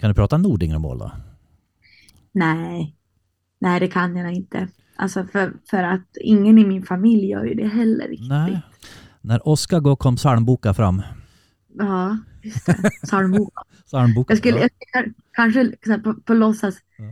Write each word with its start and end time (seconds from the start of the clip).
Kan 0.00 0.10
du 0.10 0.14
prata 0.14 0.38
Nordingermål 0.38 0.98
då? 0.98 1.12
Nej, 2.32 2.96
nej 3.58 3.80
det 3.80 3.88
kan 3.88 4.16
jag 4.16 4.32
inte. 4.32 4.68
Alltså 4.96 5.24
för, 5.24 5.52
för 5.70 5.82
att 5.82 6.16
ingen 6.20 6.58
i 6.58 6.66
min 6.66 6.82
familj 6.82 7.26
gör 7.26 7.44
ju 7.44 7.54
det 7.54 7.68
heller 7.68 8.08
riktigt. 8.08 8.28
Nej. 8.28 8.60
När 9.20 9.48
Oskar 9.48 9.80
går 9.80 9.96
kom 9.96 10.16
psalmboka 10.16 10.74
fram. 10.74 11.02
Ja, 11.78 12.18
just 12.42 12.66
det. 12.66 12.90
Psalmboka. 13.02 13.62
Psalmboka. 13.86 14.32
Jag 14.32 14.38
skulle, 14.38 14.56
ja. 14.56 14.62
jag 14.62 14.70
skulle 14.70 15.14
kanske 15.32 15.98
på, 15.98 16.14
på 16.14 16.34
låtsas. 16.34 16.74
Ja. 16.96 17.04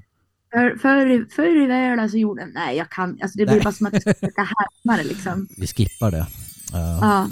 För, 0.53 0.77
förr, 0.77 1.27
förr 1.37 1.63
i 1.63 1.67
världen 1.67 2.11
så 2.11 2.17
gjorde 2.17 2.47
nej 2.47 2.77
jag 2.77 2.91
kan, 2.91 3.19
alltså 3.23 3.39
det 3.39 3.45
blir 3.45 3.55
Nej. 3.55 3.65
bara 3.65 3.73
som 3.73 3.87
att 3.87 3.93
jag 3.93 4.03
ska 4.03 4.15
försöka 4.15 4.43
härma 4.43 4.97
det 4.97 5.09
liksom. 5.09 5.49
Vi 5.59 5.67
skippar 5.67 6.11
det. 6.11 6.27
Ja. 6.73 6.99
Ja. 7.01 7.29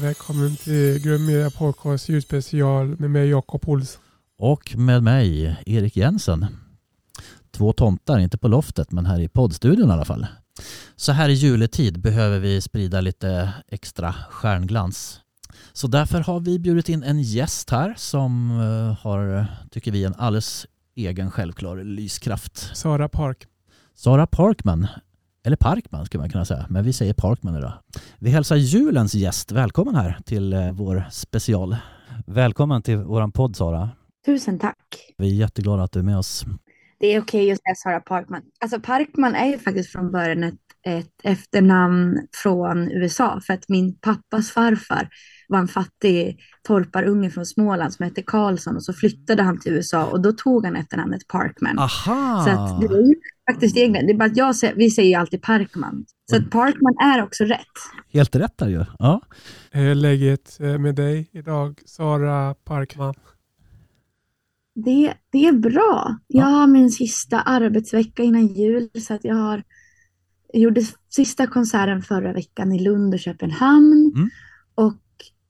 Välkommen 0.00 0.56
till 0.56 0.98
Grön 0.98 1.26
Media 1.26 1.50
Podcast 1.50 2.08
julspecial 2.08 2.86
med 2.98 3.10
mig 3.10 3.28
Jakob 3.28 3.68
Olsson. 3.68 4.02
Och 4.38 4.76
med 4.76 5.02
mig, 5.02 5.56
Erik 5.66 5.96
Jensen. 5.96 6.46
Två 7.50 7.72
tomtar, 7.72 8.18
inte 8.18 8.38
på 8.38 8.48
loftet 8.48 8.92
men 8.92 9.06
här 9.06 9.20
i 9.20 9.28
poddstudion 9.28 9.90
i 9.90 9.92
alla 9.92 10.04
fall. 10.04 10.26
Så 10.96 11.12
här 11.12 11.28
i 11.28 11.32
juletid 11.32 12.00
behöver 12.00 12.38
vi 12.38 12.60
sprida 12.60 13.00
lite 13.00 13.52
extra 13.68 14.12
stjärnglans. 14.12 15.20
Så 15.72 15.86
därför 15.86 16.20
har 16.20 16.40
vi 16.40 16.58
bjudit 16.58 16.88
in 16.88 17.02
en 17.02 17.22
gäst 17.22 17.70
här 17.70 17.94
som 17.96 18.50
eh, 18.50 19.04
har, 19.04 19.46
tycker 19.70 19.92
vi, 19.92 20.04
en 20.04 20.14
alldeles 20.14 20.66
egen 20.94 21.30
självklar 21.30 21.76
lyskraft. 21.76 22.70
Sara 22.76 23.08
Park. 23.08 23.46
Sara 23.94 24.26
Parkman, 24.26 24.86
eller 25.44 25.56
Parkman 25.56 26.06
skulle 26.06 26.20
man 26.20 26.30
kunna 26.30 26.44
säga, 26.44 26.66
men 26.68 26.84
vi 26.84 26.92
säger 26.92 27.12
Parkman 27.14 27.56
idag. 27.56 27.72
Vi 28.18 28.30
hälsar 28.30 28.56
julens 28.56 29.14
gäst 29.14 29.52
välkommen 29.52 29.94
här 29.94 30.18
till 30.24 30.52
eh, 30.52 30.72
vår 30.72 31.04
special. 31.10 31.76
Välkommen 32.26 32.82
till 32.82 32.96
våran 32.96 33.32
podd 33.32 33.56
Sara. 33.56 33.90
Tusen 34.26 34.58
tack. 34.58 35.14
Vi 35.16 35.30
är 35.30 35.34
jätteglada 35.34 35.82
att 35.82 35.92
du 35.92 35.98
är 35.98 36.02
med 36.02 36.18
oss. 36.18 36.44
Det 37.00 37.06
är 37.06 37.20
okej 37.20 37.52
att 37.52 37.58
säga 37.62 37.74
Sara 37.74 38.00
Parkman. 38.00 38.42
Alltså 38.60 38.80
Parkman 38.80 39.34
är 39.34 39.46
ju 39.46 39.58
faktiskt 39.58 39.92
från 39.92 40.12
början 40.12 40.44
ett, 40.44 40.54
ett 40.86 41.20
efternamn 41.22 42.26
från 42.42 42.90
USA 42.92 43.40
för 43.46 43.54
att 43.54 43.68
min 43.68 43.98
pappas 43.98 44.50
farfar 44.50 45.08
var 45.48 45.58
en 45.58 45.68
fattig 45.68 46.40
torparunge 46.62 47.30
från 47.30 47.46
Småland 47.46 47.92
som 47.92 48.04
hette 48.04 48.22
Karlsson 48.22 48.76
och 48.76 48.84
så 48.84 48.92
flyttade 48.92 49.42
han 49.42 49.60
till 49.60 49.72
USA 49.72 50.04
och 50.04 50.22
då 50.22 50.32
tog 50.32 50.64
han 50.64 50.76
efternamnet 50.76 51.28
Parkman. 51.28 51.78
Aha! 51.78 52.44
Så 52.44 52.50
att 52.50 52.80
det 52.80 52.86
är 52.86 53.08
ju 53.08 53.14
faktiskt 53.50 53.76
egentligen, 53.76 54.06
det 54.06 54.12
är 54.12 54.16
bara 54.16 54.24
att 54.24 54.36
jag 54.36 54.56
säger, 54.56 54.74
vi 54.74 54.90
säger 54.90 55.08
ju 55.08 55.14
alltid 55.14 55.42
Parkman. 55.42 56.04
Så 56.30 56.36
att 56.36 56.50
Parkman 56.50 56.96
är 57.14 57.22
också 57.22 57.44
rätt. 57.44 57.66
Helt 58.12 58.36
rätt 58.36 58.58
där 58.58 58.68
ju. 58.68 58.84
Ja. 58.98 59.20
Hur 59.70 59.90
är 59.90 59.94
läget 59.94 60.60
eh, 60.60 60.78
med 60.78 60.94
dig 60.94 61.30
idag, 61.32 61.80
Sara 61.86 62.54
Parkman? 62.54 63.14
Det, 64.74 65.14
det 65.32 65.46
är 65.46 65.52
bra. 65.52 66.16
Jag 66.26 66.44
har 66.44 66.66
min 66.66 66.90
sista 66.90 67.40
arbetsvecka 67.40 68.22
innan 68.22 68.46
jul 68.46 68.90
så 69.02 69.14
att 69.14 69.24
jag 69.24 69.34
har 69.34 69.62
jag 70.52 70.62
gjorde 70.62 70.82
sista 71.08 71.46
konserten 71.46 72.02
förra 72.02 72.32
veckan 72.32 72.72
i 72.72 72.78
Lund 72.78 73.14
och 73.14 73.20
Köpenhamn. 73.20 74.12
Mm. 74.16 74.30
Och 74.74 74.96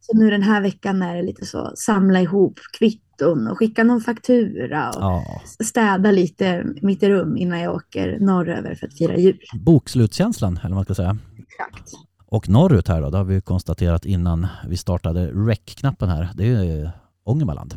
så 0.00 0.16
nu 0.16 0.30
den 0.30 0.42
här 0.42 0.60
veckan 0.60 1.02
är 1.02 1.16
det 1.16 1.22
lite 1.22 1.46
så 1.46 1.72
samla 1.76 2.20
ihop 2.20 2.60
kvitton 2.78 3.46
och 3.46 3.58
skicka 3.58 3.84
någon 3.84 4.00
faktura 4.00 4.90
och 4.90 5.02
ja. 5.02 5.42
städa 5.64 6.10
lite 6.10 6.66
mitt 6.82 7.02
rum 7.02 7.36
innan 7.36 7.60
jag 7.60 7.74
åker 7.74 8.18
norröver 8.20 8.74
för 8.74 8.86
att 8.86 8.98
fira 8.98 9.16
jul. 9.16 9.40
Bokslutskänslan, 9.60 10.56
eller 10.56 10.68
vad 10.68 10.74
man 10.74 10.84
ska 10.84 10.94
säga. 10.94 11.18
Exakt. 11.38 11.92
Och 12.26 12.48
norrut 12.48 12.88
här 12.88 13.02
då, 13.02 13.10
det 13.10 13.16
har 13.16 13.24
vi 13.24 13.40
konstaterat 13.40 14.04
innan 14.04 14.46
vi 14.68 14.76
startade 14.76 15.26
rec-knappen 15.26 16.08
här. 16.08 16.30
Det 16.34 16.46
är 16.46 16.90
Ångermanland, 17.24 17.74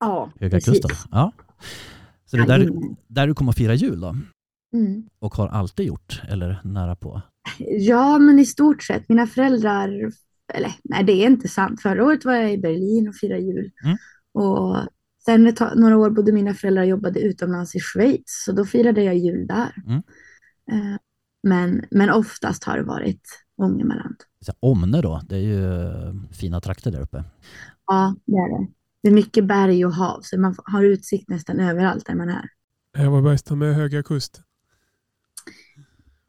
Ja, 0.00 0.30
Höga 0.40 0.56
precis. 0.56 0.82
Kusten. 0.82 0.90
Ja. 1.10 1.32
Så 2.26 2.36
det 2.36 2.42
är 2.42 2.46
där, 2.46 2.70
där 3.08 3.26
du 3.26 3.34
kommer 3.34 3.50
att 3.50 3.58
fira 3.58 3.74
jul 3.74 4.00
då? 4.00 4.16
Mm. 4.76 5.08
Och 5.18 5.34
har 5.34 5.48
alltid 5.48 5.86
gjort, 5.86 6.22
eller 6.28 6.60
nära 6.64 6.96
på? 6.96 7.22
Ja, 7.58 8.18
men 8.18 8.38
i 8.38 8.44
stort 8.44 8.82
sett. 8.82 9.08
Mina 9.08 9.26
föräldrar, 9.26 9.88
eller 10.54 10.72
nej 10.84 11.04
det 11.04 11.12
är 11.12 11.26
inte 11.26 11.48
sant. 11.48 11.82
Förra 11.82 12.04
året 12.04 12.24
var 12.24 12.34
jag 12.34 12.52
i 12.52 12.58
Berlin 12.58 13.08
och 13.08 13.14
firade 13.14 13.40
jul. 13.40 13.70
Mm. 13.84 13.96
Och 14.34 14.76
sen 15.24 15.46
ett 15.46 15.60
några 15.76 15.96
år 15.96 16.10
bodde 16.10 16.32
mina 16.32 16.54
föräldrar 16.54 16.82
och 16.82 16.88
jobbade 16.88 17.20
utomlands 17.20 17.74
i 17.74 17.80
Schweiz. 17.80 18.22
Så 18.26 18.52
då 18.52 18.64
firade 18.64 19.02
jag 19.02 19.16
jul 19.16 19.46
där. 19.46 19.74
Mm. 19.86 20.02
Eh, 20.72 20.98
men, 21.42 21.84
men 21.90 22.10
oftast 22.10 22.64
har 22.64 22.76
det 22.76 22.82
varit 22.82 23.22
Ångermanland. 23.56 24.16
Omne 24.60 25.00
då, 25.00 25.20
det 25.28 25.36
är 25.36 25.40
ju 25.40 25.64
eh, 25.64 26.14
fina 26.32 26.60
trakter 26.60 26.90
där 26.90 27.00
uppe. 27.00 27.24
Ja, 27.86 28.14
det 28.26 28.32
är 28.32 28.58
det. 28.58 28.66
Det 29.02 29.08
är 29.08 29.14
mycket 29.14 29.44
berg 29.44 29.86
och 29.86 29.94
hav, 29.94 30.20
så 30.22 30.40
man 30.40 30.54
har 30.64 30.84
utsikt 30.84 31.28
nästan 31.28 31.60
överallt 31.60 32.06
där 32.06 32.14
man 32.14 32.28
är. 32.28 32.48
Jag 32.98 33.10
var 33.10 33.22
bästa 33.22 33.54
med 33.54 33.74
Höga 33.74 34.02
Kusten. 34.02 34.44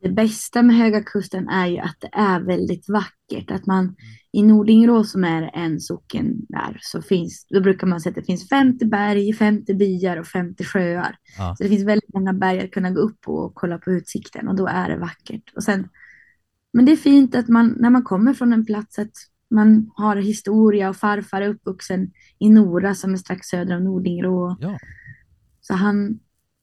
Det 0.01 0.09
bästa 0.09 0.63
med 0.63 0.75
Höga 0.75 1.03
Kusten 1.03 1.49
är 1.49 1.67
ju 1.67 1.77
att 1.77 1.97
det 1.99 2.09
är 2.11 2.39
väldigt 2.39 2.89
vackert. 2.89 3.51
Att 3.51 3.65
man 3.65 3.95
i 4.31 4.43
Nordingrå 4.43 5.03
som 5.03 5.23
är 5.23 5.51
en 5.53 5.79
socken 5.79 6.45
där 6.49 6.77
så 6.81 7.01
finns, 7.01 7.45
då 7.49 7.61
brukar 7.61 7.87
man 7.87 8.01
säga 8.01 8.11
att 8.11 8.15
det 8.15 8.23
finns 8.23 8.49
50 8.49 8.85
berg, 8.85 9.33
50 9.33 9.73
byar 9.73 10.17
och 10.17 10.27
50 10.27 10.63
sjöar. 10.63 11.17
Ja. 11.37 11.55
Så 11.57 11.63
det 11.63 11.69
finns 11.69 11.87
väldigt 11.87 12.13
många 12.13 12.33
berg 12.33 12.59
att 12.59 12.71
kunna 12.71 12.91
gå 12.91 12.99
upp 12.99 13.21
på 13.21 13.35
och 13.35 13.55
kolla 13.55 13.77
på 13.77 13.91
utsikten 13.91 14.47
och 14.47 14.55
då 14.55 14.67
är 14.67 14.89
det 14.89 14.97
vackert. 14.97 15.53
Och 15.55 15.63
sen, 15.63 15.89
men 16.73 16.85
det 16.85 16.91
är 16.91 16.95
fint 16.95 17.35
att 17.35 17.47
man, 17.47 17.75
när 17.79 17.89
man 17.89 18.03
kommer 18.03 18.33
från 18.33 18.53
en 18.53 18.65
plats, 18.65 18.99
att 18.99 19.13
man 19.49 19.91
har 19.95 20.15
historia 20.15 20.89
och 20.89 20.97
farfar 20.97 21.41
är 21.41 21.49
uppvuxen 21.49 22.11
i 22.39 22.49
Nora 22.49 22.95
som 22.95 23.13
är 23.13 23.17
strax 23.17 23.47
söder 23.47 23.77
om 23.77 23.83
Nordingrå. 23.83 24.57
Ja. 24.59 24.77
Så 25.61 25.73
han, 25.73 26.19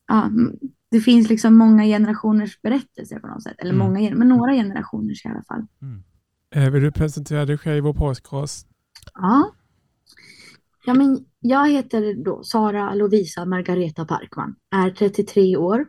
ja, 0.09 0.31
det 0.95 1.01
finns 1.01 1.29
liksom 1.29 1.55
många 1.59 1.85
generationers 1.85 2.63
berättelser 2.63 3.19
på 3.19 3.27
något 3.27 3.43
sätt. 3.43 3.55
Eller 3.59 3.73
Mm. 3.75 3.87
många, 3.87 4.15
men 4.15 4.29
några 4.29 4.53
generationers 4.53 5.25
i 5.25 5.29
alla 5.29 5.43
fall. 5.43 5.67
Eh, 6.55 6.71
Vill 6.71 6.83
du 6.83 6.93
presentera 6.93 7.45
dig 7.45 7.59
själv 7.59 7.87
och 7.89 7.97
podcast? 7.97 8.67
Ja. 9.15 9.53
Ja, 10.87 10.95
men 10.95 11.25
jag 11.41 11.71
heter 11.71 12.25
då 12.25 12.45
Sara 12.45 12.95
Lovisa 12.95 13.45
Margareta 13.45 14.05
Parkman, 14.05 14.55
är 14.71 14.91
33 14.91 15.57
år 15.57 15.87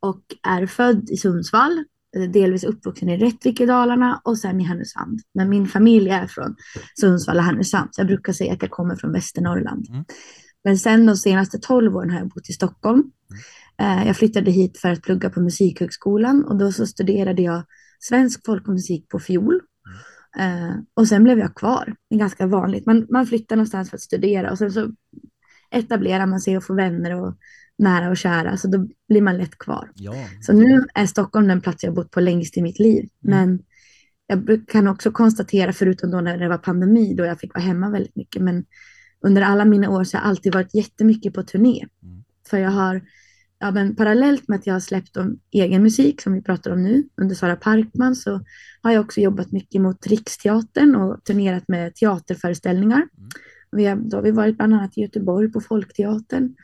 och 0.00 0.22
är 0.42 0.66
född 0.66 1.10
i 1.10 1.16
Sundsvall, 1.16 1.84
eh, 2.16 2.30
delvis 2.30 2.64
uppvuxen 2.64 3.08
i 3.08 3.16
Rättvik 3.16 3.60
i 3.60 3.66
Dalarna 3.66 4.20
och 4.24 4.38
sen 4.38 4.60
i 4.60 4.64
Härnösand. 4.64 5.20
Men 5.34 5.48
min 5.50 5.66
familj 5.66 6.10
är 6.10 6.26
från 6.26 6.56
Sundsvall 7.00 7.36
och 7.36 7.42
Härnösand, 7.44 7.88
så 7.92 8.00
jag 8.00 8.06
brukar 8.06 8.32
säga 8.32 8.52
att 8.52 8.62
jag 8.62 8.70
kommer 8.70 8.96
från 8.96 9.12
Västernorrland. 9.12 9.86
Mm. 9.90 10.04
Men 10.64 10.78
sen 10.78 11.06
de 11.06 11.16
senaste 11.16 11.58
12 11.58 11.96
åren 11.96 12.10
har 12.10 12.18
jag 12.18 12.28
bott 12.28 12.50
i 12.50 12.52
Stockholm. 12.52 13.10
Eh, 13.80 14.06
Jag 14.06 14.16
flyttade 14.16 14.50
hit 14.50 14.78
för 14.78 14.88
att 14.90 15.02
plugga 15.02 15.30
på 15.30 15.40
Musikhögskolan 15.40 16.44
och 16.44 16.58
då 16.58 16.72
så 16.72 16.86
studerade 16.86 17.42
jag 17.42 17.62
svensk 18.00 18.46
folkmusik 18.46 19.08
på 19.08 19.18
fiol. 19.18 19.60
Eh, 20.38 20.74
och 20.94 21.08
sen 21.08 21.24
blev 21.24 21.38
jag 21.38 21.54
kvar. 21.54 21.94
Det 22.10 22.14
är 22.16 22.18
ganska 22.18 22.46
vanligt. 22.46 22.86
Man, 22.86 23.06
man 23.10 23.26
flyttar 23.26 23.56
någonstans 23.56 23.90
för 23.90 23.96
att 23.96 24.00
studera 24.02 24.50
och 24.50 24.58
sen 24.58 24.72
så 24.72 24.92
etablerar 25.70 26.26
man 26.26 26.40
sig 26.40 26.56
och 26.56 26.64
får 26.64 26.74
vänner 26.74 27.14
och 27.14 27.36
nära 27.78 28.10
och 28.10 28.16
kära. 28.16 28.56
Så 28.56 28.68
då 28.68 28.88
blir 29.08 29.22
man 29.22 29.36
lätt 29.38 29.58
kvar. 29.58 29.90
ja. 29.94 30.14
Så 30.40 30.52
nu 30.52 30.86
är 30.94 31.06
Stockholm 31.06 31.48
den 31.48 31.60
plats 31.60 31.84
jag 31.84 31.94
bott 31.94 32.10
på 32.10 32.20
längst 32.20 32.56
i 32.56 32.62
mitt 32.62 32.78
liv. 32.78 33.08
Mm. 33.26 33.38
Men 33.38 33.62
jag 34.26 34.68
kan 34.68 34.88
också 34.88 35.10
konstatera, 35.10 35.72
förutom 35.72 36.10
då 36.10 36.20
när 36.20 36.38
det 36.38 36.48
var 36.48 36.58
pandemi, 36.58 37.14
då 37.14 37.24
jag 37.24 37.40
fick 37.40 37.54
vara 37.54 37.64
hemma 37.64 37.90
väldigt 37.90 38.16
mycket, 38.16 38.42
men 38.42 38.64
under 39.20 39.42
alla 39.42 39.64
mina 39.64 39.90
år 39.90 40.04
så 40.04 40.16
har 40.16 40.24
jag 40.24 40.30
alltid 40.30 40.54
varit 40.54 40.74
jättemycket 40.74 41.34
på 41.34 41.42
turné. 41.42 41.86
Mm. 42.02 42.24
För 42.50 42.58
jag 42.58 42.70
har, 42.70 43.02
ja 43.60 43.70
men 43.70 43.96
parallellt 43.96 44.48
med 44.48 44.58
att 44.58 44.66
jag 44.66 44.74
har 44.74 44.80
släppt 44.80 45.16
om 45.16 45.40
egen 45.50 45.82
musik 45.82 46.20
som 46.20 46.32
vi 46.32 46.42
pratar 46.42 46.70
om 46.70 46.82
nu, 46.82 47.08
under 47.16 47.34
Sara 47.34 47.56
Parkman, 47.56 48.16
så 48.16 48.40
har 48.82 48.92
jag 48.92 49.04
också 49.04 49.20
jobbat 49.20 49.52
mycket 49.52 49.80
mot 49.80 50.06
Riksteatern 50.06 50.96
och 50.96 51.24
turnerat 51.24 51.64
med 51.68 51.94
teaterföreställningar. 51.94 52.96
Mm. 52.96 53.28
Vi 53.70 53.86
har, 53.86 53.96
då 53.96 54.16
har 54.16 54.22
vi 54.22 54.30
varit 54.30 54.56
bland 54.56 54.74
annat 54.74 54.98
i 54.98 55.00
Göteborg 55.00 55.52
på 55.52 55.60
Folkteatern. 55.60 56.54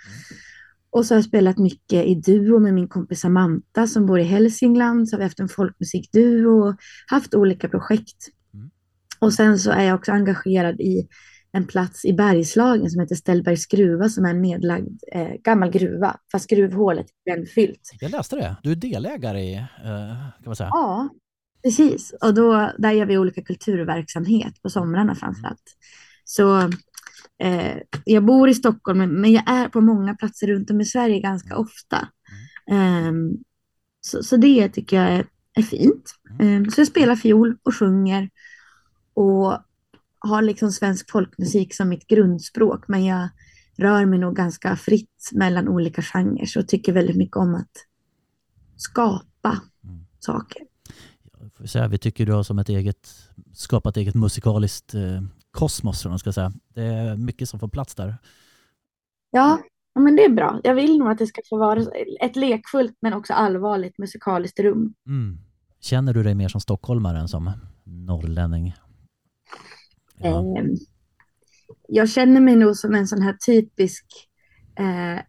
Och 0.91 1.07
så 1.07 1.15
har 1.15 1.19
jag 1.19 1.25
spelat 1.25 1.59
mycket 1.59 2.07
i 2.07 2.15
duo 2.15 2.59
med 2.59 2.75
min 2.75 2.89
kompis 2.89 3.21
Samantha 3.21 3.87
som 3.87 4.07
bor 4.07 4.19
i 4.19 4.23
Hälsingland. 4.23 5.09
Så 5.09 5.17
har 5.17 5.19
vi 5.19 5.25
haft 5.25 5.41
en 5.41 5.49
folkmusikduo 5.49 6.69
och 6.69 6.77
haft 7.07 7.35
olika 7.35 7.69
projekt. 7.69 8.29
Mm. 8.55 8.71
Och 9.19 9.33
sen 9.33 9.59
så 9.59 9.71
är 9.71 9.85
jag 9.85 9.95
också 9.95 10.13
engagerad 10.13 10.81
i 10.81 11.09
en 11.55 11.67
plats 11.67 12.05
i 12.05 12.13
Bergslagen 12.13 12.91
som 12.91 13.01
heter 13.01 13.15
Ställbergs 13.15 13.67
gruva 13.67 14.09
som 14.09 14.25
är 14.25 14.31
en 14.31 14.43
nedlagd 14.43 15.03
eh, 15.13 15.33
gammal 15.45 15.71
gruva. 15.71 16.17
Fast 16.33 16.51
gruvhålet 16.51 17.07
är 17.25 17.35
brännfyllt. 17.35 17.91
Jag 18.01 18.11
läste 18.11 18.37
det. 18.37 18.57
Du 18.63 18.73
är 18.73 18.77
delägare 18.77 19.41
i, 19.41 19.55
eh, 19.55 19.65
kan 20.35 20.47
man 20.47 20.57
säga. 20.57 20.69
Ja, 20.73 21.09
precis. 21.63 22.15
Och 22.21 22.35
då, 22.35 22.73
där 22.79 22.93
gör 22.93 23.07
vi 23.07 23.19
olika 23.19 23.43
kulturverksamhet 23.43 24.63
på 24.63 24.71
somrarna 24.71 25.15
framförallt. 25.15 25.77
Så 26.25 26.59
eh, 27.43 27.77
jag 28.05 28.25
bor 28.25 28.49
i 28.49 28.55
Stockholm, 28.55 28.99
men- 28.99 29.33
jag 29.33 29.51
är 29.51 29.69
på 29.69 29.81
många 29.81 30.15
platser 30.15 30.47
runt 30.47 30.71
om 30.71 30.81
i 30.81 30.85
Sverige 30.85 31.21
ganska 31.21 31.57
ofta. 31.57 32.09
Ehm, 32.71 33.33
så, 34.01 34.23
så 34.23 34.37
det 34.37 34.69
tycker 34.69 34.97
jag 34.97 35.13
är, 35.13 35.27
är 35.55 35.63
fint. 35.63 36.15
Ehm, 36.41 36.71
så 36.71 36.81
jag 36.81 36.89
spelar 36.89 37.17
fiol 37.17 37.57
och 37.63 37.75
sjunger 37.75 38.31
och 39.15 39.59
har 40.25 40.43
liksom 40.43 40.73
svensk 40.73 41.11
folkmusik 41.11 41.75
som 41.75 41.89
mitt 41.89 42.07
grundspråk, 42.07 42.89
men 42.89 43.05
jag 43.05 43.29
rör 43.77 44.05
mig 44.07 44.19
nog 44.19 44.37
ganska 44.37 44.77
fritt 44.77 45.31
mellan 45.33 45.69
olika 45.69 46.03
genrer 46.03 46.59
och 46.59 46.69
tycker 46.69 46.93
väldigt 46.93 47.17
mycket 47.17 47.37
om 47.37 47.55
att 47.55 47.71
skapa 48.77 49.61
Mm. 49.85 50.07
saker. 50.19 50.63
Säga, 51.67 51.89
vi 51.89 51.99
tycker 51.99 52.27
du 52.27 52.33
har 52.33 52.43
som 52.43 52.59
ett 52.59 52.69
eget, 52.69 53.11
skapat 53.53 53.97
eget 53.97 54.15
musikaliskt 54.15 54.95
eh, 54.95 55.23
kosmos. 55.51 56.05
Man 56.07 56.19
ska 56.19 56.33
säga. 56.33 56.53
Det 56.75 56.83
är 56.83 57.17
mycket 57.17 57.49
som 57.49 57.61
får 57.61 57.69
plats 57.69 57.95
där. 57.95 58.17
Ja, 59.31 59.59
ja, 59.95 60.01
men 60.01 60.17
det 60.17 60.25
är 60.25 60.29
bra. 60.29 60.61
Jag 60.65 60.75
vill 60.75 60.99
nog 60.99 61.09
att 61.09 61.19
det 61.19 61.27
ska 61.27 61.41
få 61.49 61.59
vara 61.59 61.85
ett 62.21 62.37
lekfullt 62.37 62.97
men 63.01 63.13
också 63.15 63.33
allvarligt 63.33 63.99
musikaliskt 63.99 64.61
rum. 64.61 64.95
Mm. 65.07 65.39
Känner 65.81 66.15
du 66.15 66.23
dig 66.23 66.35
mer 66.35 66.49
som 66.49 66.61
stockholmare 66.61 67.19
än 67.19 67.29
som 67.29 67.51
norrlänning? 67.85 68.75
Ja. 70.19 70.59
Ehm, 70.59 70.75
jag 71.89 72.09
känner 72.11 72.41
mig 72.41 72.57
nog 72.57 72.77
som 72.77 72.95
en 72.95 73.07
sån 73.07 73.23
här 73.23 73.33
typisk 73.47 74.05
eh, 74.79 75.23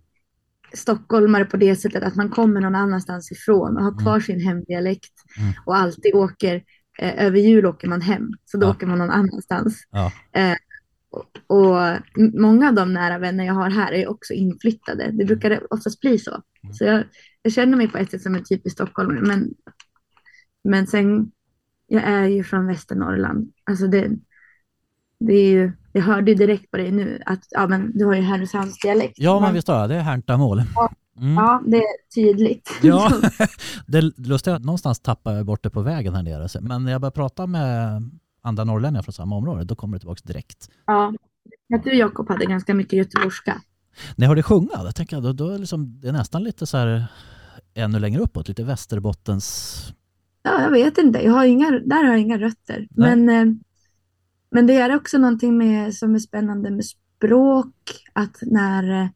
stockholmare 0.74 1.46
på 1.46 1.58
det 1.58 1.76
sättet 1.76 2.04
att 2.04 2.16
man 2.16 2.30
kommer 2.30 2.62
någon 2.62 2.76
annanstans 2.76 3.32
ifrån 3.32 3.78
och 3.78 3.84
har 3.84 4.00
kvar 4.04 4.20
sin 4.20 4.40
hemdialekt 4.40 5.14
Mm. 5.40 5.54
och 5.66 5.76
alltid 5.78 6.14
åker, 6.16 6.56
eh, 7.00 7.26
över 7.26 7.40
jul 7.40 7.66
åker 7.66 7.88
man 7.88 8.02
hem, 8.02 8.30
så 8.46 8.58
då 8.58 8.68
Ja. 8.68 8.72
åker 8.72 8.88
man 8.88 8.98
någon 8.98 9.10
annanstans. 9.10 9.88
Ja. 9.92 10.12
Och, 11.10 11.26
och 11.48 11.88
m- 11.88 12.34
många 12.34 12.68
av 12.70 12.76
de 12.76 12.94
nära 12.94 13.18
vänner 13.18 13.46
jag 13.46 13.54
har 13.54 13.70
här 13.70 13.92
är 13.92 14.08
också 14.08 14.34
inflyttade. 14.34 15.12
Det 15.14 15.26
brukar 15.26 15.74
oftast 15.74 16.00
bli 16.02 16.20
så. 16.20 16.32
Mm. 16.64 16.74
Så 16.74 16.84
jag, 16.84 17.04
jag 17.42 17.54
känner 17.54 17.78
mig 17.78 17.88
på 17.88 17.98
ett 17.98 18.12
sätt 18.12 18.22
som 18.22 18.36
en 18.36 18.44
typisk 18.44 18.74
stockholmare, 18.76 19.22
men, 19.22 19.54
men 20.64 20.88
sen, 20.88 21.32
jag 21.88 22.04
är 22.04 22.28
ju 22.28 22.44
från 22.44 22.68
Västernorrland. 22.68 23.52
Alltså 23.64 23.88
det, 23.88 24.12
det 25.20 25.34
är 25.34 25.50
ju, 25.50 25.72
jag 25.92 26.02
hörde 26.02 26.32
ju 26.32 26.38
direkt 26.38 26.72
på 26.72 26.78
dig 26.78 26.92
nu 26.92 27.22
att 27.26 27.40
ja, 27.50 27.68
men 27.68 27.92
du 27.98 28.06
har 28.06 28.16
ju 28.16 28.22
Härnösandsdialekt. 28.22 29.14
ja, 29.18 29.40
men 29.40 29.54
visst 29.54 29.68
har 29.68 29.80
jag. 29.80 29.90
Det 29.90 29.96
är 29.96 30.02
härnta 30.02 30.38
mål. 30.38 30.62
Mm. 31.18 31.34
Ja, 31.34 31.64
det 31.66 31.78
är 31.78 32.14
tydligt. 32.16 32.72
Ja, 32.82 33.12
det 33.88 34.02
lustiga, 34.18 34.58
någonstans 34.58 35.00
tappar 35.00 35.34
jag 35.34 35.46
bort 35.46 35.64
det 35.64 35.70
på 35.70 35.82
vägen 35.82 36.16
här 36.16 36.24
nere. 36.24 36.48
Men 36.62 36.84
när 36.84 36.92
jag 36.92 37.02
börjar 37.02 37.12
prata 37.12 37.48
med 37.48 38.02
andra 38.42 38.64
norrlänningar 38.64 39.02
från 39.04 39.14
samma 39.14 39.36
område, 39.36 39.64
då 39.64 39.76
kommer 39.76 39.96
det 39.98 40.00
tillbaka 40.00 40.22
direkt. 40.24 40.70
ja. 40.86 41.14
Jag 41.68 41.84
tror 41.84 41.96
Jakob 41.96 42.30
hade 42.30 42.46
ganska 42.46 42.74
mycket 42.74 42.94
göteborgska. 42.94 43.62
När 44.16 44.26
jag 44.26 44.30
hörde 44.30 44.44
sjunga, 44.44 44.84
då 44.84 44.92
tänker 44.92 45.16
jag, 45.16 45.24
då, 45.24 45.34
då 45.34 45.50
är 45.50 45.58
liksom, 45.58 46.00
det 46.02 46.08
är 46.08 46.12
nästan 46.12 46.44
lite 46.44 46.66
så 46.66 46.78
här 46.78 47.06
ännu 47.74 48.00
längre 48.00 48.22
uppåt, 48.22 48.48
lite 48.48 48.64
Västerbottens... 48.64 49.94
Ja, 50.44 50.62
jag 50.62 50.72
vet 50.72 50.98
inte. 50.98 51.20
Jag 51.20 51.32
har 51.32 51.46
inga, 51.46 51.72
där 51.72 52.04
har 52.04 52.12
jag 52.12 52.20
inga 52.20 52.38
rötter. 52.38 52.88
Nej. 52.90 53.16
Men, 53.16 53.30
eh, 53.30 53.54
men 54.52 54.68
det 54.68 54.74
är 54.76 54.96
också 54.96 55.18
någonting 55.18 55.58
med, 55.58 55.94
som 55.96 56.16
är 56.16 56.20
spännande 56.20 56.72
med 56.72 56.86
språk. 56.86 57.76
Att 58.14 58.38
när... 58.42 59.02
eh, 59.02 59.08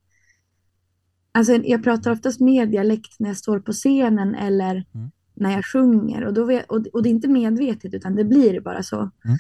Alltså 1.32 1.54
jag 1.54 1.84
pratar 1.84 2.12
oftast 2.12 2.40
med 2.40 2.70
dialekt 2.72 3.16
när 3.20 3.30
jag 3.30 3.38
står 3.38 3.60
på 3.60 3.72
scenen 3.72 4.36
eller 4.36 4.72
Mm. 4.96 5.12
när 5.34 5.52
jag 5.52 5.66
sjunger. 5.66 6.24
Och, 6.26 6.34
då 6.34 6.46
vet, 6.46 6.66
och, 6.72 6.88
och 6.94 7.04
det 7.04 7.10
är 7.10 7.12
inte 7.12 7.28
medvetet 7.28 7.94
utan 7.94 8.16
det 8.16 8.24
blir 8.24 8.62
bara 8.62 8.84
så. 8.84 9.12
Mm. 9.26 9.38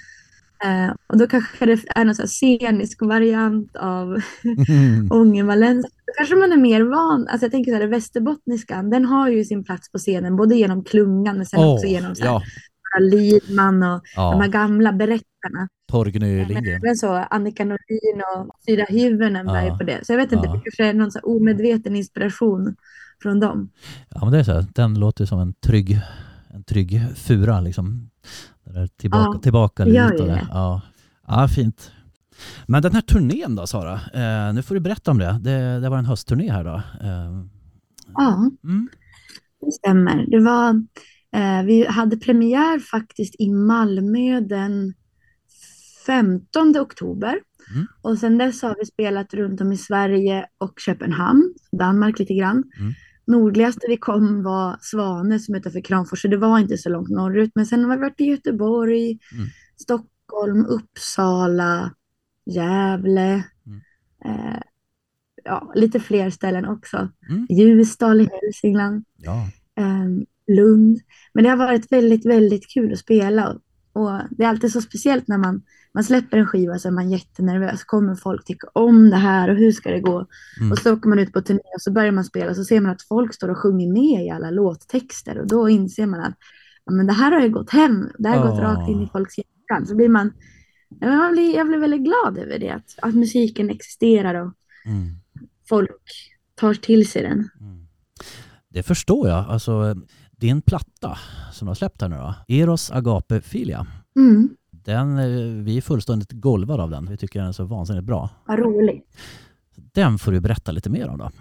Eh, 0.89 0.95
och 1.07 1.17
då 1.17 1.27
kanske 1.27 1.65
det 1.65 1.79
är 1.95 2.05
någon 2.05 2.15
scenisk 2.15 3.01
variant 3.01 3.75
av 3.75 4.17
ångermanländska. 5.11 5.91
Då 6.07 6.13
kanske 6.17 6.35
man 6.35 6.51
är 6.51 6.57
mer 6.57 6.81
van. 6.81 7.27
Alltså 7.27 7.45
jag 7.45 7.51
tänker 7.51 7.71
så 7.71 7.77
här, 7.77 7.87
västerbottniskan, 7.87 8.89
den 8.89 9.05
har 9.05 9.29
ju 9.29 9.45
sin 9.45 9.63
plats 9.63 9.91
på 9.91 9.97
scenen, 9.97 10.35
både 10.35 10.55
genom 10.55 10.83
klungan 10.83 11.37
men 11.37 11.45
sen 11.45 11.59
Åh, 11.59 11.73
också 11.73 11.85
genom 11.87 12.15
så 12.15 12.23
här, 12.23 12.31
ja, 12.31 12.41
Lidman 12.99 13.83
och 13.83 14.01
de 14.15 14.21
här 14.21 14.41
ja, 14.43 14.47
gamla 14.47 14.93
berättarna. 14.93 15.67
Torgny 15.91 16.45
Lindgren. 16.45 16.81
även 16.85 16.95
så 16.95 17.13
Annika 17.15 17.65
Nordin 17.65 18.21
och 18.35 18.55
Syra 18.65 18.85
Hyvönen 18.89 19.45
bär 19.45 19.61
ju 19.61 19.67
Ja. 19.67 19.77
på 19.77 19.83
det. 19.83 20.05
Så 20.05 20.13
jag 20.13 20.17
vet 20.17 20.31
inte, 20.31 20.47
Ja. 20.47 20.53
det 20.53 20.61
kanske 20.63 20.85
är 20.85 20.93
någon 20.93 21.11
så 21.11 21.19
omedveten 21.19 21.95
inspiration 21.95 22.75
från 23.21 23.39
dem. 23.39 23.69
Ja, 24.09 24.19
men 24.21 24.31
det 24.31 24.39
är 24.39 24.43
så 24.43 24.53
här, 24.53 24.65
den 24.75 24.99
låter 24.99 25.25
som 25.25 25.39
en 25.39 25.53
trygg, 25.53 25.99
en 26.53 26.63
trygg 26.63 27.01
fura 27.15 27.61
liksom. 27.61 28.09
Där 28.63 28.87
tillbaka, 28.87 29.31
Ja, 29.33 29.39
tillbaka 29.39 29.85
det. 29.85 30.47
Ja. 30.51 30.81
ja, 31.27 31.47
fint. 31.47 31.91
Men 32.67 32.81
den 32.81 32.91
här 32.93 33.01
turnén 33.01 33.55
då 33.55 33.67
Sara, 33.67 33.93
eh, 33.93 34.53
nu 34.53 34.61
får 34.61 34.75
du 34.75 34.81
berätta 34.81 35.11
om 35.11 35.17
det. 35.17 35.39
Det, 35.41 35.79
det 35.79 35.89
var 35.89 35.97
en 35.97 36.05
höstturné 36.05 36.51
här 36.51 36.63
då. 36.63 36.75
Eh, 37.01 37.43
Ja, 38.13 38.49
mm. 38.63 38.89
det 39.61 39.71
stämmer. 39.71 40.25
Det 40.27 40.39
var, 40.39 40.83
vi 41.65 41.85
hade 41.85 42.17
premiär 42.17 42.79
faktiskt 42.79 43.35
i 43.39 43.49
Malmö 43.49 44.39
den 44.39 44.93
15 46.05 46.77
oktober. 46.77 47.39
Mm. 47.75 47.87
Och 48.01 48.17
sen 48.17 48.37
dess 48.37 48.61
har 48.61 48.75
vi 48.79 48.85
spelat 48.85 49.33
runt 49.33 49.61
om 49.61 49.71
i 49.71 49.77
Sverige 49.77 50.45
och 50.57 50.79
Köpenhamn, 50.79 51.53
Danmark 51.71 52.19
lite 52.19 52.33
grann. 52.33 52.63
Mm. 52.79 52.93
Nordligaste 53.27 53.85
vi 53.89 53.97
kom 53.97 54.43
var 54.43 54.77
Svanes 54.81 55.45
som 55.45 55.55
utanför 55.55 55.81
Kramfors, 55.81 56.21
så 56.21 56.27
det 56.27 56.37
var 56.37 56.59
inte 56.59 56.77
så 56.77 56.89
långt 56.89 57.09
norrut. 57.09 57.51
Men 57.55 57.65
sen 57.65 57.83
har 57.85 57.95
vi 57.97 58.01
varit 58.01 58.21
i 58.21 58.25
Göteborg, 58.25 59.19
Mm. 59.33 59.47
Stockholm, 59.81 60.65
Uppsala, 60.65 61.93
Gävle. 62.45 63.43
Mm. 63.65 63.81
Eh, 64.25 64.61
ja, 65.43 65.71
lite 65.75 65.99
fler 65.99 66.29
ställen 66.29 66.65
också. 66.65 67.09
Mm. 67.29 67.47
Ljusdal 67.49 68.21
i 68.21 68.29
Hälsingland, 68.41 69.05
Ja. 69.17 69.47
eh, 69.75 70.05
Lund. 70.49 70.99
Men 71.33 71.43
det 71.43 71.49
har 71.49 71.57
varit 71.57 71.91
väldigt, 71.91 72.25
väldigt 72.25 72.67
kul 72.73 72.93
att 72.93 72.99
spela. 72.99 73.49
Och 73.93 74.19
det 74.29 74.43
är 74.43 74.47
alltid 74.47 74.71
så 74.71 74.81
speciellt 74.81 75.27
när 75.27 75.37
man, 75.37 75.61
man 75.93 76.03
släpper 76.03 76.37
en 76.37 76.47
skiva 76.47 76.79
så 76.79 76.87
är 76.87 76.91
man 76.91 77.09
jättenervös. 77.11 77.83
Kommer 77.83 78.15
folk 78.15 78.45
tycka 78.45 78.67
om 78.73 79.09
det 79.09 79.15
här 79.15 79.49
och 79.49 79.55
hur 79.55 79.71
ska 79.71 79.91
det 79.91 79.99
gå? 79.99 80.25
Mm. 80.59 80.71
Och 80.71 80.77
så 80.77 80.93
åker 80.93 81.09
man 81.09 81.19
ut 81.19 81.33
på 81.33 81.41
turné 81.41 81.59
och 81.75 81.81
så 81.81 81.91
börjar 81.91 82.11
man 82.11 82.23
spela 82.23 82.49
och 82.49 82.55
så 82.55 82.63
ser 82.63 82.81
man 82.81 82.91
att 82.91 83.01
folk 83.01 83.33
står 83.33 83.49
och 83.49 83.57
sjunger 83.57 83.87
med 83.93 84.25
i 84.25 84.29
alla 84.29 84.51
låttexter 84.51 85.39
och 85.39 85.47
då 85.47 85.69
inser 85.69 86.05
man 86.05 86.19
att 86.19 86.35
ja, 86.85 86.91
men 86.91 87.07
det 87.07 87.13
här 87.13 87.31
har 87.31 87.41
ju 87.41 87.49
gått 87.49 87.69
hem. 87.69 88.09
Det 88.17 88.29
här 88.29 88.37
har 88.37 88.47
gått 88.49 88.57
Ja. 88.59 88.63
rakt 88.63 88.89
in 88.89 89.01
i 89.01 89.09
folks 89.13 89.37
hjärtan. 89.37 89.87
Så 89.87 89.95
blir 89.95 90.09
man, 90.09 90.33
ja, 90.89 91.07
men 91.07 91.17
man 91.17 91.31
blir, 91.31 91.55
jag 91.55 91.67
blir 91.67 91.77
väldigt 91.79 92.03
glad 92.03 92.37
över 92.37 92.59
det, 92.59 92.69
att, 92.69 92.95
att 93.01 93.15
musiken 93.15 93.69
existerar 93.69 94.35
och 94.45 94.53
Mm. 94.85 95.07
folk 95.69 96.01
tar 96.55 96.73
till 96.73 97.09
sig 97.09 97.21
den. 97.21 97.49
Mm. 97.61 97.87
Det 98.69 98.83
förstår 98.83 99.27
jag. 99.27 99.45
Alltså, 99.49 99.95
din 100.39 100.61
platta 100.61 101.17
som 101.51 101.65
du 101.65 101.69
har 101.69 101.75
släppt 101.75 102.01
här 102.01 102.09
nu 102.09 102.15
då, 102.15 102.35
Eros 102.47 102.91
Agape 102.91 103.41
Filia, 103.41 103.87
Mm, 104.15 104.49
den, 104.71 105.17
eh, 105.17 105.63
vi 105.63 105.77
är 105.77 105.81
fullständigt 105.81 106.31
golvade 106.31 106.83
av 106.83 106.89
den. 106.89 107.05
Vi 107.09 107.17
tycker 107.17 107.39
den 107.39 107.47
är 107.49 107.53
så 107.53 107.63
vansinnigt 107.65 108.05
bra. 108.05 108.29
vad 108.45 108.59
roligt. 108.59 109.17
Den 109.75 110.19
får 110.19 110.31
du 110.31 110.39
berätta 110.39 110.71
lite 110.71 110.89
mer 110.89 111.07
om 111.09 111.17
då. 111.17 111.31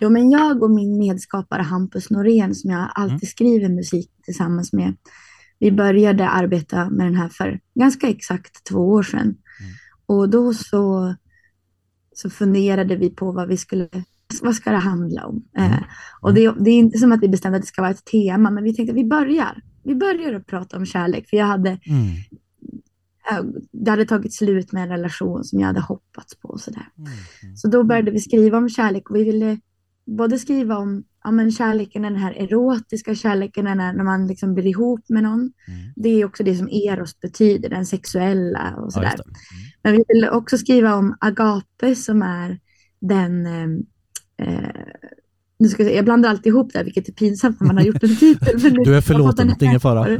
Jo, 0.00 0.10
men 0.10 0.30
jag 0.30 0.62
och 0.62 0.70
min 0.70 0.98
medskapare 0.98 1.62
Hampus 1.62 2.10
Norén 2.10 2.54
som 2.54 2.70
jag 2.70 2.90
alltid 2.94 3.12
Mm. 3.12 3.20
skriver 3.20 3.68
musik 3.68 4.10
tillsammans 4.24 4.72
med. 4.72 4.96
Vi 5.58 5.72
började 5.72 6.28
arbeta 6.28 6.90
med 6.90 7.06
den 7.06 7.14
här 7.14 7.28
för 7.28 7.60
ganska 7.74 8.08
exakt 8.08 8.64
två 8.64 8.78
år 8.92 9.02
sedan. 9.02 9.20
Mm. 9.20 9.36
Och 10.06 10.28
då 10.30 10.54
så, 10.54 11.14
så 12.14 12.30
funderade 12.30 12.96
vi 12.96 13.10
på 13.10 13.32
vad 13.32 13.48
vi 13.48 13.56
skulle, 13.56 13.88
vad 14.42 14.54
ska 14.54 14.70
det 14.70 14.76
handla 14.76 15.26
om? 15.26 15.44
Mm. 15.56 15.72
Eh, 15.72 15.78
och 16.20 16.34
det, 16.34 16.54
det 16.60 16.70
är 16.70 16.78
inte 16.78 16.98
som 16.98 17.12
att 17.12 17.22
vi 17.22 17.28
bestämde 17.28 17.56
att 17.56 17.62
det 17.62 17.68
ska 17.68 17.82
vara 17.82 17.90
ett 17.92 18.04
tema, 18.04 18.50
men 18.50 18.64
vi 18.64 18.74
tänkte 18.74 18.92
att 18.92 18.98
vi 18.98 19.04
börjar. 19.04 19.62
Vi 19.84 19.94
börjar 19.94 20.34
att 20.34 20.46
prata 20.46 20.76
om 20.76 20.86
kärlek, 20.86 21.28
för 21.30 21.36
jag 21.36 21.46
hade, 21.46 21.68
Mm. 21.86 22.06
eh, 23.30 23.44
det 23.72 23.90
hade 23.90 24.04
tagit 24.06 24.34
slut 24.34 24.72
med 24.72 24.82
en 24.82 24.88
relation 24.88 25.44
som 25.44 25.60
jag 25.60 25.66
hade 25.66 25.80
hoppats 25.80 26.36
på 26.40 26.48
och 26.48 26.60
sådär. 26.60 26.88
Mm. 26.98 27.56
Så 27.56 27.68
då 27.68 27.84
började 27.84 28.10
vi 28.10 28.20
skriva 28.20 28.58
om 28.58 28.68
kärlek 28.68 29.10
och 29.10 29.16
vi 29.16 29.24
ville 29.24 29.58
både 30.06 30.38
skriva 30.38 30.76
om 30.76 31.04
ja, 31.24 31.30
men 31.30 31.52
kärleken, 31.52 32.02
den 32.02 32.16
här 32.16 32.32
erotiska 32.32 33.14
kärleken, 33.14 33.64
den 33.64 33.80
här, 33.80 33.92
när 33.92 34.04
man 34.04 34.26
liksom 34.26 34.54
blir 34.54 34.66
ihop 34.66 35.00
med 35.08 35.22
någon. 35.22 35.40
Mm. 35.40 35.52
Det 35.96 36.08
är 36.08 36.24
också 36.24 36.42
det 36.44 36.54
som 36.56 36.68
eros 36.68 37.20
betyder, 37.20 37.68
den 37.68 37.86
sexuella 37.86 38.74
och 38.76 38.86
Ja, 38.86 38.90
sådär. 38.90 39.14
det. 39.16 39.22
Mm. 39.22 39.34
Men 39.82 39.92
vi 39.92 40.04
ville 40.08 40.30
också 40.30 40.58
skriva 40.58 40.94
om 40.94 41.16
agape 41.20 41.94
som 41.94 42.22
är 42.22 42.58
den 43.00 43.46
eh, 43.46 43.68
nu 45.58 45.68
ska 45.68 45.82
jag, 45.82 45.86
säga, 45.88 45.96
jag 45.96 46.04
blandar 46.04 46.30
alltid 46.30 46.46
ihop 46.46 46.72
det 46.72 46.78
här, 46.78 46.84
vilket 46.84 47.08
är 47.08 47.12
pinsamt 47.12 47.60
när 47.60 47.66
man 47.66 47.76
har 47.76 47.84
gjort 47.84 48.02
en 48.02 48.16
titel. 48.20 48.58
men 48.62 48.74
Du 48.74 48.96
är 48.96 49.00
förlåten, 49.00 49.48
en 49.50 49.54
det 49.58 49.64
är 49.64 49.68
ingen 49.68 49.80
fara. 49.80 50.08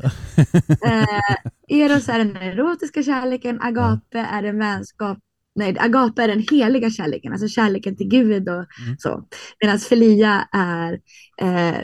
Eh, 0.87 1.37
Eros 1.69 2.09
är 2.09 2.19
den 2.19 2.37
erotiska 2.37 3.03
kärleken, 3.03 3.61
agape 3.61 4.19
är 4.19 4.43
en 4.43 4.59
vänskap, 4.59 5.19
nej, 5.55 5.77
agape 5.79 6.23
är 6.23 6.29
den 6.29 6.45
heliga 6.51 6.91
kärleken, 6.91 7.33
alltså 7.33 7.49
kärleken 7.49 7.97
till 7.97 8.09
Gud 8.09 8.49
och 8.49 8.55
Mm. 8.55 8.97
så. 8.99 9.25
Medan 9.63 9.79
filia 9.79 10.49
är 10.53 10.93
eh, 11.41 11.77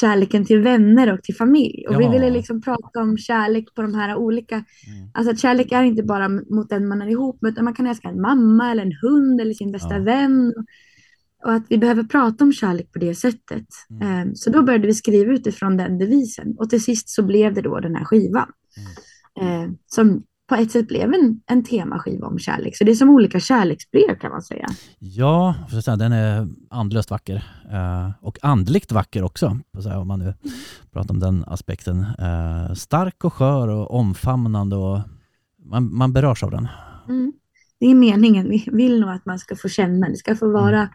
kärleken 0.00 0.44
till 0.44 0.60
vänner 0.60 1.12
och 1.12 1.22
till 1.22 1.34
familj. 1.34 1.86
Och 1.88 2.00
vi 2.00 2.04
Ja. 2.04 2.10
ville 2.10 2.30
liksom 2.30 2.62
prata 2.62 3.00
om 3.00 3.18
kärlek 3.18 3.74
på 3.74 3.82
de 3.82 3.94
här 3.94 4.16
olika, 4.16 4.54
Mm. 4.54 5.08
alltså 5.14 5.32
att 5.32 5.38
kärlek 5.40 5.72
är 5.72 5.82
inte 5.82 6.02
bara 6.02 6.28
mot 6.28 6.68
den 6.70 6.88
man 6.88 7.02
är 7.02 7.08
ihop 7.10 7.42
med, 7.42 7.52
utan 7.52 7.64
man 7.64 7.74
kan 7.74 7.86
älska 7.86 8.08
en 8.08 8.20
mamma 8.20 8.70
eller 8.70 8.82
en 8.82 8.98
hund 9.02 9.40
eller 9.40 9.54
sin 9.54 9.72
bästa 9.72 9.94
Ja. 9.96 10.02
vän. 10.02 10.52
och 10.56 10.64
att 11.50 11.62
vi 11.68 11.78
behöver 11.78 12.02
prata 12.02 12.44
om 12.44 12.52
kärlek 12.52 12.92
på 12.92 12.98
det 12.98 13.14
sättet. 13.14 13.66
Mm. 13.90 14.28
Eh, 14.28 14.32
Så 14.34 14.50
då 14.50 14.62
började 14.62 14.86
vi 14.86 14.94
skriva 14.94 15.32
utifrån 15.32 15.76
den 15.76 15.98
devisen 15.98 16.56
och 16.58 16.70
till 16.70 16.82
sist 16.84 17.08
så 17.08 17.22
blev 17.22 17.54
det 17.54 17.60
då 17.60 17.80
den 17.80 17.94
här 17.96 18.04
skivan. 18.04 18.48
Eh, 19.40 19.70
Som 19.86 20.22
på 20.48 20.54
ett 20.54 20.70
sätt 20.70 20.88
blev 20.88 21.14
en, 21.14 21.40
en 21.46 21.64
temaskiva 21.64 22.26
om 22.26 22.38
kärlek. 22.38 22.76
Så 22.76 22.84
det 22.84 22.90
är 22.90 22.94
som 22.94 23.10
olika 23.10 23.40
kärleksbrev 23.40 24.18
kan 24.20 24.30
man 24.30 24.42
säga. 24.42 24.66
Ja, 24.98 25.54
för 25.70 25.80
säga, 25.80 25.96
den 25.96 26.12
är 26.12 26.48
andlöst 26.70 27.10
vacker 27.10 27.44
eh, 27.72 28.10
och 28.20 28.38
andligt 28.42 28.92
vacker 28.92 29.22
också, 29.22 29.58
säga, 29.82 29.98
om 29.98 30.08
man 30.08 30.18
nu 30.18 30.34
pratar 30.92 31.14
om 31.14 31.20
den 31.20 31.44
aspekten. 31.46 32.06
Stark 32.76 33.24
och 33.24 33.32
skör 33.32 33.68
och 33.68 33.94
omfamnande 33.94 34.76
och 34.76 35.00
man, 35.64 35.94
man 35.94 36.12
berörs 36.12 36.42
av 36.42 36.50
den. 36.50 36.68
Mm. 37.08 37.32
Det 37.80 37.86
är 37.86 37.94
meningen. 37.94 38.48
Vi 38.48 38.68
vill 38.72 39.00
nog 39.00 39.10
att 39.10 39.26
man 39.26 39.38
ska 39.38 39.56
få 39.56 39.68
känna. 39.68 40.08
Det 40.08 40.16
ska 40.16 40.36
få 40.36 40.52
vara 40.52 40.88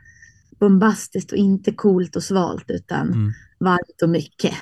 bombastiskt 0.62 1.32
och 1.32 1.38
inte 1.38 1.72
coolt 1.74 2.16
och 2.16 2.24
svalt 2.24 2.66
utan 2.68 3.08
Mm. 3.08 3.32
varmt 3.60 4.02
och 4.04 4.10
mycket. 4.10 4.54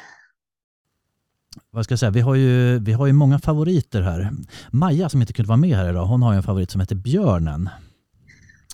Vad 1.72 1.84
ska 1.86 1.92
jag 1.92 2.00
säga? 2.00 2.12
Vi, 2.12 2.20
har 2.22 2.36
ju, 2.36 2.80
vi 2.80 2.92
har 2.94 3.08
ju 3.08 3.14
många 3.14 3.40
favoriter 3.40 4.02
här. 4.02 4.32
Maja 4.72 5.10
som 5.10 5.22
inte 5.22 5.34
kunde 5.34 5.48
vara 5.48 5.58
med 5.58 5.78
här 5.78 5.90
idag, 5.90 6.06
hon 6.06 6.22
har 6.22 6.32
ju 6.34 6.38
en 6.38 6.44
favorit 6.44 6.72
som 6.72 6.82
heter 6.82 6.96
Björnen. 6.96 7.70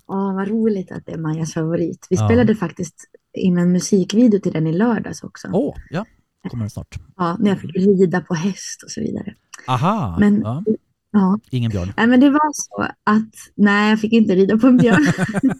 Åh, 0.07 0.35
vad 0.35 0.47
roligt 0.47 0.91
att 0.91 1.05
det 1.05 1.11
är 1.11 1.17
Majas 1.17 1.53
favorit. 1.53 2.07
Vi 2.09 2.15
Ja. 2.15 2.27
spelade 2.27 2.55
faktiskt 2.55 2.95
in 3.33 3.57
en 3.57 3.71
musikvideo 3.71 4.39
till 4.39 4.53
den 4.53 4.67
i 4.67 4.73
lördags 4.73 5.23
också. 5.23 5.47
Åh, 5.51 5.75
ja, 5.89 6.05
kommer 6.49 6.63
den 6.63 6.69
snart. 6.69 6.95
Ja, 7.17 7.37
när 7.39 7.49
jag 7.49 7.59
fick 7.59 7.75
rida 7.75 8.21
på 8.21 8.33
häst 8.33 8.83
och 8.85 8.91
så 8.91 9.01
vidare. 9.01 9.33
Aha, 9.67 10.17
Men- 10.19 10.41
ja, 10.41 10.63
Ja, 11.11 11.39
ingen 11.49 11.71
björn. 11.71 11.93
nej, 11.97 12.07
men 12.07 12.19
det 12.19 12.29
var 12.29 12.51
så 12.53 12.81
att 13.03 13.33
nej, 13.55 13.89
jag 13.89 13.99
fick 14.01 14.13
inte 14.13 14.35
rida 14.35 14.57
på 14.57 14.67
en 14.67 14.77
björn. 14.77 15.05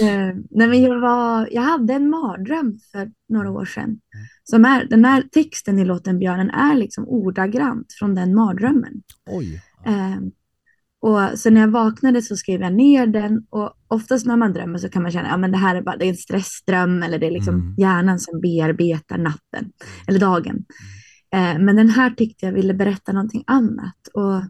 Eh, 0.00 0.34
nej, 0.50 0.68
men 0.68 0.82
jag, 0.82 1.00
var, 1.00 1.48
jag 1.52 1.62
hade 1.62 1.94
en 1.94 2.10
mardröm 2.10 2.78
för 2.92 3.10
några 3.28 3.50
år 3.50 3.64
sedan. 3.64 4.00
Som 4.44 4.64
är, 4.64 4.84
den 4.84 5.04
här 5.04 5.22
texten 5.22 5.78
i 5.78 5.84
låten 5.84 6.18
Björnen 6.18 6.50
är 6.50 6.74
liksom 6.74 7.08
ordagrant 7.08 7.86
från 7.98 8.14
den 8.14 8.34
mardrömmen. 8.34 9.02
Oj. 9.30 9.62
Eh, 9.86 10.16
och 11.00 11.38
så 11.38 11.50
när 11.50 11.60
jag 11.60 11.68
vaknade 11.68 12.22
så 12.22 12.36
skrev 12.36 12.60
jag 12.60 12.72
ner 12.72 13.06
den 13.06 13.46
och 13.50 13.72
oftast 13.88 14.26
när 14.26 14.36
man 14.36 14.52
drömmer 14.52 14.78
så 14.78 14.88
kan 14.88 15.02
man 15.02 15.12
känna 15.12 15.24
att 15.24 15.30
ja, 15.32 15.36
men 15.36 15.50
det 15.52 15.58
här 15.58 15.76
är 15.76 15.82
bara 15.82 15.96
det 15.96 16.04
är 16.04 16.08
en 16.08 16.16
stressdröm 16.16 17.02
eller 17.02 17.18
det 17.18 17.26
är 17.26 17.30
liksom 17.30 17.54
Mm. 17.54 17.74
hjärnan 17.78 18.18
som 18.18 18.40
bearbetar 18.40 19.18
natten 19.18 19.72
eller 20.08 20.18
dagen. 20.20 20.64
Eh, 21.32 21.58
men 21.58 21.76
den 21.76 21.88
här 21.88 22.10
tyckte 22.10 22.46
jag 22.46 22.52
ville 22.52 22.74
berätta 22.74 23.12
någonting 23.12 23.44
annat 23.46 24.08
och 24.14 24.42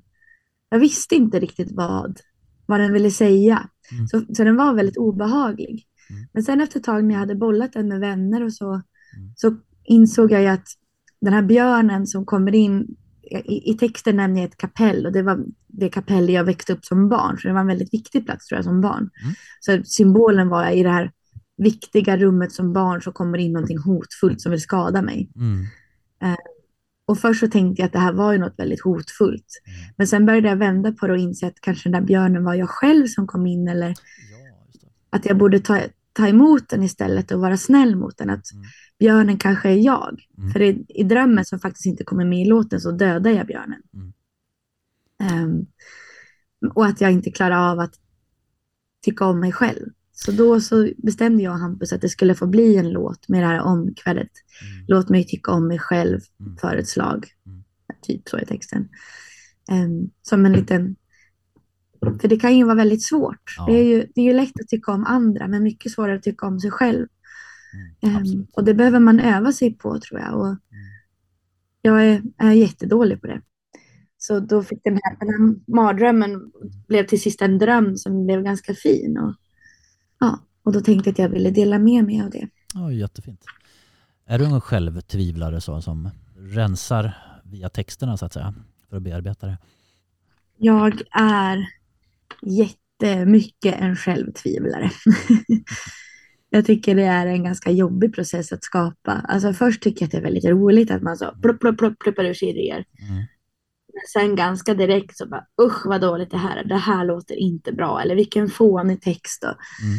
jag 0.70 0.78
visste 0.78 1.14
inte 1.14 1.40
riktigt 1.40 1.72
vad, 1.72 2.20
vad 2.66 2.80
den 2.80 2.92
ville 2.92 3.10
säga. 3.10 3.68
Mm. 3.92 4.09
Så, 4.09 4.35
så 4.35 4.45
den 4.45 4.57
var 4.57 4.75
väldigt 4.75 4.97
obehaglig. 4.97 5.87
Mm. 6.11 6.26
Men 6.33 6.42
sen 6.42 6.61
efter 6.61 6.78
ett 6.78 6.85
tag 6.85 7.04
när 7.04 7.14
jag 7.14 7.21
hade 7.21 7.35
bollat 7.35 7.73
den 7.73 7.88
med 7.88 8.00
vänner 8.00 8.45
och 8.45 8.52
så, 8.52 8.83
så 9.37 9.57
insåg 9.85 10.33
jag 10.33 10.47
att 10.47 10.68
den 11.21 11.33
här 11.33 11.42
björnen 11.42 12.07
som 12.07 12.26
kommer 12.26 12.54
in 12.54 12.97
i, 13.30 13.71
i 13.71 13.75
texten 13.75 14.16
nämner 14.16 14.40
jag 14.40 14.49
ett 14.49 14.57
kapell 14.57 15.07
och 15.07 15.12
det 15.12 15.23
var 15.23 15.45
det 15.66 15.88
kapell 15.88 16.28
jag 16.28 16.45
växte 16.45 16.73
upp 16.73 16.85
som 16.85 17.09
barn. 17.09 17.38
Så 17.38 17.49
det 17.49 17.54
var 17.54 17.61
en 17.61 17.66
väldigt 17.66 17.95
viktig 17.95 18.26
plats 18.26 18.47
tror 18.47 18.59
jag 18.59 18.64
som 18.64 18.80
barn. 18.80 19.11
Mm. 19.23 19.35
Så 19.61 19.90
symbolen 19.90 20.49
var 20.49 20.71
i 20.71 20.83
det 20.83 20.90
här 20.90 21.12
viktiga 21.57 22.16
rummet 22.16 22.52
som 22.52 22.73
barn 22.73 23.02
så 23.02 23.12
kommer 23.12 23.38
in 23.38 23.52
någonting 23.52 23.78
hotfullt 23.78 24.40
som 24.40 24.50
vill 24.50 24.61
skada 24.61 25.02
mig. 25.02 25.30
Och 27.08 27.18
först 27.18 27.40
så 27.40 27.48
tänkte 27.48 27.82
jag 27.82 27.86
att 27.86 27.92
det 27.92 27.98
här 27.98 28.12
var 28.12 28.32
ju 28.32 28.38
något 28.38 28.58
väldigt 28.58 28.82
hotfullt. 28.84 29.62
Mm. 29.66 29.94
Men 29.96 30.06
sen 30.06 30.26
började 30.26 30.48
jag 30.48 30.56
vända 30.56 30.92
på 30.92 31.06
det 31.06 31.12
och 31.12 31.18
inse 31.18 31.46
att 31.46 31.60
kanske 31.60 31.88
den 31.88 32.00
där 32.00 32.06
björnen 32.06 32.44
var 32.44 32.54
jag 32.54 32.68
själv 32.70 33.06
som 33.06 33.26
kom 33.26 33.46
in 33.46 33.68
eller 33.68 33.88
Ja, 33.88 33.94
att 35.10 35.26
jag 35.26 35.38
borde 35.38 35.60
ta, 35.60 35.80
ta 36.12 36.28
emot 36.28 36.68
den 36.68 36.82
istället 36.82 37.30
och 37.32 37.40
vara 37.40 37.56
snäll 37.56 37.96
mot 37.96 38.18
den. 38.18 38.30
Att 38.30 38.52
Mm. 38.52 38.64
björnen 38.98 39.38
kanske 39.38 39.68
är 39.68 39.74
jag. 39.76 40.20
Mm. 40.38 40.50
För 40.50 40.62
i, 40.62 40.84
i 40.88 41.02
drömmen 41.04 41.44
som 41.44 41.58
faktiskt 41.58 41.86
inte 41.86 42.04
kommer 42.04 42.24
med 42.24 42.40
i 42.42 42.44
låten 42.44 42.80
så 42.80 42.90
dödar 42.90 43.30
jag 43.30 43.46
björnen. 43.46 43.82
Ehm, 45.22 45.66
och 46.74 46.86
att 46.86 47.00
jag 47.00 47.12
inte 47.12 47.30
klarar 47.30 47.70
av 47.72 47.80
att 47.80 47.94
tycka 49.04 49.24
om 49.26 49.40
mig 49.40 49.52
själv. 49.52 49.86
Så 50.25 50.32
då 50.32 50.60
så 50.60 50.88
bestämde 50.96 51.42
jag 51.42 51.52
och 51.52 51.58
Hampus 51.58 51.92
att 51.92 52.00
det 52.00 52.08
skulle 52.08 52.34
få 52.34 52.46
bli 52.46 52.76
en 52.76 52.90
låt 52.90 53.28
med 53.28 53.42
det 53.42 53.46
här 53.46 53.60
omkvädet. 53.60 54.30
Mm. 54.62 54.84
Låt 54.88 55.08
mig 55.08 55.25
tycka 55.25 55.52
om 55.52 55.68
mig 55.68 55.78
själv 55.78 56.20
Mm. 56.40 56.56
för 56.56 56.76
ett 56.76 56.88
slag. 56.88 57.26
Mm. 57.46 57.64
Typ 58.02 58.28
så 58.28 58.37
är 58.37 58.44
texten. 58.44 58.88
Ehm, 59.70 60.10
som 60.22 60.46
en 60.46 60.52
liten... 60.52 60.96
För 62.20 62.28
det 62.28 62.37
kan 62.37 62.56
ju 62.56 62.64
vara 62.64 62.75
väldigt 62.75 63.02
svårt. 63.02 63.54
Ja. 63.56 63.66
Det, 63.66 63.72
är 63.78 63.84
ju, 63.84 64.06
det 64.14 64.20
är 64.20 64.25
ju 64.25 64.32
lätt 64.32 64.60
att 64.60 64.68
tycka 64.68 64.92
om 64.92 65.04
andra 65.04 65.48
men 65.48 65.62
mycket 65.62 65.92
svårare 65.92 66.16
att 66.16 66.22
tycka 66.22 66.46
om 66.46 66.60
sig 66.60 66.70
själv. 66.70 67.06
Mm. 68.02 68.16
Absolut. 68.16 68.50
och 68.52 68.64
det 68.64 68.75
behöver 68.75 69.00
man 69.00 69.20
öva 69.20 69.52
sig 69.52 69.75
på 69.75 70.00
tror 70.00 70.20
jag. 70.20 70.40
Och 70.40 70.56
jag 71.82 72.06
är, 72.06 72.22
är 72.38 72.52
jättedålig 72.52 73.20
på 73.20 73.26
det. 73.26 73.42
Så 74.18 74.40
då 74.40 74.62
fick 74.62 74.84
den 74.84 74.98
här, 75.02 75.16
den 75.20 75.28
här 75.28 75.75
mardrömmen 75.75 76.52
blev 76.88 77.06
till 77.06 77.20
sist 77.20 77.42
en 77.42 77.58
dröm 77.58 77.96
som 77.96 78.26
blev 78.26 78.42
ganska 78.42 78.75
fin. 78.75 79.18
Och, 79.18 79.34
ja, 80.20 80.38
och 80.62 80.72
då 80.72 80.80
tänkte 80.80 81.08
jag 81.08 81.12
att 81.12 81.18
jag 81.18 81.28
ville 81.28 81.50
dela 81.50 81.78
med 81.78 82.04
mig 82.04 82.22
av 82.22 82.30
det. 82.30 82.48
Ja, 82.75 82.92
jättefint. 82.92 83.44
Är 84.26 84.38
du 84.38 84.44
en 84.44 84.60
självtvivlare 84.60 85.60
så, 85.60 85.82
som 85.82 86.10
rensar 86.37 87.12
via 87.44 87.68
texterna 87.68 88.16
så 88.16 88.26
att 88.26 88.32
säga 88.32 88.54
för 88.88 88.96
att 88.96 89.02
bearbeta 89.02 89.46
det? 89.46 89.58
Jag 90.56 91.02
är 91.10 91.66
jättemycket 92.42 93.80
en 93.80 93.96
självtvivlare. 93.96 94.90
jag 96.50 96.66
tycker 96.66 96.94
det 96.94 97.04
är 97.04 97.26
en 97.26 97.44
ganska 97.44 97.70
jobbig 97.70 98.14
process 98.14 98.52
att 98.52 98.64
skapa. 98.64 99.12
Alltså 99.12 99.52
först 99.52 99.82
tycker 99.82 100.02
jag 100.02 100.06
att 100.06 100.12
det 100.12 100.18
är 100.18 100.22
väldigt 100.22 100.44
roligt 100.44 100.90
att 100.90 101.02
man 101.02 101.16
så 101.16 101.34
plupp, 101.42 101.60
plupp, 101.60 101.78
plupp, 101.78 101.98
pluppar 101.98 102.25
ur 102.25 102.34
sig 102.34 102.48
idéer. 102.48 102.84
Mm. 103.10 103.25
Sen 104.12 104.36
ganska 104.36 104.74
direkt 104.74 105.16
så 105.16 105.28
bara 105.28 105.46
usch 105.62 105.86
vad 105.86 106.00
dåligt 106.00 106.30
det 106.30 106.36
här 106.38 106.56
är. 106.56 106.64
Det 106.64 106.76
här 106.76 107.04
låter 107.04 107.34
inte 107.34 107.72
bra. 107.72 108.00
Eller 108.00 108.14
vilken 108.14 108.48
fånig 108.48 109.02
text 109.02 109.42
då. 109.42 109.48
Mm. 109.48 109.98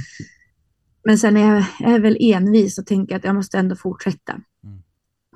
Men 1.05 1.17
sen 1.17 1.37
är 1.37 1.55
jag, 1.55 1.65
jag 1.79 1.91
är 1.91 1.99
väl 1.99 2.17
envis 2.19 2.79
och 2.79 2.85
tänker 2.85 3.15
att 3.15 3.23
jag 3.23 3.35
måste 3.35 3.57
ändå 3.57 3.75
fortsätta. 3.75 4.31
Mm. 4.63 4.81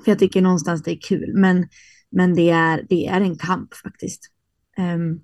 För 0.04 0.12
jag 0.12 0.20
tycker 0.20 0.42
någonstans 0.42 0.84
det 0.84 0.92
är 0.92 1.00
kul. 1.02 1.34
Men, 1.36 1.68
men 2.12 2.34
det, 2.34 2.50
är, 2.50 2.86
det 2.90 3.08
är 3.08 3.22
en 3.22 3.38
kamp 3.38 3.74
faktiskt. 3.74 4.22
Ehm, 4.78 5.20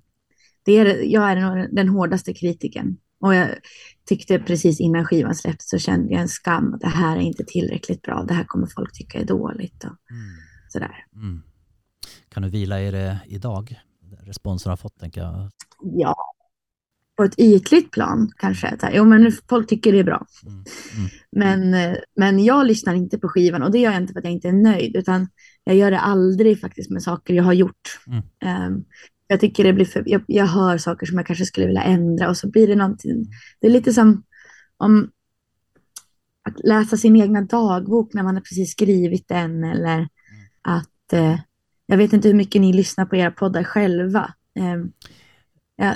det 0.63 0.77
är, 0.77 1.03
jag 1.03 1.31
är 1.31 1.35
nog 1.35 1.75
den 1.75 1.89
hårdaste 1.89 2.33
kritiken. 2.33 2.97
Och 3.21 3.35
jag 3.35 3.49
tyckte 4.05 4.39
precis 4.39 4.79
innan 4.79 5.05
skivan 5.05 5.35
släpptes 5.35 5.69
så 5.69 5.77
kände 5.77 6.13
jag 6.13 6.21
en 6.21 6.27
skam. 6.29 6.73
att 6.73 6.81
Det 6.81 6.87
här 6.87 7.17
är 7.17 7.21
inte 7.21 7.43
tillräckligt 7.43 8.01
bra. 8.01 8.25
Det 8.27 8.33
här 8.33 8.43
kommer 8.43 8.67
folk 8.67 8.93
tycka 8.93 9.19
är 9.19 9.25
dåligt. 9.25 9.83
Och 9.83 10.11
Mm. 10.11 10.35
sådär. 10.69 11.05
Mm. 11.15 11.41
Kan 12.29 12.43
du 12.43 12.49
vila 12.49 12.81
i 12.81 12.91
det 12.91 13.19
idag? 13.27 13.79
Responsen 14.21 14.69
har 14.69 14.77
fått 14.77 14.99
tänker 14.99 15.21
jag. 15.21 15.49
Ja, 15.81 16.15
på 17.19 17.23
ett 17.23 17.39
ytligt 17.39 17.91
plan 17.91 18.31
kanske. 18.37 18.77
Så 18.79 18.85
här, 18.85 18.93
Jo, 18.95 19.05
men 19.05 19.31
folk 19.49 19.69
tycker 19.69 19.91
det 19.91 19.99
är 19.99 20.03
bra. 20.03 20.25
Mm. 20.45 20.63
Mm. 20.97 21.09
Men, 21.71 21.95
men 22.15 22.43
jag 22.43 22.65
lyssnar 22.65 22.93
inte 22.93 23.17
på 23.17 23.27
skivan 23.27 23.63
och 23.63 23.71
det 23.71 23.79
gör 23.79 23.91
jag 23.91 24.01
inte 24.01 24.13
för 24.13 24.19
att 24.19 24.25
jag 24.25 24.33
inte 24.33 24.47
är 24.47 24.53
nöjd, 24.53 24.95
utan 24.95 25.27
jag 25.63 25.75
gör 25.75 25.91
det 25.91 25.99
aldrig 25.99 26.61
faktiskt 26.61 26.89
med 26.89 27.03
saker 27.03 27.33
jag 27.33 27.43
har 27.43 27.53
gjort. 27.53 27.99
Mm. 28.07 28.23
Ehm, 28.45 28.83
jag 29.27 29.39
tycker 29.39 29.63
det 29.63 29.73
blir 29.73 29.85
för, 29.85 30.03
jag, 30.05 30.23
jag 30.27 30.45
hör 30.45 30.77
saker 30.77 31.05
som 31.05 31.17
jag 31.17 31.27
kanske 31.27 31.45
skulle 31.45 31.67
vilja 31.67 31.83
ändra 31.83 32.29
och 32.29 32.37
så 32.37 32.49
blir 32.49 32.67
det 32.67 32.75
någonting. 32.75 33.25
Det 33.59 33.67
är 33.67 33.71
lite 33.71 33.93
som 33.93 34.23
om 34.77 35.11
att 36.49 36.59
läsa 36.63 36.97
sin 36.97 37.15
egna 37.15 37.41
dagbok 37.41 38.13
när 38.13 38.23
man 38.23 38.35
har 38.35 38.41
precis 38.41 38.71
skrivit 38.71 39.27
den 39.27 39.63
eller 39.63 40.07
att 40.61 41.13
eh, 41.13 41.39
jag 41.89 41.97
vet 41.97 42.13
inte 42.13 42.27
hur 42.27 42.35
mycket 42.35 42.61
ni 42.61 42.73
lyssnar 42.73 43.05
på 43.05 43.15
era 43.15 43.31
poddar 43.31 43.63
själva. 43.63 44.33
Ehm, 44.59 44.91
jag 45.77 45.95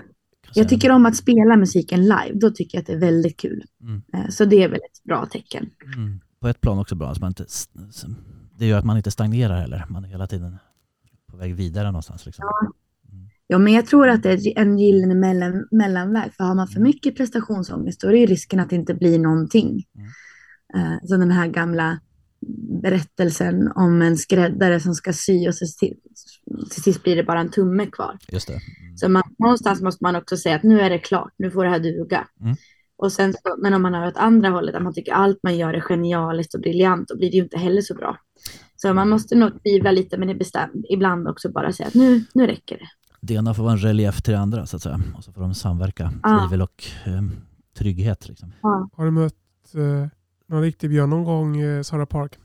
säga- 0.54 0.66
tycker 0.66 0.92
om 0.92 1.06
att 1.06 1.16
spela 1.16 1.56
musiken 1.58 2.02
live. 2.02 2.32
Då 2.34 2.50
tycker 2.52 2.78
jag 2.78 2.82
att 2.82 2.88
det 2.88 2.94
är 2.94 2.98
väldigt 3.00 3.38
kul. 3.40 3.64
Mm. 3.82 4.02
Eh, 4.14 4.30
Så 4.30 4.46
det 4.46 4.64
är 4.64 4.70
väl 4.70 4.78
ett 4.80 5.04
bra 5.04 5.26
tecken. 5.26 5.70
Mm. 5.96 6.20
På 6.40 6.48
ett 6.48 6.62
plan 6.62 6.80
också 6.80 6.96
bra. 6.96 7.10
Att 7.12 7.20
man 7.20 7.28
inte, 7.30 7.46
det 8.58 8.66
gör 8.66 8.78
att 8.80 8.86
man 8.86 8.98
inte 8.98 9.12
stagnerar 9.12 9.60
heller. 9.60 9.86
Man 9.90 10.06
är 10.06 10.10
hela 10.10 10.28
tiden 10.28 10.58
på 11.32 11.38
väg 11.38 11.56
vidare 11.56 11.88
någonstans. 11.88 12.26
Liksom. 12.26 12.46
Ja, 13.48 13.58
men 13.58 13.74
jag 13.74 13.86
tror 13.86 14.08
att 14.10 14.24
det 14.24 14.32
är 14.32 14.60
en 14.60 14.78
gyllene 14.80 15.16
mellan, 15.16 15.68
mellanväg. 15.72 16.34
För 16.34 16.44
har 16.44 16.56
man 16.56 16.68
för 16.68 16.76
Mm. 16.76 16.84
mycket 16.88 17.16
prestationsångest 17.18 18.02
då 18.02 18.08
är 18.08 18.12
det 18.12 18.18
ju 18.20 18.26
risken 18.26 18.60
att 18.60 18.70
det 18.70 18.76
inte 18.76 18.94
blir 18.94 19.20
någonting. 19.20 19.84
Mm. 19.96 20.08
Eh, 20.94 20.98
så 21.04 21.18
den 21.18 21.32
här 21.32 21.48
gamla 21.48 22.00
berättelsen 22.82 23.72
om 23.76 24.02
en 24.02 24.18
skräddare 24.18 24.80
som 24.80 24.96
ska 24.96 25.14
sy 25.14 25.48
och 25.48 25.56
så 25.56 25.66
till, 25.80 25.96
till 26.72 26.84
sist 26.84 27.04
blir 27.04 27.16
det 27.16 27.24
bara 27.24 27.40
en 27.40 27.52
tumme 27.52 27.86
kvar. 27.86 28.18
Just 28.32 28.48
det. 28.48 28.54
Mm. 28.54 28.98
Så 28.98 29.10
man, 29.10 29.24
någonstans 29.40 29.82
måste 29.82 30.04
man 30.04 30.16
också 30.16 30.38
säga 30.38 30.56
att 30.56 30.64
nu 30.64 30.82
är 30.82 30.90
det 30.90 31.00
klart, 31.00 31.34
nu 31.38 31.52
får 31.52 31.64
det 31.64 31.70
här 31.70 31.80
duga. 31.80 32.28
Mm. 32.42 32.56
Och 32.96 33.12
sen 33.12 33.34
så, 33.34 33.40
men 33.58 33.74
om 33.74 33.82
man 33.82 33.94
har 33.94 34.08
åt 34.08 34.18
andra 34.18 34.50
hållet, 34.50 34.76
att 34.76 34.84
man 34.84 34.94
tycker 34.94 35.14
allt 35.14 35.40
man 35.44 35.58
gör 35.58 35.74
är 35.74 35.82
genialiskt 35.82 36.54
och 36.54 36.62
briljant, 36.62 37.08
då 37.08 37.18
blir 37.18 37.32
det 37.32 37.38
ju 37.38 37.44
inte 37.44 37.58
heller 37.58 37.82
så 37.82 37.96
bra. 37.96 38.18
Så 38.76 38.94
man 38.94 39.10
måste 39.10 39.36
nog 39.36 39.64
tvivla 39.64 39.92
lite, 39.92 40.18
men 40.18 40.30
ibland, 40.30 40.86
ibland 40.90 41.28
också 41.28 41.52
bara 41.52 41.74
säga 41.74 41.88
att 41.88 41.94
nu, 41.94 42.24
nu 42.34 42.48
räcker 42.48 42.78
det. 42.78 42.88
Det 43.22 43.34
ena 43.34 43.54
får 43.54 43.64
vara 43.64 43.74
en 43.74 43.80
relief 43.80 44.22
till 44.22 44.34
det 44.34 44.40
andra 44.40 44.66
så 44.66 44.76
att 44.76 44.82
säga. 44.82 45.02
Och 45.18 45.24
så 45.24 45.32
får 45.32 45.42
de 45.42 45.54
samverka. 45.54 46.14
Ja. 46.24 46.40
Tvivel 46.40 46.62
och 46.62 46.84
eh, 47.06 47.22
trygghet. 47.78 48.28
Liksom. 48.28 48.52
Ja. 48.62 48.90
Har 48.94 49.06
du 49.06 49.12
mött 49.12 49.34
eh, 49.76 50.10
någon 50.54 50.62
riktig 50.64 50.90
björn 50.90 51.10
någon 51.10 51.24
gång, 51.24 51.62
eh, 51.62 51.82
Sara 51.82 52.06
Park? 52.06 52.40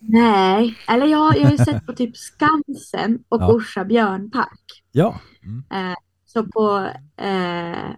Nej, 0.00 0.76
eller 0.88 1.06
jag, 1.06 1.36
jag 1.36 1.44
har 1.44 1.50
ju 1.50 1.58
sett 1.58 1.86
på 1.86 1.92
typ 1.96 2.16
Skansen 2.16 3.24
och 3.28 3.40
Ja. 3.42 3.52
Orsa 3.54 3.84
björnpark. 3.84 4.82
Ja. 4.92 5.20
Mm. 5.42 5.94
Så 6.26 6.44
på, 6.44 6.88
eh, 7.16 7.90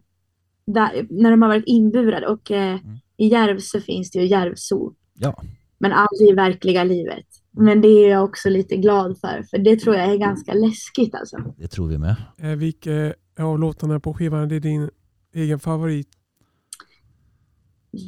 där, 0.67 1.07
när 1.11 1.31
de 1.31 1.43
har 1.43 1.49
varit 1.49 1.65
inburade 1.67 2.27
och 2.27 2.51
eh, 2.51 2.81
Mm. 2.81 2.97
i 3.17 3.27
Järvsö 3.27 3.81
finns 3.81 4.11
det 4.11 4.19
ju 4.19 4.27
Järvsö. 4.27 4.77
Ja. 5.15 5.43
Men 5.79 5.93
aldrig 5.93 6.31
i 6.31 6.33
verkliga 6.33 6.85
livet. 6.85 7.27
Men 7.51 7.81
det 7.81 7.89
är 7.89 8.11
jag 8.11 8.25
också 8.25 8.49
lite 8.49 8.77
glad 8.77 9.19
för, 9.21 9.43
för 9.51 9.59
det 9.59 9.77
tror 9.77 9.97
jag 9.97 10.13
är 10.13 10.17
ganska 10.17 10.55
läskigt 10.55 11.15
alltså. 11.15 11.55
Det 11.59 11.69
tror 11.69 11.89
vi 11.89 11.99
med. 11.99 12.17
Eh, 12.39 12.49
vilka 12.51 13.15
av 13.39 13.59
låtarna 13.59 14.01
på 14.01 14.15
skivan 14.15 14.51
är 14.51 14.61
din 14.61 14.91
egen 15.35 15.59
favorit? 15.59 16.09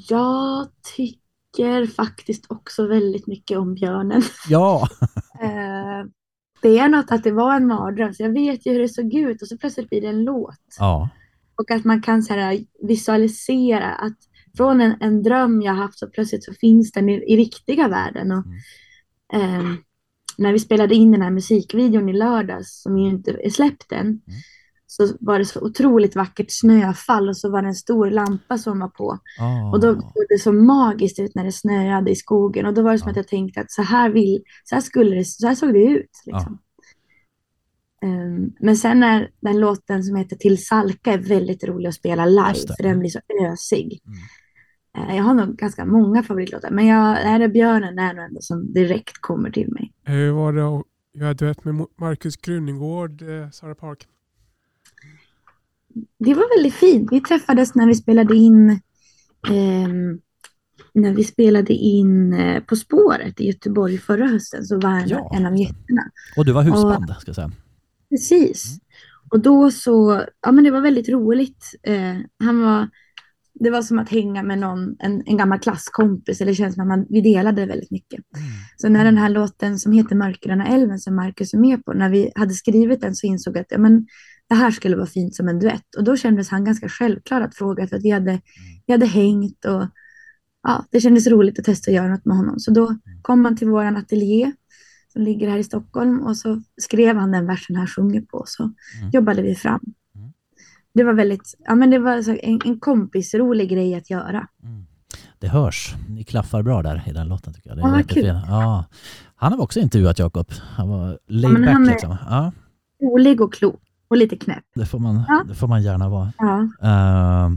Jag 0.08 0.68
tycker 0.96 1.27
faktiskt 1.96 2.46
också 2.48 2.86
väldigt 2.86 3.26
mycket 3.26 3.58
om 3.58 3.74
björnen. 3.74 4.22
Ja. 4.48 4.88
Eh, 5.42 6.06
det 6.62 6.78
är 6.78 6.88
något 6.88 7.12
att 7.12 7.24
det 7.24 7.32
var 7.32 7.54
en 7.54 7.66
mardröm, 7.66 8.14
så 8.14 8.22
jag 8.22 8.32
vet 8.32 8.66
ju 8.66 8.72
hur 8.72 8.80
det 8.80 8.88
såg 8.88 9.14
ut 9.14 9.42
och 9.42 9.48
så 9.48 9.58
plötsligt 9.58 9.88
blir 9.88 10.00
det 10.00 10.08
en 10.08 10.24
låt. 10.24 10.76
Ja. 10.78 11.08
Och 11.54 11.70
att 11.70 11.84
man 11.84 12.02
kan 12.02 12.22
så 12.22 12.34
här, 12.34 12.58
visualisera 12.82 13.94
att 13.94 14.16
från 14.56 14.80
en, 14.80 14.96
en 15.00 15.22
dröm 15.22 15.62
jag 15.62 15.74
haft 15.74 15.98
så 15.98 16.06
plötsligt 16.06 16.44
så 16.44 16.52
finns 16.52 16.92
den 16.92 17.08
i, 17.08 17.12
i 17.12 17.36
riktiga 17.36 17.88
världen. 17.88 18.32
Och, 18.32 18.44
ehm, 19.32 19.76
när 20.38 20.52
vi 20.52 20.58
spelade 20.58 20.94
in 20.94 21.12
den 21.12 21.22
här 21.22 21.30
musikvideon 21.30 22.08
i 22.08 22.12
lördags, 22.12 22.82
som 22.82 22.98
ju 22.98 23.08
inte 23.08 23.30
är 23.30 23.50
släppt 23.50 23.92
än, 23.92 24.20
så 24.90 25.08
var 25.20 25.38
det 25.38 25.44
så 25.44 25.60
otroligt 25.60 26.16
vackert 26.16 26.46
snöfall 26.48 27.28
och 27.28 27.36
så 27.36 27.50
var 27.50 27.62
det 27.62 27.68
en 27.68 27.74
stor 27.74 28.10
lampa 28.10 28.58
som 28.58 28.80
var 28.80 28.88
på. 28.88 29.18
Ah. 29.40 29.70
Och 29.70 29.80
då 29.80 29.94
såg 29.94 30.24
det 30.28 30.38
så 30.38 30.52
magiskt 30.52 31.18
ut 31.18 31.34
när 31.34 31.44
det 31.44 31.52
snöade 31.52 32.10
i 32.10 32.16
skogen. 32.16 32.66
Och 32.66 32.74
då 32.74 32.82
var 32.82 32.92
det 32.92 32.98
som 32.98 33.06
Ja. 33.06 33.10
att 33.10 33.16
jag 33.16 33.28
tänkte 33.28 33.60
att 33.60 33.70
så 33.70 33.82
här, 33.82 34.10
vill, 34.10 34.42
så 34.64 34.74
här, 34.74 34.82
skulle 34.82 35.16
det, 35.16 35.24
så 35.24 35.46
här 35.46 35.54
såg 35.54 35.72
det 35.72 35.84
ut. 35.84 36.10
Liksom. 36.26 36.58
Ehm, 38.02 38.52
men 38.60 38.76
sen 38.76 39.02
är 39.02 39.30
den 39.40 39.60
låten 39.60 40.04
som 40.04 40.16
heter 40.16 40.36
Till 40.36 40.66
Salka 40.66 41.12
är 41.12 41.18
väldigt 41.18 41.64
rolig 41.64 41.88
att 41.88 41.94
spela 41.94 42.26
live, 42.26 42.74
för 42.76 42.82
den 42.82 42.98
blir 42.98 43.10
så 43.10 43.20
ösig. 43.52 44.00
Mm. 44.06 45.08
Eh, 45.10 45.16
jag 45.16 45.24
har 45.24 45.34
nog 45.34 45.56
ganska 45.56 45.84
många 45.84 46.22
favoritlåtar, 46.22 46.70
men 46.70 46.86
jag, 46.86 47.20
är 47.22 47.38
det 47.38 47.48
Björnen 47.48 47.98
är 47.98 48.14
nog 48.14 48.24
ändå 48.24 48.40
som 48.40 48.72
direkt 48.72 49.20
kommer 49.20 49.50
till 49.50 49.72
mig. 49.72 49.92
Hur 50.04 50.30
var 50.30 50.52
det 50.52 50.68
att 50.68 50.84
göra 51.14 51.34
duett 51.34 51.64
med 51.64 51.86
Markus 52.00 52.36
Krunegård, 52.36 53.22
eh, 53.22 53.50
Sara 53.50 53.74
Park? 53.74 54.06
Det 56.18 56.34
var 56.34 56.56
väldigt 56.56 56.74
fint. 56.74 57.08
Vi 57.12 57.20
träffades 57.20 57.74
när 57.74 57.86
vi 57.86 57.94
spelade 57.94 58.36
in 58.36 58.80
ehm, 59.50 60.20
när 60.94 61.12
vi 61.12 61.24
spelade 61.24 61.72
in 61.72 62.32
eh, 62.32 62.62
På 62.62 62.76
spåret 62.76 63.40
i 63.40 63.46
Göteborg 63.46 63.98
förra 63.98 64.26
hösten 64.26 64.64
så 64.64 64.80
var 64.80 64.90
han 64.90 65.08
Ja. 65.08 65.32
en 65.36 65.46
av 65.46 65.56
gästerna. 65.56 66.02
Och 66.36 66.44
du 66.44 66.52
var 66.52 66.62
husband, 66.62 67.14
ska 67.20 67.28
jag 67.28 67.36
säga. 67.36 67.52
Precis. 68.10 68.78
Och 69.30 69.40
då 69.40 69.70
så, 69.70 70.24
ja 70.42 70.52
men 70.52 70.64
det 70.64 70.70
var 70.70 70.80
väldigt 70.80 71.08
roligt. 71.08 71.64
Eh, 71.82 72.16
han 72.44 72.62
var, 72.62 72.88
det 73.54 73.70
var 73.70 73.82
som 73.82 73.98
att 73.98 74.08
hänga 74.08 74.42
med 74.42 74.58
någon, 74.58 74.96
en, 74.98 75.22
en 75.26 75.36
gammal 75.36 75.58
klasskompis, 75.58 76.40
eller 76.40 76.52
det 76.52 76.56
känns 76.56 76.74
som 76.74 76.82
att 76.82 76.88
man, 76.88 77.06
vi 77.08 77.20
delade 77.20 77.66
väldigt 77.66 77.90
mycket. 77.90 78.20
Så 78.76 78.88
när 78.88 79.04
den 79.04 79.18
här 79.18 79.28
låten 79.28 79.78
som 79.78 79.92
heter 79.92 80.16
Mörkgröna 80.16 80.66
älven 80.66 80.98
som 80.98 81.16
Marcus 81.16 81.54
är 81.54 81.58
med 81.58 81.84
på, 81.84 81.92
när 81.92 82.08
vi 82.10 82.32
hade 82.34 82.54
skrivit 82.54 83.00
den 83.00 83.14
så 83.14 83.26
insåg 83.26 83.56
jag 83.56 83.60
att 83.60 83.70
ja, 83.70 83.78
men, 83.78 84.06
det 84.48 84.54
här 84.54 84.70
skulle 84.70 84.96
vara 84.96 85.06
fint 85.06 85.34
som 85.34 85.48
en 85.48 85.58
duett. 85.58 85.94
Och 85.96 86.04
då 86.04 86.16
kändes 86.16 86.48
han 86.50 86.64
ganska 86.64 86.88
självklar 86.88 87.40
att 87.40 87.54
fråga 87.54 87.86
för 87.86 87.96
att 87.96 88.04
vi 88.04 88.10
hade, 88.10 88.40
vi 88.86 88.92
hade 88.92 89.06
hängt 89.06 89.64
och 89.64 89.86
ja, 90.62 90.84
det 90.90 91.00
kändes 91.00 91.26
roligt 91.26 91.58
att 91.58 91.64
testa 91.64 91.90
att 91.90 91.94
göra 91.94 92.08
något 92.08 92.24
med 92.24 92.36
honom. 92.36 92.58
Så 92.58 92.70
då 92.70 92.96
kom 93.22 93.44
han 93.44 93.56
till 93.56 93.68
våran 93.68 93.96
ateljé 93.96 94.52
som 95.12 95.22
ligger 95.22 95.48
här 95.50 95.58
i 95.58 95.64
Stockholm 95.64 96.20
och 96.20 96.36
så 96.36 96.62
skrev 96.80 97.16
han 97.16 97.30
den 97.30 97.46
versen 97.46 97.76
här 97.76 97.86
sjunger 97.86 98.20
på 98.20 98.44
så 98.46 98.62
Mm. 98.62 99.10
jobbade 99.12 99.42
vi 99.42 99.54
fram. 99.54 99.80
Mm. 100.14 100.32
Det 100.94 101.04
var 101.04 101.12
väldigt, 101.12 101.54
ja 101.58 101.74
men 101.74 101.90
det 101.90 101.98
var 101.98 102.28
en, 102.44 102.60
en 102.64 102.80
kompisrolig 102.80 103.70
grej 103.70 103.94
att 103.94 104.10
göra. 104.10 104.48
Mm. 104.62 104.84
Det 105.38 105.48
hörs. 105.48 105.94
Ni 106.08 106.24
klaffar 106.24 106.62
bra 106.62 106.82
där 106.82 107.02
i 107.06 107.12
den 107.12 107.28
låten 107.28 107.54
tycker 107.54 107.70
jag. 107.70 107.78
Det 107.78 107.82
är 107.82 107.96
Ja, 107.98 108.02
kul. 108.08 108.24
Ja. 108.48 108.84
Han 109.36 109.52
har 109.52 109.60
också 109.62 109.80
intervjuat 109.80 110.18
Jakob. 110.18 110.46
Han 110.60 110.88
var 110.88 111.18
laid 111.26 111.52
men 111.52 111.62
back 111.62 111.72
han 111.72 111.84
är- 111.84 111.90
liksom. 111.90 112.16
Ja, 112.28 112.52
Rolig 113.02 113.40
och 113.40 113.54
klok 113.54 113.80
och 114.08 114.16
lite 114.16 114.36
knäpp. 114.36 114.64
det 114.74 114.86
får 114.86 114.98
man, 114.98 115.24
Ja. 115.28 115.44
det 115.48 115.54
får 115.54 115.68
man 115.68 115.82
gärna 115.82 116.08
vara. 116.08 116.32
Ja. 116.38 116.68
Uh, 116.82 117.56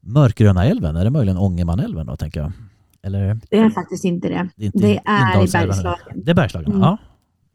Mörkgröna 0.00 0.64
älven, 0.64 0.96
är 0.96 1.04
det 1.04 1.10
möjligen 1.10 1.38
Ångermanälven 1.38 2.06
då 2.06 2.16
tänker 2.16 2.40
jag? 2.40 2.52
Eller? 3.02 3.40
Det 3.50 3.58
är 3.58 3.70
faktiskt 3.70 4.04
inte 4.04 4.28
det. 4.28 4.48
Det 4.56 4.64
är, 4.64 4.66
inte 4.66 4.78
Det 4.78 5.00
är 5.04 5.34
i 5.36 5.46
Bergslagen. 5.52 5.96
Det 6.24 6.30
är 6.30 6.34
Bergslagen, 6.34 6.68
Mm. 6.70 6.80
ja. 6.82 6.98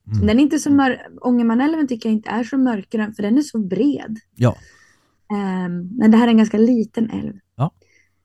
Mm. 0.07 0.27
Den 0.27 0.39
är 0.39 0.43
inte 0.43 0.59
så 0.59 0.71
mörk, 0.71 0.99
Ångermanälven 1.21 1.87
tycker 1.87 2.09
jag 2.09 2.13
inte 2.13 2.29
är 2.29 2.43
så 2.43 2.57
mörkgrön 2.57 3.13
för 3.13 3.23
den 3.23 3.37
är 3.37 3.41
så 3.41 3.59
bred. 3.59 4.17
Ja. 4.35 4.55
Ehm, 5.33 5.89
men 5.97 6.11
det 6.11 6.17
här 6.17 6.27
är 6.27 6.31
en 6.31 6.37
ganska 6.37 6.57
liten 6.57 7.09
älv. 7.09 7.33
Ja. 7.55 7.71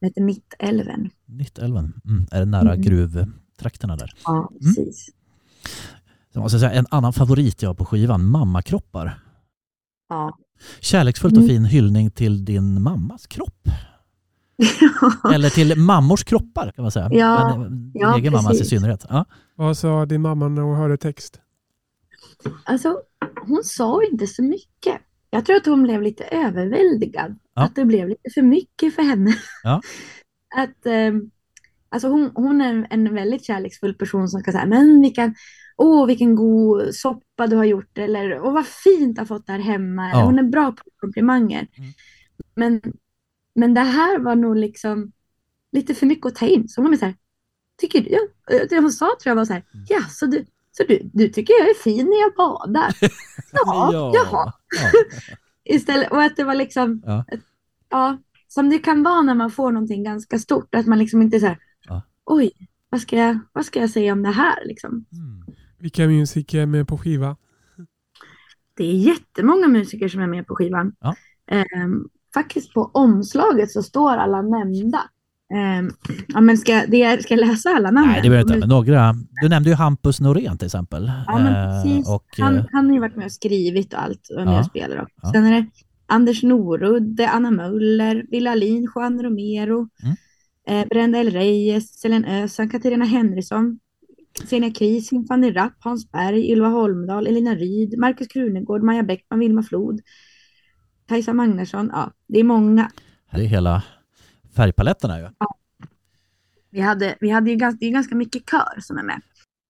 Den 0.01 0.09
heter 0.09 0.23
Mittälven. 0.23 1.11
Nittälven, 1.27 1.93
mm. 2.05 2.27
är 2.31 2.41
det 2.41 2.47
nära 2.47 2.73
Mm. 2.73 2.81
gruvtrakterna 2.83 3.97
där? 3.97 4.13
Ja, 4.25 4.51
precis. 4.61 5.09
Så 6.33 6.41
måste 6.41 6.55
jag 6.57 6.61
säga, 6.61 6.73
en 6.73 6.87
annan 6.91 7.13
favorit 7.13 7.63
jag 7.63 7.69
har 7.71 7.75
på 7.75 7.85
skivan, 7.85 8.25
Mammakroppar. 8.27 9.19
Ja. 10.13 10.39
Kärleksfullt 10.81 11.37
och 11.37 11.43
Mm. 11.43 11.49
fin 11.49 11.65
hyllning 11.65 12.11
till 12.11 12.45
din 12.45 12.83
mammas 12.83 13.27
kropp. 13.27 13.69
Eller 15.35 15.51
till 15.51 15.79
mammors 15.79 16.25
kroppar 16.25 16.73
kan 16.75 16.83
man 16.83 16.91
säga. 16.93 17.09
Ja, 17.13 17.57
Men, 17.59 17.63
eh, 17.67 17.71
din 17.71 17.91
ja, 17.95 18.19
egen 18.19 18.33
mammas 18.33 18.61
i 18.61 18.65
synnerhet. 18.65 19.07
Ja. 19.09 19.25
Vad 19.55 19.79
sa 19.79 20.07
din 20.07 20.21
mamma 20.23 20.49
när 20.49 20.63
hon 20.63 20.77
hörde 20.77 20.97
text? 20.97 21.41
Alltså, 22.65 22.99
hon 23.47 23.65
sa 23.65 24.03
inte 24.13 24.27
så 24.27 24.43
mycket. 24.43 25.01
Jag 25.31 25.47
tror 25.47 25.57
att 25.57 25.67
hon 25.67 25.83
blev 25.83 26.03
lite 26.03 26.25
överväldigad. 26.25 27.39
Ja. 27.55 27.63
Att 27.63 27.75
det 27.75 27.85
blev 27.85 28.09
lite 28.09 28.31
för 28.35 28.43
mycket 28.43 28.95
för 28.95 29.03
henne. 29.03 29.35
Ja. 29.63 29.81
att, 30.57 30.87
ehm, 30.87 31.31
alltså 31.89 32.09
hon, 32.09 32.31
hon 32.35 32.61
är 32.61 32.87
en, 32.91 33.15
väldigt 33.15 33.45
kärleksfull 33.45 33.95
person 33.95 34.29
som 34.29 34.43
kan 34.43 34.53
säga, 34.53 34.67
men 34.67 35.01
vilken, 35.01 35.35
åh 35.83 36.07
vilken 36.07 36.35
god 36.35 36.95
soppa 36.95 37.47
du 37.47 37.57
har 37.57 37.65
gjort, 37.65 37.99
eller 37.99 38.41
åh 38.41 38.53
vad 38.53 38.67
fint 38.67 39.17
du 39.17 39.21
har 39.21 39.27
fått 39.27 39.47
där 39.47 39.59
hemma. 39.59 40.11
Eller, 40.11 40.21
Ja. 40.21 40.25
Hon 40.27 40.39
är 40.39 40.43
bra 40.43 40.73
på 40.73 40.83
komplimanger. 41.01 41.67
Mm. 41.79 41.91
Men, 42.55 42.81
men 43.55 43.75
det 43.75 43.81
här 43.81 44.19
var 44.19 44.35
nog 44.37 44.57
liksom 44.57 45.13
lite 45.73 45.95
för 45.95 46.07
mycket 46.07 46.27
att 46.27 46.35
ta 46.35 46.47
in. 46.47 46.69
Så 46.69 46.81
hon 46.83 46.91
var 46.91 46.97
så 46.99 47.05
här, 47.05 47.15
tycker 47.81 48.01
du, 48.01 48.09
ja, 48.11 48.21
det 48.71 48.77
hon 48.81 48.93
sa 48.93 49.07
tror 49.07 49.31
jag 49.31 49.37
var 49.37 49.45
så 49.45 49.53
här, 49.53 49.65
Mm. 49.75 49.87
ja 49.89 50.01
så 50.11 50.27
du, 50.27 50.45
så 50.71 50.83
du, 50.89 51.11
du 51.13 51.29
tycker 51.29 51.53
jag 51.61 51.71
är 51.71 51.75
fin 51.75 52.07
när 52.07 52.21
jag 52.21 52.35
badar? 52.37 52.95
Ja, 53.53 54.11
jaha. 54.15 54.53
Ja. 54.83 54.91
Istället, 55.75 56.11
och 56.13 56.23
att 56.23 56.37
det 56.37 56.45
var 56.45 56.55
liksom, 56.55 57.03
Ja. 57.07 57.25
ja, 57.89 58.19
som 58.49 58.69
det 58.71 58.79
kan 58.79 59.03
vara 59.03 59.23
när 59.23 59.35
man 59.35 59.51
får 59.51 59.73
någonting 59.73 60.05
ganska 60.05 60.39
stort, 60.39 60.75
att 60.75 60.87
man 60.87 60.99
liksom 60.99 61.23
inte 61.23 61.41
så 61.41 61.47
här, 61.47 61.59
oj, 62.25 62.51
vad 62.89 63.01
ska, 63.01 63.17
jag, 63.17 63.39
vad 63.53 63.65
ska 63.67 63.81
jag 63.81 63.91
säga 63.91 64.13
om 64.13 64.23
det 64.23 64.31
här 64.31 64.65
liksom? 64.65 64.91
Mm. 65.13 65.45
Vilka 65.83 66.07
musiker 66.07 66.61
är 66.61 66.67
med 66.67 66.89
på 66.89 66.99
skiva? 66.99 67.37
Det 68.77 68.85
är 68.85 68.95
jättemånga 68.95 69.69
musiker 69.69 70.09
som 70.09 70.21
är 70.23 70.27
med 70.27 70.47
på 70.47 70.55
skivan. 70.55 70.93
Ja. 71.01 71.15
Ehm, 71.51 72.05
faktiskt 72.35 72.75
på 72.75 72.91
omslaget 72.95 73.71
så 73.71 73.83
står 73.83 74.11
alla 74.17 74.43
nämnda. 74.43 75.01
Ehm, 75.55 75.91
ja, 76.29 76.41
men 76.41 76.59
ska, 76.59 76.83
det 76.89 77.03
är, 77.03 77.19
ska 77.19 77.35
jag 77.35 77.47
läsa 77.49 77.71
alla 77.71 77.91
namn? 77.91 78.09
Nej, 78.09 78.23
det 78.23 78.29
behöver 78.31 78.55
inte. 78.55 78.59
Men 78.59 78.69
några. 78.69 79.15
Du 79.43 79.49
nämnde 79.49 79.71
ju 79.71 79.77
Hampus 79.77 80.21
Norén 80.21 80.59
till 80.59 80.67
exempel. 80.67 81.13
Ja, 81.27 81.39
men 81.39 81.47
Eh, 81.47 81.83
precis. 81.83 82.09
och, 82.09 82.25
han, 82.39 82.57
eh, 82.59 82.65
han 82.73 82.87
har 82.87 82.93
ju 82.95 83.01
varit 83.01 83.17
med 83.17 83.25
och 83.25 83.33
skrivit 83.33 83.93
och 83.95 84.03
allt 84.03 84.29
och 84.35 84.41
är 84.41 84.45
med 84.45 84.55
Ja. 84.55 84.61
och 84.61 84.67
spelar 84.67 85.03
också. 85.03 85.15
Ja. 85.23 85.33
Sen 85.33 85.45
är 85.47 85.53
det 85.61 85.67
Anders 86.07 86.43
Norudde, 86.43 87.29
Anna 87.29 87.51
Möller, 87.51 88.27
Willa 88.31 88.51
Alin, 88.51 88.89
Juan 88.95 89.23
Romero, 89.23 89.89
Mm. 90.03 90.17
eh, 90.83 90.89
Brenda 90.89 91.19
El 91.19 91.31
Reyes, 91.31 91.99
Selen 92.01 92.25
Ösan, 92.25 92.69
Katarina 92.71 93.05
Henrysson, 93.05 93.79
Xenia 94.49 94.71
Kris, 94.71 95.11
Fanny 95.29 95.53
Rapp, 95.53 95.73
Hans 95.81 96.11
Berg, 96.13 96.51
Ylva 96.53 96.69
Holmdahl, 96.69 97.27
Elina 97.27 97.55
Ryd, 97.55 97.99
Markus 97.99 98.29
Krunegård, 98.29 98.83
Maja 98.83 99.03
Bäckman, 99.03 99.39
Vilma 99.41 99.63
Flod, 99.63 100.01
Kajsa 101.09 101.33
Magnusson. 101.33 101.91
Ja, 101.93 102.13
det 102.29 102.41
är 102.41 102.45
många. 102.45 102.91
här 103.29 103.41
är 103.41 103.45
hela 103.45 103.83
färgpaletten 104.57 105.11
här 105.11 105.19
ju. 105.19 105.29
Vi 106.71 106.81
hade, 106.81 107.17
vi 107.21 107.31
hade 107.31 107.51
ju 107.51 107.57
ganska, 107.57 107.79
det 107.81 107.87
är 107.87 107.91
ganska 107.93 108.15
mycket 108.15 108.51
kör 108.51 108.81
som 108.81 108.99
är 108.99 109.03
med. 109.03 109.21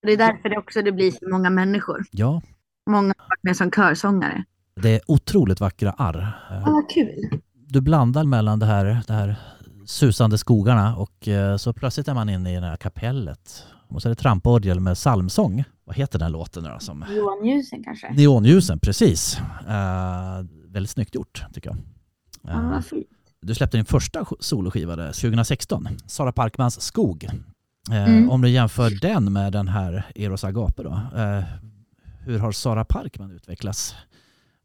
Det 0.03 0.13
är 0.13 0.17
därför 0.17 0.49
det 0.49 0.59
också 0.59 0.83
det 0.83 0.93
blir 0.93 1.11
så 1.11 1.29
många 1.31 1.51
människor. 1.51 2.05
Ja, 2.11 2.43
Många 2.91 3.15
med 3.43 3.57
som 3.57 3.71
körsångare. 3.71 4.45
det 4.83 4.89
är 4.89 5.01
otroligt 5.07 5.61
vackra 5.61 5.91
arr. 5.91 6.33
Ja, 6.51 6.63
vad 6.73 6.91
kul. 6.91 7.41
Du 7.53 7.81
blandar 7.81 8.25
mellan 8.25 8.59
det 8.59 8.67
här, 8.67 9.03
det 9.07 9.13
här 9.13 9.37
susande 9.87 10.39
skogarna 10.39 10.97
och 10.97 11.29
eh, 11.29 11.57
så 11.57 11.73
plötsligt 11.73 12.09
är 12.09 12.15
man 12.15 12.29
inne 12.29 12.57
i 12.57 12.61
det 12.61 12.67
här 12.67 12.77
kapellet. 12.77 13.67
Och 13.95 14.03
så 14.03 14.09
är 14.09 14.11
det 14.11 14.15
tramporgel 14.17 14.81
med 14.81 14.95
psalmsång. 14.95 15.65
Vad 15.85 15.97
heter 15.97 16.19
den 16.19 16.33
låten 16.33 16.63
nu 16.63 16.69
då? 16.69 16.79
Som... 16.79 17.05
Johan 17.11 17.47
Ljusen 17.47 17.85
kanske? 17.85 18.13
Neonljusen, 18.15 18.79
precis. 18.79 19.39
Eh, 19.69 20.45
väldigt 20.67 20.91
snyggt 20.91 21.15
gjort 21.15 21.45
tycker 21.55 21.71
jag. 21.71 21.79
Ja, 22.43 22.51
Eh, 22.51 22.71
vad 22.71 22.85
fint. 22.85 23.07
Du 23.41 23.55
släppte 23.55 23.77
din 23.77 23.85
första 23.85 24.25
soloskiva 24.41 24.97
2016, 24.97 25.89
Sara 26.07 26.33
Parkmans 26.33 26.81
Skog. 26.81 27.25
Eh, 27.25 27.33
Mm. 28.09 28.31
Om 28.31 28.41
du 28.43 28.49
jämför 28.49 28.91
den 29.01 29.33
med 29.33 29.53
den 29.53 29.69
här 29.69 30.05
Eros 30.15 30.45
Agape 30.45 30.83
då, 30.83 30.91
eh, 31.21 31.45
hur 32.21 32.39
har 32.39 32.53
Sara 32.53 32.85
Parkman 32.85 33.31
utvecklats 33.31 33.95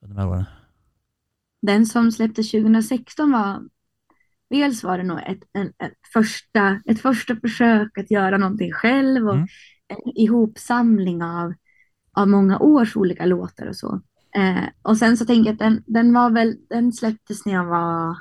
under 0.02 0.16
de 0.16 0.22
här 0.22 0.30
åren? 0.30 0.46
Den 1.62 1.86
som 1.86 2.12
släpptes 2.12 2.52
2016 2.52 3.32
var, 3.32 3.60
dels 4.50 4.84
var 4.84 4.98
det 4.98 5.04
nog 5.04 5.20
ett, 5.20 5.44
en, 5.54 5.68
ett, 5.68 5.94
första, 6.14 6.82
ett 6.86 7.02
första 7.02 7.36
försök 7.36 7.98
att 7.98 8.12
göra 8.12 8.38
någonting 8.38 8.72
själv 8.72 9.28
och 9.28 9.34
Mm. 9.36 9.48
en 9.88 10.12
ihopsamling 10.18 11.24
av, 11.24 11.54
av 12.14 12.28
många 12.30 12.60
års 12.60 12.96
olika 12.96 13.26
låtar 13.26 13.66
och 13.68 13.76
så. 13.76 14.02
Eh, 14.36 14.64
och 14.82 14.98
sen 14.98 15.18
så 15.18 15.26
tänker 15.26 15.50
jag 15.50 15.54
att 15.54 15.60
den, 15.60 15.84
den 15.88 16.14
var 16.14 16.30
väl, 16.30 16.58
den 16.70 16.94
släpptes 16.94 17.46
när 17.46 17.54
jag 17.54 17.66
var 17.66 18.18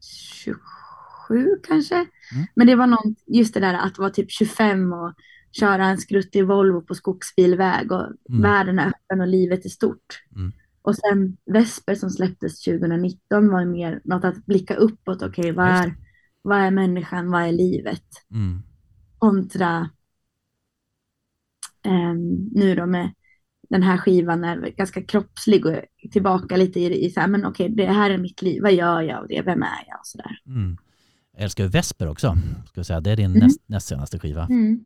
27 0.00 1.56
kanske. 1.62 1.94
Mm. 1.94 2.46
Men 2.54 2.66
det 2.66 2.74
var 2.74 2.86
någon, 2.86 3.14
just 3.26 3.54
det 3.54 3.60
där 3.60 3.74
att 3.74 3.98
vara 3.98 4.10
typ 4.10 4.30
25 4.30 4.92
och 4.92 5.12
köra 5.52 5.86
en 5.86 5.98
skruttig 5.98 6.46
Volvo 6.46 6.80
på 6.80 6.94
skogsbilväg 6.94 7.92
och 7.92 8.06
Mm. 8.30 8.42
världen 8.42 8.78
är 8.78 8.86
öppen 8.88 9.20
och 9.20 9.26
livet 9.28 9.64
är 9.64 9.68
stort. 9.68 10.22
Mm. 10.36 10.52
Och 10.84 10.96
sen 10.96 11.36
Vesper 11.46 11.94
som 11.94 12.10
släpptes 12.10 12.60
2019 12.64 13.48
var 13.50 13.64
mer 13.64 14.00
något 14.04 14.24
att 14.24 14.46
blicka 14.46 14.74
uppåt. 14.74 15.22
Okej, 15.22 15.52
vad, 15.52 15.68
Just 15.70 15.84
är, 15.84 15.94
vad 16.42 16.58
är 16.58 16.70
människan? 16.70 17.30
Vad 17.30 17.42
är 17.42 17.52
livet? 17.52 18.04
Mm. 18.30 18.62
Kontra 19.18 19.90
ehm, 21.82 22.48
nu 22.52 22.74
då 22.74 22.86
med 22.86 23.10
den 23.70 23.82
här 23.82 23.98
skivan 23.98 24.44
är 24.44 24.70
ganska 24.76 25.02
kroppslig 25.02 25.66
och 25.66 25.74
tillbaka 26.12 26.56
lite 26.56 26.80
i, 26.80 27.06
i 27.06 27.10
så 27.10 27.20
här, 27.20 27.28
men 27.28 27.44
okej, 27.44 27.68
det 27.68 27.86
här 27.86 28.10
är 28.10 28.18
mitt 28.18 28.42
liv. 28.42 28.62
Vad 28.62 28.72
gör 28.74 29.00
jag 29.02 29.18
av 29.18 29.28
det? 29.28 29.42
Vem 29.42 29.62
är 29.62 29.84
jag? 29.88 29.98
Och 30.00 30.06
så 30.06 30.18
där. 30.18 30.40
Mm. 30.46 30.76
Jag 31.32 31.42
älskar 31.42 31.64
ju 31.64 31.70
Vesper 31.70 32.08
också, 32.08 32.34
ska 32.66 32.84
säga. 32.84 33.00
det 33.00 33.10
är 33.10 33.16
din 33.16 33.30
Mm. 33.30 33.38
näst, 33.38 33.60
näst 33.66 33.86
senaste 33.88 34.18
skiva. 34.18 34.46
Mm. 34.50 34.84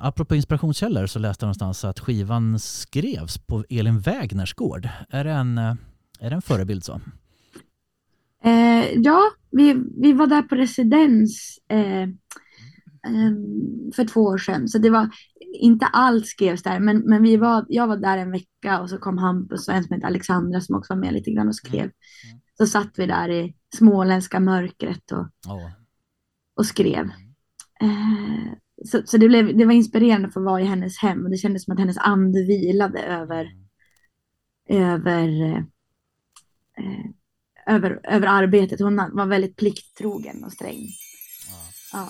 Apropå 0.00 0.34
inspirationskällor 0.34 1.06
så 1.06 1.18
läste 1.18 1.44
jag 1.44 1.46
någonstans 1.46 1.84
att 1.84 2.00
skivan 2.00 2.58
skrevs 2.58 3.38
på 3.38 3.64
Elin 3.68 4.00
Wägners 4.00 4.54
gård. 4.54 4.88
Är 5.08 5.24
det 5.24 5.32
en, 5.32 5.58
eh, 5.58 5.74
är 6.20 6.30
det 6.30 6.36
en 6.36 6.42
förebild 6.42 6.84
så? 6.84 7.00
Eh, 8.44 8.92
ja, 8.94 9.22
vi, 9.50 9.76
vi 9.96 10.12
var 10.12 10.26
där 10.26 10.42
på 10.42 10.54
residens 10.54 11.58
eh, 11.68 12.02
ehm, 12.02 13.92
för 13.96 14.04
två 14.04 14.20
år 14.20 14.38
sedan. 14.38 14.68
Så 14.68 14.78
det 14.78 14.90
var 14.90 15.08
inte 15.60 15.86
allt 15.86 16.26
skrevs 16.26 16.62
där, 16.62 16.80
men, 16.80 16.98
men 16.98 17.22
vi 17.22 17.36
var, 17.36 17.66
jag 17.68 17.86
var 17.86 17.96
där 17.96 18.18
en 18.18 18.30
vecka 18.30 18.80
och 18.80 18.90
så 18.90 18.98
kom 18.98 19.18
Hampus 19.18 19.68
och 19.68 19.74
en 19.74 19.84
som 19.84 19.94
heter 19.94 20.06
Alexandra 20.06 20.60
som 20.60 20.76
också 20.76 20.94
var 20.94 21.00
med 21.00 21.12
lite 21.12 21.30
grann 21.30 21.48
och 21.48 21.54
skrev. 21.56 21.82
Mm. 21.82 21.92
Så 22.58 22.66
satt 22.66 22.90
vi 22.96 23.06
där 23.06 23.28
i 23.28 23.54
småländska 23.74 24.40
mörkret 24.40 25.12
och, 25.12 25.28
Ja. 25.46 25.72
och 26.56 26.66
skrev. 26.66 27.10
Så 28.84 29.02
så 29.04 29.16
det, 29.16 29.28
blev, 29.28 29.56
det 29.56 29.64
var 29.64 29.72
inspirerande 29.72 30.30
för 30.30 30.40
att 30.40 30.46
vara 30.46 30.60
i 30.60 30.64
hennes 30.64 30.98
hem 30.98 31.24
och 31.24 31.30
det 31.30 31.36
kändes 31.36 31.64
som 31.64 31.72
att 31.72 31.78
hennes 31.78 31.98
ande 31.98 32.42
vilade 32.42 33.02
över, 33.02 33.46
över, 34.68 35.56
eh, 36.78 37.06
över, 37.66 38.00
över 38.04 38.26
arbetet. 38.26 38.80
Hon 38.80 38.96
var 38.96 39.26
väldigt 39.26 39.56
plikttrogen 39.56 40.44
och 40.44 40.52
sträng. 40.52 40.88
Ja. 41.92 42.08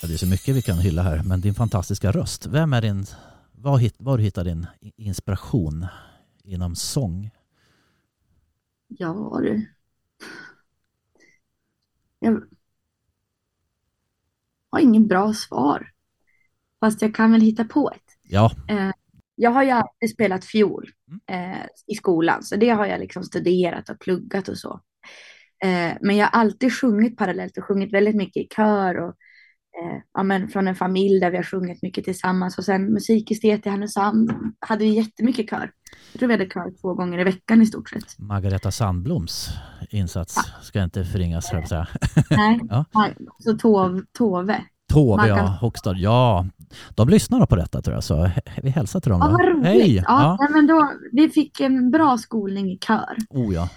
Ja, 0.00 0.08
Det 0.08 0.14
är 0.14 0.18
så 0.18 0.26
mycket 0.26 0.54
vi 0.56 0.62
kan 0.62 0.78
hylla 0.78 1.02
här, 1.02 1.22
men 1.22 1.40
din 1.40 1.54
fantastiska 1.54 2.12
röst. 2.12 2.46
Vem 2.46 2.72
är 2.72 2.82
din, 2.82 3.06
var, 3.62 3.78
hit, 3.78 3.94
var 3.98 4.18
du 4.18 4.24
hittar 4.24 4.44
din 4.44 4.66
inspiration 4.96 5.86
inom 6.44 6.76
sång? 6.76 7.30
Ja 8.88 9.38
du. 9.42 9.66
Jag 12.18 12.42
har 14.70 14.80
ingen 14.80 15.06
bra 15.08 15.34
svar. 15.34 15.90
Fast 16.80 17.02
jag 17.02 17.14
kan 17.14 17.32
väl 17.32 17.40
hitta 17.40 17.64
på 17.64 17.90
ett. 17.90 18.02
Ja, 18.22 18.50
Jag 19.34 19.50
har 19.50 19.62
ju 19.62 19.70
alltid 19.70 20.10
spelat 20.10 20.44
fiol 20.44 20.90
Mm. 21.08 21.52
eh, 21.52 21.66
i 21.86 21.94
skolan, 21.94 22.42
så 22.42 22.56
det 22.56 22.68
har 22.68 22.86
jag 22.86 23.00
liksom 23.00 23.24
studerat 23.24 23.88
och 23.88 24.00
pluggat 24.00 24.48
och 24.48 24.58
så. 24.58 24.80
Eh, 25.64 25.92
men 26.00 26.16
jag 26.16 26.26
har 26.26 26.40
alltid 26.40 26.72
sjungit 26.72 27.16
parallellt 27.16 27.58
och 27.58 27.64
sjungit 27.64 27.92
väldigt 27.92 28.16
mycket 28.16 28.44
i 28.44 28.48
kör 28.56 28.94
och 28.98 29.08
eh, 29.08 29.14
ja, 30.14 30.22
men 30.22 30.48
från 30.48 30.68
en 30.68 30.74
familj 30.74 31.20
där 31.20 31.30
vi 31.30 31.36
har 31.36 31.44
sjungit 31.44 31.82
mycket 31.82 32.04
tillsammans 32.04 32.58
och 32.58 32.64
sen 32.64 32.92
musikestet 32.92 33.66
i 33.66 33.70
Härnösand 33.70 34.32
hade 34.60 34.84
vi 34.84 34.90
jättemycket 34.90 35.50
kör. 35.50 35.70
Jag 36.12 36.18
tror 36.18 36.28
vi 36.28 36.34
hade 36.34 36.46
kör 36.50 36.80
två 36.80 36.94
gånger 36.94 37.18
i 37.18 37.24
veckan 37.24 37.62
i 37.62 37.66
stort 37.66 37.90
sett. 37.90 38.18
Margareta 38.18 38.70
Sandbloms 38.70 39.48
insats 39.90 40.38
ska 40.62 40.82
inte 40.82 41.04
förringas, 41.04 41.46
höll 41.50 41.66
säga. 41.66 41.86
Nej, 42.30 42.60
Ja. 42.68 42.84
så 43.38 43.56
Tove, 43.58 44.02
Tove. 44.18 44.64
Tove, 44.92 45.28
ja, 45.28 45.46
Hockstad. 45.60 45.94
Ja, 45.96 46.46
de 46.94 47.08
lyssnar 47.08 47.46
på 47.46 47.56
detta 47.56 47.82
tror 47.82 47.94
jag, 47.94 48.04
så 48.04 48.30
vi 48.62 48.70
hälsar 48.70 49.00
till 49.00 49.10
dem. 49.10 49.20
Ja, 49.20 49.30
vad 49.30 49.48
roligt. 49.48 49.66
Hej! 49.66 49.94
Ja, 49.96 50.36
Ja. 50.40 50.48
men 50.50 50.66
då, 50.66 50.92
vi 51.12 51.28
fick 51.28 51.60
en 51.60 51.90
bra 51.90 52.18
skolning 52.18 52.70
i 52.72 52.78
kör 52.78 53.16
Oh 53.30 53.54
ja. 53.54 53.68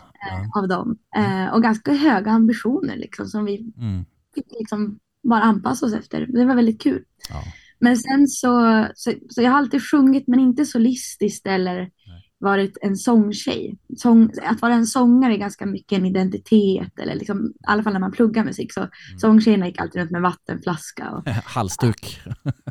ja. 0.53 0.62
av 0.62 0.67
dem 0.67 0.97
eh, 1.17 1.53
och 1.53 1.63
ganska 1.63 1.93
höga 1.93 2.31
ambitioner 2.31 2.95
liksom 2.95 3.25
som 3.27 3.45
vi 3.45 3.73
Mm. 3.77 4.05
fick 4.36 4.45
liksom 4.60 4.99
bara 5.29 5.41
anpassa 5.41 5.85
oss 5.85 5.93
efter. 5.93 6.25
Det 6.29 6.45
var 6.45 6.55
väldigt 6.55 6.81
kul. 6.81 7.03
ja. 7.29 7.43
Men 7.79 7.97
sen 7.97 8.27
så, 8.27 8.85
så, 8.95 9.13
så 9.29 9.41
jag 9.41 9.51
har 9.51 9.57
alltid 9.57 9.83
sjungit 9.91 10.27
men 10.27 10.39
inte 10.39 10.65
solistiskt 10.65 11.47
eller 11.47 11.89
varit 12.38 12.77
en 12.81 12.95
sångtjej. 12.97 13.77
Sång, 13.97 14.29
att 14.43 14.61
vara 14.61 14.73
en 14.73 14.85
sångare 14.85 15.33
är 15.33 15.38
ganska 15.38 15.65
mycket 15.65 15.97
en 15.99 16.05
identitet 16.05 16.99
eller 16.99 17.15
liksom, 17.15 17.45
i 17.47 17.51
alla 17.67 17.83
fall 17.83 17.93
när 17.93 17.99
man 17.99 18.11
pluggar 18.11 18.43
musik 18.43 18.73
så 18.73 18.88
sångtjejerna 19.17 19.67
gick 19.67 19.81
alltid 19.81 20.01
runt 20.01 20.11
med 20.11 20.21
vattenflaska 20.21 21.09
och 21.11 21.27
Halsduk. 21.45 22.19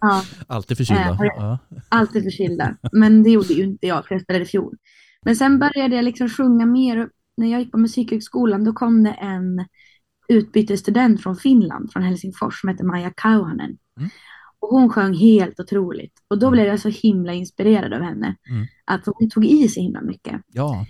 ja, 0.00 0.22
Alltid 0.46 0.76
förkylda. 0.76 1.02
Eh, 1.10 1.18
Ja. 1.36 1.58
alltid 1.88 2.22
förkylda. 2.22 2.76
Men 2.92 3.22
det 3.22 3.30
gjorde 3.30 3.52
ju 3.54 3.64
inte 3.64 3.86
jag 3.86 4.06
för 4.06 4.14
jag 4.14 4.22
spelade 4.22 4.44
fiol. 4.44 4.76
Men 5.24 5.36
sen 5.36 5.58
började 5.58 5.96
jag 5.96 6.04
liksom 6.04 6.28
sjunga 6.28 6.66
mer. 6.66 7.08
När 7.36 7.46
jag 7.52 7.60
gick 7.60 7.72
på 7.72 7.78
musikhögskolan 7.78 8.64
då 8.64 8.72
kom 8.72 9.02
det 9.04 9.10
en 9.12 9.64
utbytesstudent 10.28 11.22
från 11.22 11.36
Finland, 11.36 11.92
från 11.92 12.02
Helsingfors, 12.02 12.60
som 12.60 12.68
hette 12.68 12.84
Maja 12.84 13.10
Kauhanen. 13.10 13.78
Mm. 13.98 14.10
Och 14.58 14.68
hon 14.68 14.90
sjöng 14.90 15.14
helt 15.14 15.60
otroligt. 15.60 16.12
Och 16.28 16.38
då 16.38 16.50
blev 16.50 16.66
jag 16.66 16.80
så 16.80 16.88
himla 16.88 17.32
inspirerad 17.32 17.92
av 17.92 18.00
henne. 18.00 18.36
Mm. 18.50 18.66
Att 18.84 19.06
hon 19.06 19.30
tog 19.30 19.46
i 19.46 19.68
så 19.68 19.80
himla 19.80 20.00
mycket. 20.00 20.40
ja. 20.52 20.86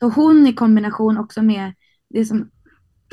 Så 0.00 0.08
hon 0.08 0.46
i 0.46 0.52
kombination 0.52 1.18
också 1.18 1.42
med 1.42 1.74
det 2.10 2.24
som 2.24 2.50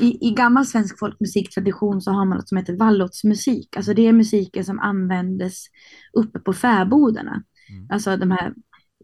i, 0.00 0.28
i 0.28 0.30
gammal 0.30 0.66
svensk 0.66 0.98
folkmusiktradition 0.98 2.00
så 2.00 2.10
har 2.10 2.24
man 2.24 2.38
något 2.38 2.48
som 2.48 2.58
heter 2.58 2.76
vallottsmusik. 2.76 3.76
Alltså 3.76 3.94
det 3.94 4.06
är 4.06 4.12
musiken 4.12 4.64
som 4.64 4.78
användes 4.78 5.64
uppe 6.12 6.38
på 6.38 6.52
fäbodarna. 6.52 7.42
Mm. 7.70 7.86
Alltså 7.90 8.16
de 8.16 8.30
här, 8.30 8.54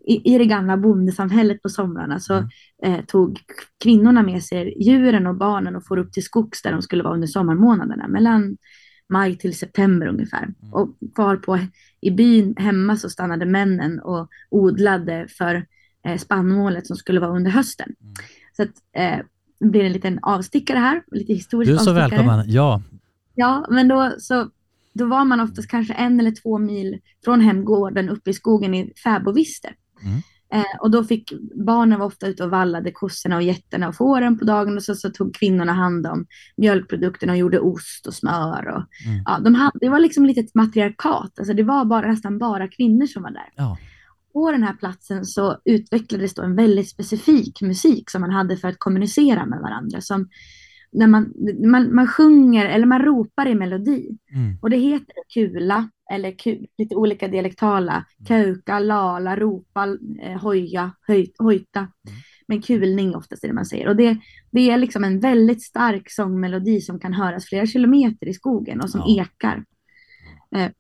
i, 0.07 0.35
i 0.35 0.39
det 0.39 0.47
gamla 0.47 0.77
bondesamhället 0.77 1.63
på 1.63 1.69
somrarna 1.69 2.21
så 2.21 2.35
Mm. 2.35 2.49
eh, 2.85 3.05
tog 3.05 3.41
kvinnorna 3.83 4.23
med 4.23 4.45
sig 4.45 4.75
djuren 4.85 5.27
och 5.27 5.37
barnen 5.37 5.77
och 5.77 5.87
for 5.87 5.97
upp 5.99 6.13
till 6.13 6.23
skogs 6.23 6.63
där 6.63 6.73
de 6.73 6.83
skulle 6.83 7.03
vara 7.03 7.15
under 7.15 7.27
sommarmånaderna. 7.27 8.09
Mellan 8.09 8.57
maj 9.09 9.39
till 9.39 9.59
september 9.59 10.07
ungefär. 10.07 10.43
Mm. 10.43 10.73
Och 10.73 10.89
kvar 11.15 11.37
på 11.37 11.59
i 12.01 12.11
byn 12.11 12.55
hemma 12.57 12.97
så 12.97 13.11
stannade 13.11 13.47
männen 13.47 14.01
och 14.01 14.29
odlade 14.51 15.27
för 15.39 15.67
eh, 16.07 16.19
spannmålet 16.19 16.87
som 16.87 16.97
skulle 16.97 17.21
vara 17.21 17.37
under 17.37 17.51
hösten. 17.51 17.95
Mm. 18.01 18.15
Så 18.57 18.63
att, 18.63 18.69
eh, 18.97 19.25
det 19.61 19.69
blir 19.69 19.85
en 19.85 19.93
liten 19.93 20.19
avstickare 20.23 20.79
här, 20.79 21.03
lite 21.13 21.33
historisk 21.33 21.71
Du 21.71 21.75
är 21.75 21.79
så 21.79 21.93
välkommen. 21.93 22.45
Ja, 22.47 22.83
Ja, 23.35 23.67
men 23.71 23.89
då, 23.89 24.13
så, 24.19 24.51
då 24.93 25.07
var 25.07 25.25
man 25.25 25.41
oftast 25.41 25.69
kanske 25.69 25.95
en 25.95 26.21
eller 26.21 26.31
två 26.43 26.59
mil 26.59 27.01
från 27.25 27.41
hemgården 27.41 28.09
uppe 28.09 28.31
i 28.31 28.35
skogen 28.35 28.75
i 28.75 28.93
fäbodviste. 29.05 29.71
Mm. 30.05 30.21
Eh, 30.53 30.81
och 30.81 30.91
då 30.91 31.05
fick 31.05 31.33
barnen 31.67 31.99
vara 31.99 32.07
ofta 32.07 32.27
ute 32.27 32.45
och 32.45 32.51
vallade 32.51 32.91
kossorna 32.93 33.37
och 33.37 33.43
getterna 33.43 33.89
och 33.89 33.97
fåren 33.97 34.39
på 34.39 34.45
dagen 34.45 34.77
och 34.77 34.83
så, 34.83 34.95
så 34.95 35.11
tog 35.11 35.35
kvinnorna 35.35 35.73
hand 35.73 36.07
om 36.07 36.27
mjölkprodukterna 36.57 37.33
och 37.33 37.39
gjorde 37.39 37.61
ost 37.61 38.07
och 38.07 38.15
smör. 38.15 38.69
Och, 38.69 38.83
Mm. 39.07 39.23
ja, 39.27 39.39
de 39.39 39.55
hade, 39.55 39.79
det 39.81 39.89
var 39.89 39.99
liksom 39.99 40.27
lite 40.27 40.41
ett 40.41 40.55
matriarkat, 40.55 41.39
alltså 41.39 41.55
det 41.55 41.63
var 41.63 41.85
bara, 41.85 42.11
nästan 42.11 42.39
bara 42.39 42.69
kvinnor 42.69 43.07
som 43.07 43.23
var 43.23 43.31
där. 43.31 43.49
ja. 43.57 43.79
På 44.33 44.53
den 44.53 44.63
här 44.63 44.73
platsen 44.75 45.25
så 45.25 45.59
utvecklades 45.65 46.35
då 46.35 46.43
en 46.43 46.57
väldigt 46.57 46.89
specifik 46.89 47.63
musik 47.63 48.11
som 48.11 48.21
man 48.21 48.31
hade 48.31 48.57
för 48.57 48.69
att 48.69 48.79
kommunicera 48.79 49.47
med 49.47 49.61
varandra. 49.61 50.01
Som 50.01 50.29
när 50.93 51.07
man, 51.07 51.33
man, 51.71 51.95
man 51.95 52.07
sjunger 52.09 52.67
eller 52.67 52.87
man 52.87 53.03
ropar 53.03 53.47
i 53.47 53.55
melodi. 53.55 54.19
Mm. 54.35 54.59
Och 54.63 54.71
det 54.71 54.77
heter 54.77 55.15
kula 55.35 55.89
eller 56.13 56.35
lite 56.79 56.95
olika 56.97 57.29
dialektala. 57.29 58.05
Kauka, 58.27 58.79
lala, 58.79 59.37
ropa, 59.37 59.97
eh, 60.23 60.41
hoja, 60.41 60.91
höj, 61.07 61.33
hojta. 61.39 61.89
med 62.47 62.65
kulning 62.65 63.17
oftast 63.17 63.45
är 63.45 63.49
det 63.49 63.55
man 63.55 63.67
säger. 63.67 63.89
Och 63.89 63.97
det, 63.97 64.19
det 64.51 64.71
är 64.71 64.79
liksom 64.79 65.05
en 65.05 65.21
väldigt 65.21 65.63
stark 65.63 66.11
sångmelodi 66.11 66.81
som 66.81 66.99
kan 67.01 67.13
höras 67.13 67.47
flera 67.47 67.67
kilometer 67.67 68.29
i 68.29 68.33
skogen 68.35 68.81
och 68.81 68.91
som 68.91 69.01
Ja. 69.07 69.23
ekar. 69.23 69.65
Eh, 70.57 70.71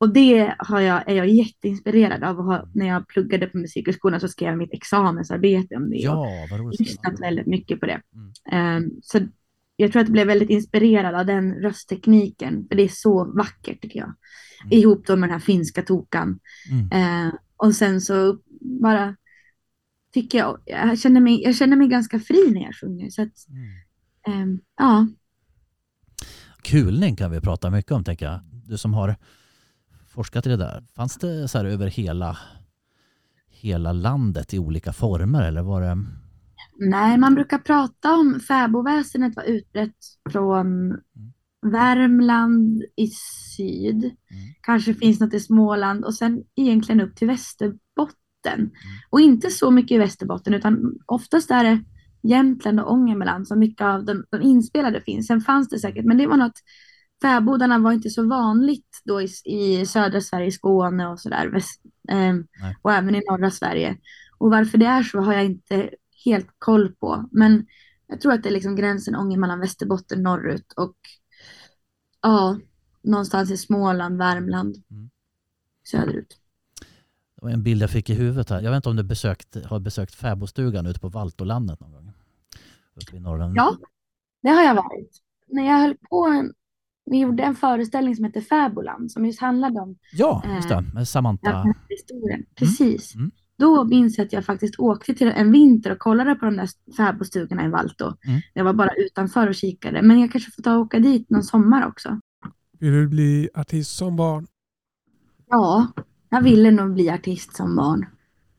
och 0.00 0.12
det 0.12 0.54
har 0.58 0.80
jag, 0.80 1.08
är 1.10 1.14
jag 1.14 1.28
jätteinspirerad 1.28 2.24
av. 2.24 2.36
ha- 2.36 2.68
När 2.74 2.86
jag 2.86 3.08
pluggade 3.08 3.46
på 3.46 3.58
musikhögskolan 3.58 4.20
så 4.20 4.28
skrev 4.28 4.48
jag 4.48 4.58
mitt 4.58 4.74
examensarbete 4.74 5.76
om 5.76 5.90
det. 5.90 5.96
Ja, 5.96 6.26
vad 6.50 6.60
roligt. 6.60 6.80
lyssnat 6.80 7.20
väldigt 7.20 7.46
mycket 7.46 7.80
på 7.80 7.86
det. 7.86 8.00
Mm. 8.52 8.84
Eh, 8.84 8.90
så 9.02 9.18
jag 9.80 9.92
tror 9.92 10.02
att 10.02 10.08
jag 10.08 10.12
blev 10.12 10.26
väldigt 10.26 10.50
inspirerad 10.50 11.14
av 11.14 11.26
den 11.26 11.54
rösttekniken. 11.54 12.66
För 12.68 12.76
det 12.76 12.82
är 12.82 12.88
så 12.88 13.32
vackert 13.36 13.82
tycker 13.82 13.98
jag. 13.98 14.14
Mm. 14.64 14.78
Ihop 14.78 15.06
då 15.06 15.16
med 15.16 15.28
den 15.28 15.32
här 15.32 15.40
finska 15.46 15.82
tokan. 15.82 16.40
Mm. 16.70 17.26
Eh, 17.26 17.32
och 17.56 17.74
sen 17.74 18.00
så 18.00 18.38
bara 18.80 19.16
tycker 20.14 20.38
jag, 20.38 20.58
jag 20.66 20.98
känner 20.98 21.20
mig, 21.20 21.42
jag 21.42 21.56
känner 21.56 21.76
mig 21.76 21.88
ganska 21.88 22.20
fri 22.20 22.50
när 22.50 22.62
jag 22.62 22.74
sjunger. 22.76 23.10
Så 23.10 23.22
att, 23.22 23.32
Mm. 23.48 24.42
ehm, 24.42 24.60
ja, 24.78 25.06
Kulning 26.62 27.16
kan 27.16 27.30
vi 27.30 27.40
prata 27.40 27.70
mycket 27.70 27.92
om 27.92 28.04
tänker 28.04 28.26
jag. 28.26 28.40
Du 28.66 28.78
som 28.78 28.94
har 28.94 29.16
forskat 30.08 30.46
i 30.46 30.48
det 30.48 30.56
där. 30.56 30.84
Fanns 30.94 31.16
det 31.16 31.48
så 31.48 31.58
här 31.58 31.64
över 31.64 31.86
hela, 31.86 32.38
hela 33.48 33.92
landet 33.92 34.54
i 34.54 34.58
olika 34.58 34.92
former 34.92 35.42
eller 35.42 35.62
var 35.62 35.82
det? 35.82 36.04
Nej, 36.80 37.18
man 37.18 37.34
brukar 37.34 37.58
prata 37.58 38.14
om 38.14 38.40
fäbodväsendet 38.40 39.36
var 39.36 39.44
utbrett 39.44 39.96
från 40.32 40.98
Värmland 41.66 42.82
i 42.96 43.06
syd. 43.56 44.10
Kanske 44.60 44.94
finns 44.94 45.20
något 45.20 45.34
i 45.34 45.40
Småland 45.40 46.04
och 46.04 46.14
sen 46.14 46.42
egentligen 46.56 47.00
upp 47.00 47.16
till 47.16 47.28
Västerbotten. 47.28 48.70
Och 49.10 49.20
inte 49.20 49.50
så 49.50 49.70
mycket 49.70 49.94
i 49.94 49.98
Västerbotten 49.98 50.54
utan 50.54 50.98
oftast 51.06 51.50
är 51.50 51.64
det 51.64 51.84
Jämtland 52.22 52.80
och 52.80 52.92
Ångermanland 52.92 53.48
som 53.48 53.58
mycket 53.58 53.84
av 53.84 54.04
de, 54.04 54.24
de 54.30 54.42
inspelade 54.42 55.00
finns. 55.00 55.26
Sen 55.26 55.40
fanns 55.40 55.68
det 55.68 55.78
säkert, 55.78 56.04
men 56.04 56.18
det 56.18 56.26
var 56.26 56.36
något 56.36 56.60
Fäbodarna 57.22 57.78
var 57.78 57.92
inte 57.92 58.10
så 58.10 58.28
vanligt 58.28 59.00
då 59.04 59.22
i, 59.22 59.28
i 59.44 59.86
södra 59.86 60.20
Sverige, 60.20 60.52
Skåne 60.52 61.08
och 61.08 61.20
sådär. 61.20 61.62
Nej. 62.02 62.44
och 62.82 62.92
även 62.92 63.14
i 63.14 63.22
norra 63.30 63.50
Sverige. 63.50 63.96
Och 64.38 64.50
varför 64.50 64.78
det 64.78 64.86
är 64.86 65.02
så 65.02 65.20
har 65.20 65.32
jag 65.32 65.44
inte 65.44 65.90
helt 66.24 66.48
koll 66.58 66.92
på. 66.94 67.28
Men 67.32 67.66
jag 68.06 68.20
tror 68.20 68.32
att 68.32 68.42
det 68.42 68.48
är 68.48 68.52
liksom 68.52 68.76
gränsen 68.76 69.16
Ångermanland, 69.16 69.60
Västerbotten 69.60 70.22
norrut 70.22 70.72
och 70.76 70.96
ja, 72.22 72.58
någonstans 73.02 73.50
i 73.50 73.56
Småland, 73.56 74.18
Värmland, 74.18 74.82
Mm. 74.90 75.10
söderut. 75.90 76.36
Det 77.36 77.44
var 77.46 77.50
en 77.50 77.62
bild 77.62 77.82
jag 77.82 77.90
fick 77.90 78.10
i 78.10 78.14
huvudet 78.14 78.50
här. 78.50 78.60
Jag 78.62 78.70
vet 78.70 78.76
inte 78.76 78.88
om 78.88 78.96
du 78.96 79.02
besökt, 79.02 79.64
har 79.66 79.80
besökt 79.80 80.14
fäbodstugan 80.14 80.86
ute 80.86 81.00
på 81.00 81.08
Valtolandet 81.08 81.80
någon 81.80 81.92
gång? 81.92 82.12
Uppe 82.94 83.16
i 83.16 83.20
norra. 83.20 83.52
Ja, 83.56 83.76
det 84.42 84.48
har 84.48 84.62
jag 84.62 84.74
varit. 84.74 85.22
När 85.46 85.66
jag 85.66 85.78
höll 85.78 85.96
på, 85.96 86.50
vi 87.04 87.18
gjorde 87.20 87.42
en 87.42 87.54
föreställning 87.54 88.16
som 88.16 88.24
heter 88.24 88.40
Fäboland 88.40 89.12
som 89.12 89.26
just 89.26 89.40
handlade 89.40 89.80
om 89.80 89.98
Ja, 90.12 90.42
just 90.56 90.68
det. 90.68 90.84
Med 90.94 91.08
Samantha. 91.08 91.74
historien. 91.88 92.46
Precis. 92.54 93.14
Mm. 93.14 93.30
Då 93.60 93.84
minns 93.84 94.18
jag 94.18 94.24
att 94.26 94.32
jag 94.32 94.44
faktiskt 94.44 94.74
åkte 94.78 95.14
till 95.14 95.28
en 95.28 95.52
vinter 95.52 95.92
och 95.92 95.98
kollade 95.98 96.34
på 96.34 96.44
de 96.44 96.56
där 96.56 96.68
fäbodstugorna 96.96 97.64
i 97.64 97.68
Valto. 97.68 98.04
Mm. 98.26 98.40
Jag 98.54 98.64
var 98.64 98.72
bara 98.72 98.90
utanför 98.94 99.48
och 99.48 99.54
kikade. 99.54 100.02
Men 100.02 100.20
jag 100.20 100.32
kanske 100.32 100.50
får 100.50 100.62
ta 100.62 100.74
och 100.74 100.80
åka 100.80 100.98
dit 100.98 101.30
någon 101.30 101.42
sommar 101.42 101.86
också. 101.86 102.20
Vill 102.78 102.92
du 102.92 103.08
bli 103.08 103.48
artist 103.54 103.96
som 103.96 104.16
barn? 104.16 104.46
Ja, 105.50 105.86
jag 106.28 106.42
ville 106.42 106.70
nog 106.70 106.94
bli 106.94 107.10
artist 107.10 107.56
som 107.56 107.76
barn. 107.76 108.06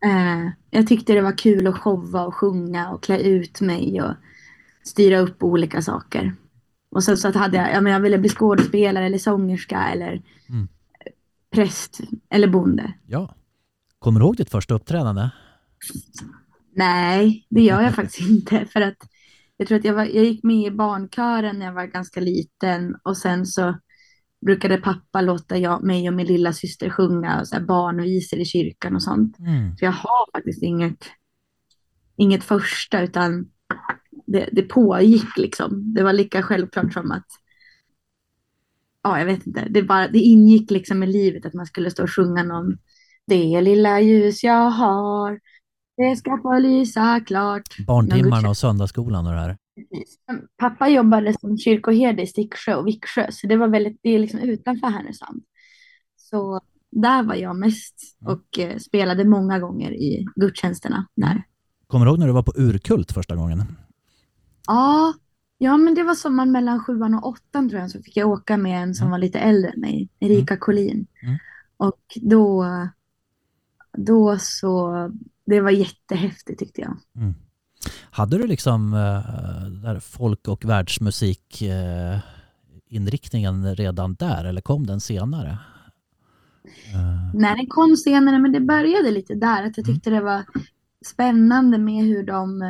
Eh, 0.06 0.52
jag 0.70 0.88
tyckte 0.88 1.14
det 1.14 1.22
var 1.22 1.38
kul 1.38 1.68
att 1.68 1.78
showa 1.78 2.26
och 2.26 2.36
sjunga 2.36 2.90
och 2.90 3.04
klä 3.04 3.20
ut 3.20 3.62
mig 3.62 4.02
och 4.02 4.14
styra 4.84 5.20
upp 5.20 5.44
olika 5.44 5.82
saker. 5.82 6.36
Och 6.92 7.04
sen 7.04 7.18
så 7.18 7.28
att 7.28 7.36
hade 7.36 7.58
jag, 7.58 7.72
ja, 7.74 7.82
men 7.82 7.94
jag 7.94 8.00
ville 8.00 8.18
bli 8.18 8.30
skådespelare 8.30 9.06
eller 9.06 9.18
sångerska 9.18 9.88
eller 9.90 10.22
Mm. 10.50 10.68
präst 11.52 12.00
eller 12.30 12.48
bonde. 12.48 12.94
Ja. 13.08 13.36
Kommer 14.02 14.20
du 14.20 14.26
ihåg 14.26 14.36
ditt 14.36 14.50
första 14.50 14.74
uppträdande? 14.74 15.30
Nej, 16.76 17.48
det 17.50 17.62
gör 17.62 17.82
jag 17.82 17.96
faktiskt 17.96 18.30
inte. 18.30 18.66
För 18.66 18.82
att 18.82 18.98
jag 19.58 19.68
tror 19.68 19.78
att 19.78 19.86
jag, 19.86 19.94
var, 19.94 20.06
jag 20.06 20.26
gick 20.26 20.44
med 20.44 20.68
i 20.68 20.72
barnkören 20.72 21.60
när 21.60 21.66
jag 21.66 21.74
var 21.74 21.86
ganska 21.86 22.20
liten 22.20 22.96
och 23.04 23.18
sen 23.18 23.46
så 23.46 23.78
brukade 24.46 24.78
pappa 24.78 25.22
låta 25.22 25.58
jag, 25.58 25.84
mig 25.84 26.08
och 26.08 26.14
min 26.14 26.28
lilla 26.28 26.54
syster 26.54 26.90
sjunga 26.90 27.46
så 27.46 27.56
här 27.56 27.64
barnvisor 27.64 28.40
i 28.40 28.46
kyrkan 28.46 28.96
och 28.96 29.04
sånt. 29.04 29.40
Mm. 29.40 29.78
Så 29.78 29.86
jag 29.86 29.92
har 29.92 30.32
faktiskt 30.38 30.64
inget, 30.64 31.06
inget 32.16 32.44
första 32.44 33.02
utan 33.02 33.50
det, 34.26 34.50
det 34.52 34.62
pågick 34.62 35.38
liksom. 35.38 35.94
Det 35.94 36.04
var 36.04 36.14
lika 36.14 36.44
självklart 36.44 36.94
som 36.94 37.12
att 37.12 37.28
Ja, 39.04 39.20
jag 39.20 39.26
vet 39.26 39.48
inte. 39.48 39.68
Det, 39.70 39.84
bara, 39.84 40.08
det 40.08 40.20
ingick 40.20 40.72
liksom 40.72 41.04
i 41.04 41.08
livet 41.08 41.46
att 41.46 41.54
man 41.54 41.66
skulle 41.66 41.92
stå 41.92 42.04
och 42.04 42.16
sjunga 42.16 42.44
någon 42.44 42.78
Det 43.28 43.62
lilla 43.62 44.02
ljus 44.02 44.44
jag 44.44 44.70
har 44.70 45.40
Det 45.98 46.16
ska 46.16 46.40
få 46.42 46.60
lysa 46.60 47.20
klart. 47.20 47.78
Barntimmarna 47.88 48.50
och 48.50 48.58
söndagsskolan 48.58 49.28
och 49.28 49.34
det 49.34 49.40
här. 49.40 49.58
Pappa 50.58 50.88
jobbade 50.90 51.34
som 51.40 51.58
kyrkoherde 51.58 52.22
i 52.22 52.28
Sticksjö 52.28 52.76
och 52.76 52.88
Viksjö, 52.88 53.28
så 53.32 53.48
det 53.48 53.58
var 53.58 53.68
väldigt, 53.68 54.00
det 54.04 54.10
är 54.10 54.20
liksom 54.20 54.40
utanför 54.40 54.88
Härnösand. 54.88 55.44
Så 56.16 56.62
där 56.92 57.24
var 57.24 57.36
jag 57.36 57.56
mest 57.56 58.18
och 58.26 58.60
eh, 58.60 58.78
spelade 58.78 59.26
många 59.26 59.60
gånger 59.60 59.92
i 59.92 60.26
gudstjänsterna 60.36 61.08
där. 61.16 61.44
Kommer 61.88 62.06
du 62.06 62.10
ihåg 62.12 62.20
när 62.20 62.28
du 62.28 62.34
var 62.34 62.44
på 62.44 62.54
Urkult 62.56 63.12
första 63.12 63.36
gången? 63.36 63.64
Ja, 64.68 65.14
ja, 65.58 65.78
men 65.78 65.96
det 65.96 66.04
var 66.04 66.16
sommaren 66.16 66.52
mellan 66.52 66.80
sjuan 66.84 67.14
och 67.14 67.28
åttan 67.28 67.70
tror 67.70 67.82
jag, 67.82 67.92
så 67.92 68.02
fick 68.04 68.18
jag 68.18 68.30
åka 68.30 68.58
med 68.58 68.84
en 68.84 68.94
som 68.96 69.04
Mm. 69.06 69.12
var 69.12 69.18
lite 69.18 69.40
äldre 69.40 69.72
än 69.72 69.80
mig, 69.82 70.10
Erika 70.20 70.58
Collin. 70.58 71.08
Mm. 71.24 71.38
Och 71.78 72.02
då, 72.22 72.66
då 73.98 74.38
så, 74.40 74.92
det 75.46 75.62
var 75.62 75.72
jättehäftigt 75.72 76.60
tyckte 76.60 76.82
jag. 76.82 76.98
Mm. 77.16 77.34
Hade 78.12 78.38
du 78.38 78.48
liksom 78.48 78.94
eh, 78.94 79.70
där 79.84 80.00
folk 80.00 80.48
och 80.48 80.66
världsmusik 80.66 81.62
eh, 81.62 82.20
inriktningen 82.90 83.76
redan 83.76 84.16
där 84.16 84.46
eller 84.46 84.62
kom 84.62 84.88
den 84.88 85.00
senare? 85.02 85.58
Eh, 86.94 87.32
Nej, 87.34 87.56
den 87.56 87.68
kom 87.68 87.98
senare, 87.98 88.40
men 88.40 88.52
det 88.52 88.60
började 88.60 89.12
lite 89.12 89.36
där. 89.36 89.64
Att 89.64 89.78
jag 89.78 89.88
Mm. 89.88 89.96
tyckte 89.96 90.10
det 90.10 90.22
var 90.22 90.44
spännande 91.06 91.78
med 91.78 92.04
hur 92.06 92.24
de... 92.24 92.62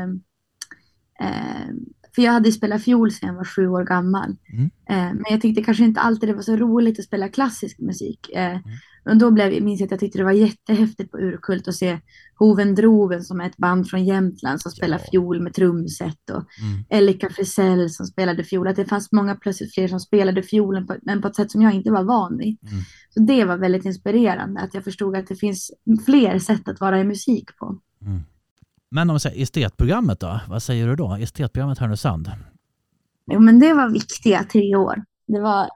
Eh, 1.19 1.67
för 2.15 2.21
jag 2.21 2.31
hade 2.31 2.51
spelat 2.51 2.83
fiol 2.83 3.11
sedan 3.11 3.27
jag 3.29 3.35
var 3.35 3.45
sju 3.45 3.67
år 3.67 3.83
gammal. 3.83 4.35
Mm. 4.53 4.65
Eh, 4.89 5.13
men 5.13 5.23
jag 5.29 5.41
tyckte 5.41 5.63
kanske 5.63 5.83
inte 5.83 6.01
alltid 6.01 6.29
det 6.29 6.33
var 6.33 6.41
så 6.41 6.55
roligt 6.55 6.99
att 6.99 7.05
spela 7.05 7.27
klassisk 7.29 7.79
musik. 7.79 8.29
Eh, 8.33 8.51
Mm. 8.51 8.61
Och 9.05 9.17
då 9.17 9.31
blev, 9.31 9.63
minns 9.63 9.79
jag 9.79 9.87
att 9.87 9.91
jag 9.91 9.99
tyckte 9.99 10.17
det 10.17 10.23
var 10.23 10.31
jättehäftigt 10.31 11.11
på 11.11 11.17
Urkult 11.17 11.67
att 11.67 11.75
se 11.75 11.99
Hoven 12.35 12.75
Droven 12.75 13.23
som 13.23 13.41
är 13.41 13.45
ett 13.45 13.57
band 13.57 13.89
från 13.89 14.05
Jämtland 14.05 14.61
som 14.61 14.71
spelar 14.71 14.97
Ja. 14.97 15.05
fiol 15.11 15.41
med 15.41 15.53
trumset. 15.53 16.29
Och 16.29 16.43
mm. 16.61 16.83
Elika 16.89 17.29
Frisell 17.29 17.89
som 17.89 18.05
spelade 18.05 18.43
fiol. 18.43 18.67
Att 18.67 18.75
det 18.75 18.85
fanns 18.85 19.11
många 19.11 19.35
plötsligt 19.35 19.73
fler 19.73 19.87
som 19.87 19.99
spelade 19.99 20.43
fiolen 20.43 20.87
på, 20.87 20.95
men 21.01 21.21
på 21.21 21.27
ett 21.27 21.35
sätt 21.35 21.51
som 21.51 21.61
jag 21.61 21.73
inte 21.73 21.91
var 21.91 22.03
van 22.03 22.37
vid. 22.37 22.57
Mm. 22.71 22.83
Så 23.09 23.19
det 23.19 23.45
var 23.45 23.57
väldigt 23.57 23.85
inspirerande 23.85 24.61
att 24.61 24.73
jag 24.73 24.83
förstod 24.83 25.15
att 25.15 25.27
det 25.27 25.35
finns 25.35 25.71
fler 26.05 26.39
sätt 26.39 26.67
att 26.67 26.79
vara 26.79 26.99
i 26.99 27.03
musik 27.03 27.57
på. 27.57 27.79
Mm. 28.01 28.21
Men 28.91 29.09
om 29.09 29.13
man 29.13 29.19
säger 29.19 29.43
estetprogrammet 29.43 30.19
då? 30.19 30.39
Vad 30.47 30.63
säger 30.63 30.87
du 30.87 30.95
då? 30.95 31.15
Estetprogrammet 31.15 31.79
Härnösand? 31.79 32.31
Jo, 33.31 33.39
men 33.39 33.59
det 33.59 33.73
var 33.73 33.89
viktiga 33.89 34.43
tre 34.43 34.75
år. 34.75 35.03
Det 35.27 35.39
var 35.39 35.69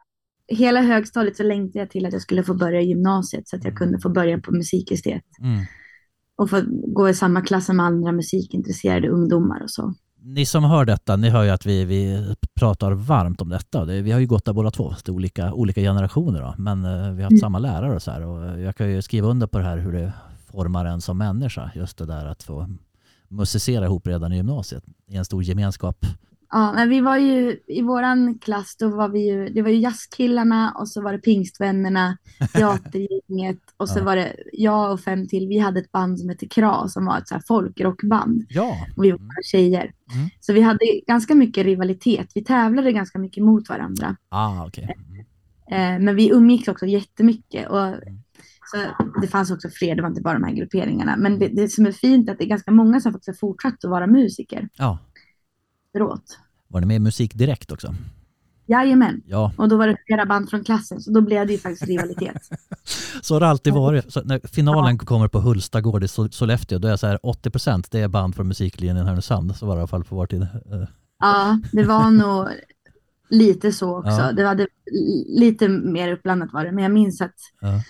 hela 0.48 0.82
högstadiet 0.82 1.38
så 1.38 1.44
längtade 1.44 1.80
jag 1.80 1.90
till 1.90 2.06
att 2.06 2.14
jag 2.14 2.22
skulle 2.22 2.44
få 2.44 2.54
börja 2.54 2.82
gymnasiet 2.82 3.48
så 3.48 3.56
att 3.56 3.64
jag 3.64 3.76
kunde 3.76 4.00
få 4.00 4.10
börja 4.10 4.40
på 4.40 4.52
musikestet 4.52 5.22
Mm. 5.42 5.66
och 6.38 6.50
få 6.50 6.62
gå 6.96 7.10
i 7.10 7.14
samma 7.14 7.42
klass 7.42 7.66
som 7.66 7.80
andra 7.80 8.12
musikintresserade 8.12 9.08
ungdomar 9.10 9.64
och 9.64 9.70
så. 9.72 9.94
Ni 10.28 10.46
som 10.46 10.64
hör 10.64 10.86
detta, 10.86 11.16
ni 11.16 11.30
hör 11.30 11.44
ju 11.44 11.50
att 11.50 11.66
vi, 11.66 11.86
vi 11.86 12.26
pratar 12.60 12.92
varmt 12.92 13.42
om 13.42 13.50
detta. 13.50 13.86
Det, 13.86 14.02
vi 14.02 14.12
har 14.12 14.20
ju 14.20 14.28
gått 14.28 14.46
där 14.46 14.54
båda 14.54 14.72
två, 14.72 14.94
är 15.08 15.12
olika, 15.12 15.54
olika 15.54 15.82
generationer 15.82 16.42
då. 16.42 16.56
men 16.58 16.86
eh, 16.86 16.92
vi 16.92 16.98
har 16.98 17.24
haft 17.24 17.32
Mm. 17.32 17.40
samma 17.40 17.60
lärare 17.60 17.96
och 17.96 18.02
så 18.02 18.12
här. 18.12 18.22
Och 18.26 18.60
jag 18.62 18.76
kan 18.76 18.92
ju 18.92 19.02
skriva 19.02 19.28
under 19.28 19.48
på 19.48 19.58
det 19.58 19.64
här 19.64 19.78
hur 19.78 19.92
det 19.92 20.14
formar 20.52 20.86
en 20.86 21.02
som 21.02 21.18
människa. 21.18 21.72
Just 21.76 21.98
det 21.98 22.06
där 22.06 22.26
att 22.26 22.44
få 22.44 22.70
musicera 23.28 23.86
ihop 23.86 24.08
redan 24.08 24.34
i 24.34 24.36
gymnasiet 24.36 24.84
i 25.08 25.16
en 25.16 25.26
stor 25.26 25.44
gemenskap. 25.44 26.06
Ja, 26.50 26.74
men 26.74 26.90
vi 26.90 27.02
var 27.02 27.18
ju 27.18 27.60
i 27.68 27.82
våran 27.82 28.38
klass, 28.40 28.76
då 28.80 28.90
var 28.90 29.10
vi 29.10 29.28
ju, 29.30 29.50
det 29.50 29.62
var 29.62 29.70
ju 29.70 29.78
jazzkillarna 29.78 30.72
och 30.80 30.90
så 30.90 31.02
var 31.02 31.14
det 31.14 31.20
pingstvännerna, 31.20 32.18
teatergänget 32.54 33.60
och 33.78 33.90
så 33.90 34.00
Ja. 34.00 34.04
var 34.04 34.16
det 34.16 34.36
jag 34.54 34.92
och 34.94 35.00
fem 35.00 35.28
till. 35.28 35.48
Vi 35.48 35.58
hade 35.60 35.80
ett 35.80 35.92
band 35.92 36.20
som 36.20 36.30
hette 36.30 36.48
Kra 36.48 36.88
som 36.88 37.06
var 37.06 37.18
ett 37.18 37.28
så 37.28 37.36
här 37.36 37.44
folkrockband. 37.48 38.46
Ja, 38.50 38.76
och 38.98 39.04
vi 39.04 39.12
var 39.12 39.18
bara 39.18 39.44
tjejer. 39.44 39.82
Mm. 40.14 40.30
Så 40.40 40.54
vi 40.54 40.62
hade 40.62 40.86
ganska 41.08 41.36
mycket 41.36 41.66
rivalitet. 41.66 42.32
Vi 42.36 42.44
tävlade 42.44 42.92
ganska 42.92 43.20
mycket 43.20 43.44
mot 43.44 43.70
varandra. 43.70 44.16
ah, 44.30 44.66
okej. 44.68 44.96
Mm. 45.08 45.26
Eh, 45.72 46.06
men 46.06 46.16
vi 46.16 46.30
umgicks 46.32 46.68
också 46.68 46.86
jättemycket. 46.86 47.70
Och 47.70 47.96
Så 48.72 48.78
det 49.22 49.28
fanns 49.28 49.52
också 49.52 49.70
fler, 49.70 49.96
det 49.96 50.02
var 50.02 50.10
inte 50.10 50.22
bara 50.22 50.34
de 50.40 50.44
här 50.44 50.54
grupperingarna. 50.56 51.18
Men 51.18 51.40
det, 51.40 51.48
det 51.48 51.70
som 51.70 51.86
är 51.86 51.92
fint 51.92 52.28
är 52.30 52.34
att 52.34 52.38
det 52.40 52.46
är 52.46 52.50
ganska 52.50 52.72
många 52.72 53.00
som 53.00 53.12
faktiskt 53.12 53.28
har 53.42 53.48
fortsatt 53.50 53.84
att 53.86 53.90
vara 53.92 54.08
musiker 54.08 54.70
Ja. 54.78 55.00
Efteråt. 55.96 56.38
Var 56.68 56.80
ni 56.82 56.86
med 56.88 57.02
Musik 57.02 57.34
Direkt 57.34 57.72
också? 57.72 57.96
Jajamän. 58.68 59.22
Ja, 59.26 59.54
Och 59.58 59.70
då 59.70 59.78
var 59.78 59.88
det 59.88 59.98
flera 60.08 60.26
band 60.26 60.50
från 60.50 60.64
klassen, 60.64 61.02
så 61.02 61.12
då 61.12 61.22
blev 61.22 61.48
det 61.48 61.54
ju 61.54 61.60
faktiskt 61.60 61.84
rivalitet. 61.88 62.42
så 63.22 63.36
har 63.36 63.40
det 63.40 63.48
alltid 63.48 63.74
varit. 63.74 64.14
Så 64.14 64.24
när 64.24 64.48
finalen 64.48 64.98
kommer 64.98 65.28
på 65.28 65.40
Hulstagård 65.40 66.04
i 66.04 66.08
So- 66.08 66.32
Sollefteå, 66.32 66.80
då 66.80 66.88
är 66.88 66.90
jag 66.92 67.00
så 67.00 67.08
här 67.08 67.20
80% 67.24 67.88
det 67.92 68.00
är 68.00 68.08
band 68.08 68.36
från 68.36 68.48
musiklinjen 68.48 69.06
Härnösand. 69.08 69.56
Så 69.56 69.66
var 69.66 69.76
det 69.76 69.80
i 69.80 69.82
alla 69.82 69.88
fall 69.88 70.04
på 70.04 70.16
vår 70.16 70.26
tid. 70.28 70.42
Eh, 70.42 70.88
Ja, 71.20 71.60
det 71.72 71.84
var 71.84 72.12
nog 72.12 72.48
lite 73.30 73.72
så 73.72 73.98
också. 73.98 74.10
Ja. 74.12 74.32
Det 74.32 74.44
var 74.44 74.56
det, 74.56 74.68
lite 75.40 75.68
mer 75.68 76.12
uppblandat 76.12 76.54
var 76.54 76.66
det, 76.66 76.72
men 76.72 76.84
jag 76.84 76.94
minns 76.94 77.22
att 77.22 77.36
Ja. 77.62 77.82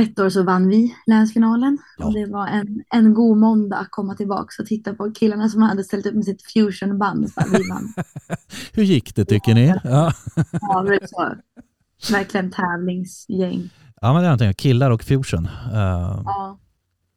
Ett 0.00 0.18
år 0.18 0.28
så 0.28 0.42
vann 0.42 0.68
vi 0.68 0.94
länsfinalen. 1.06 1.78
Ja. 1.98 2.06
Och 2.06 2.14
det 2.14 2.26
var 2.26 2.46
en, 2.46 2.82
en 2.90 3.14
god 3.14 3.38
måndag 3.38 3.76
att 3.76 3.90
komma 3.90 4.14
tillbaka 4.14 4.62
och 4.62 4.66
titta 4.68 4.94
på 4.94 5.12
killarna 5.12 5.48
som 5.48 5.62
hade 5.62 5.84
ställt 5.84 6.06
upp 6.06 6.14
med 6.14 6.24
sitt 6.24 6.42
fusionband. 6.52 7.24
Vi 7.52 7.68
vann. 7.68 7.92
Hur 8.72 8.82
gick 8.82 9.14
det 9.16 9.24
tycker 9.24 9.54
ni? 9.54 9.66
Ja. 9.84 10.12
Ja, 10.60 10.82
det 10.82 10.90
var 10.90 11.06
så. 11.06 11.34
Verkligen 12.12 12.50
tävlingsgäng. 12.50 13.70
ja, 14.00 14.12
men 14.12 14.22
det 14.22 14.26
är 14.28 14.30
någonting. 14.30 14.54
Killar 14.54 14.90
och 14.90 15.02
fusion. 15.02 15.46
Eh, 15.72 16.22
Ja. 16.24 16.58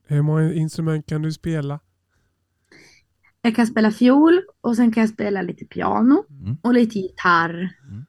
Hur 0.08 0.22
många 0.22 0.54
instrument 0.54 1.06
kan 1.06 1.22
du 1.22 1.32
spela? 1.34 1.80
Jag 3.42 3.56
kan 3.56 3.68
spela 3.68 3.92
fiol 3.92 4.42
och 4.62 4.76
sen 4.76 4.92
kan 4.92 5.02
jag 5.02 5.10
spela 5.10 5.42
lite 5.42 5.66
piano 5.66 6.24
Mm. 6.30 6.58
och 6.62 6.74
lite 6.74 7.00
gitarr. 7.00 7.70
Mm. 7.90 8.06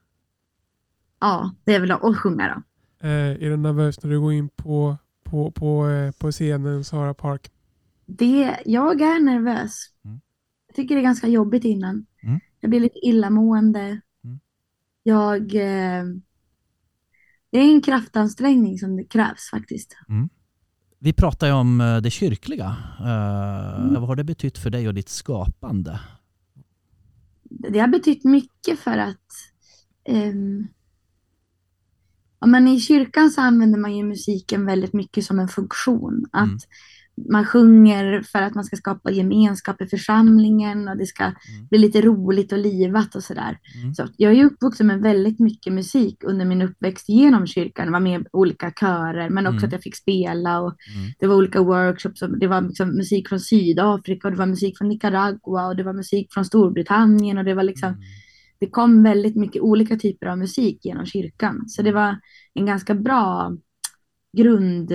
Ja, 1.19 1.51
det 1.63 1.75
är 1.75 1.79
väl 1.79 1.91
och 1.91 2.17
sjunga 2.19 2.47
då. 2.55 2.61
Eh, 2.99 3.09
är 3.09 3.49
du 3.49 3.57
nervös 3.57 4.03
när 4.03 4.11
du 4.11 4.19
går 4.19 4.33
in 4.33 4.49
på, 4.49 4.97
på, 5.23 5.51
på, 5.51 5.87
eh, 5.87 6.11
på 6.11 6.31
scenen 6.31 6.83
Sara 6.83 7.13
Park? 7.13 7.51
Det, 8.05 8.57
jag 8.65 9.01
är 9.01 9.19
nervös. 9.19 9.85
Mm. 10.05 10.19
Jag 10.67 10.75
tycker 10.75 10.95
det 10.95 11.01
är 11.01 11.03
ganska 11.03 11.27
jobbigt 11.27 11.65
innan. 11.65 12.05
Mm. 12.23 12.39
Jag 12.59 12.69
blir 12.69 12.79
lite 12.79 12.99
illamående. 13.07 14.01
Mm. 14.23 14.39
Jag... 15.03 15.55
Eh, 15.55 16.05
det 17.49 17.59
är 17.59 17.73
en 17.73 17.81
kraftansträngning 17.81 18.77
som 18.77 18.95
det 18.95 19.03
krävs 19.03 19.49
faktiskt. 19.51 19.97
Vi 20.99 21.13
pratar 21.13 21.47
ju 21.47 21.53
om 21.53 21.99
det 22.03 22.09
kyrkliga. 22.09 22.75
Mm. 22.99 23.93
Vad 23.93 24.07
har 24.07 24.15
det 24.15 24.23
betytt 24.23 24.57
för 24.57 24.69
dig 24.69 24.87
och 24.87 24.93
ditt 24.93 25.09
skapande? 25.09 25.99
Det 27.43 27.79
har 27.79 27.87
betytt 27.87 28.23
mycket 28.23 28.79
för 28.79 28.97
att 28.97 29.31
ehm, 30.03 30.67
ja, 32.41 32.47
men 32.47 32.67
i 32.67 32.79
kyrkan 32.79 33.29
så 33.31 33.41
använder 33.41 33.79
man 33.79 33.95
ju 33.97 34.03
musiken 34.03 34.65
väldigt 34.65 34.93
mycket 34.93 35.23
som 35.23 35.39
en 35.39 35.47
funktion. 35.47 36.25
Att 36.31 36.43
Mm. 36.47 36.57
man 37.31 37.45
sjunger 37.45 38.21
för 38.21 38.41
att 38.41 38.55
man 38.55 38.63
ska 38.63 38.75
skapa 38.75 39.11
gemenskap 39.11 39.81
i 39.81 39.85
församlingen 39.87 40.87
och 40.87 40.97
det 40.97 41.05
ska 41.05 41.31
bli 41.69 41.79
lite 41.79 42.01
roligt 42.01 42.51
och 42.51 42.57
livat 42.57 43.15
och 43.15 43.23
sådär. 43.23 43.59
Mm. 43.81 43.93
Så 43.93 44.07
jag 44.17 44.31
är 44.31 44.35
ju 44.35 44.45
uppvuxen 44.45 44.87
med 44.87 45.01
väldigt 45.01 45.39
mycket 45.39 45.73
musik 45.73 46.23
under 46.23 46.45
min 46.45 46.61
uppväxt 46.61 47.09
genom 47.09 47.47
kyrkan. 47.47 47.91
var 47.91 47.99
med 47.99 48.21
i 48.21 48.25
olika 48.33 48.71
körer 48.71 49.29
men 49.29 49.47
också 49.47 49.57
Mm. 49.57 49.67
att 49.67 49.71
jag 49.73 49.81
fick 49.83 49.95
spela 49.95 50.59
och 50.59 50.75
Mm. 50.95 51.11
det 51.19 51.27
var 51.27 51.35
olika 51.35 51.61
workshops. 51.63 52.19
Det 52.39 52.47
var 52.47 52.61
liksom 52.61 52.89
musik 52.89 53.29
från 53.29 53.39
Sydafrika 53.39 54.27
och 54.27 54.31
det 54.31 54.37
var 54.39 54.45
musik 54.45 54.77
från 54.77 54.87
Nicaragua 54.89 55.67
och 55.67 55.75
det 55.75 55.83
var 55.83 55.93
musik 55.93 56.27
från 56.33 56.45
Storbritannien 56.45 57.37
och 57.37 57.43
det 57.45 57.53
var 57.53 57.63
liksom 57.63 57.89
Mm. 57.89 58.01
Det 58.59 58.69
kom 58.69 59.03
väldigt 59.03 59.35
mycket 59.35 59.61
olika 59.61 59.95
typer 59.95 60.27
av 60.27 60.37
musik 60.37 60.85
genom 60.85 61.05
kyrkan. 61.05 61.63
Så 61.67 61.81
det 61.81 61.91
var 61.91 62.19
en 62.53 62.65
ganska 62.65 62.95
bra 62.95 63.57
grund, 64.37 64.91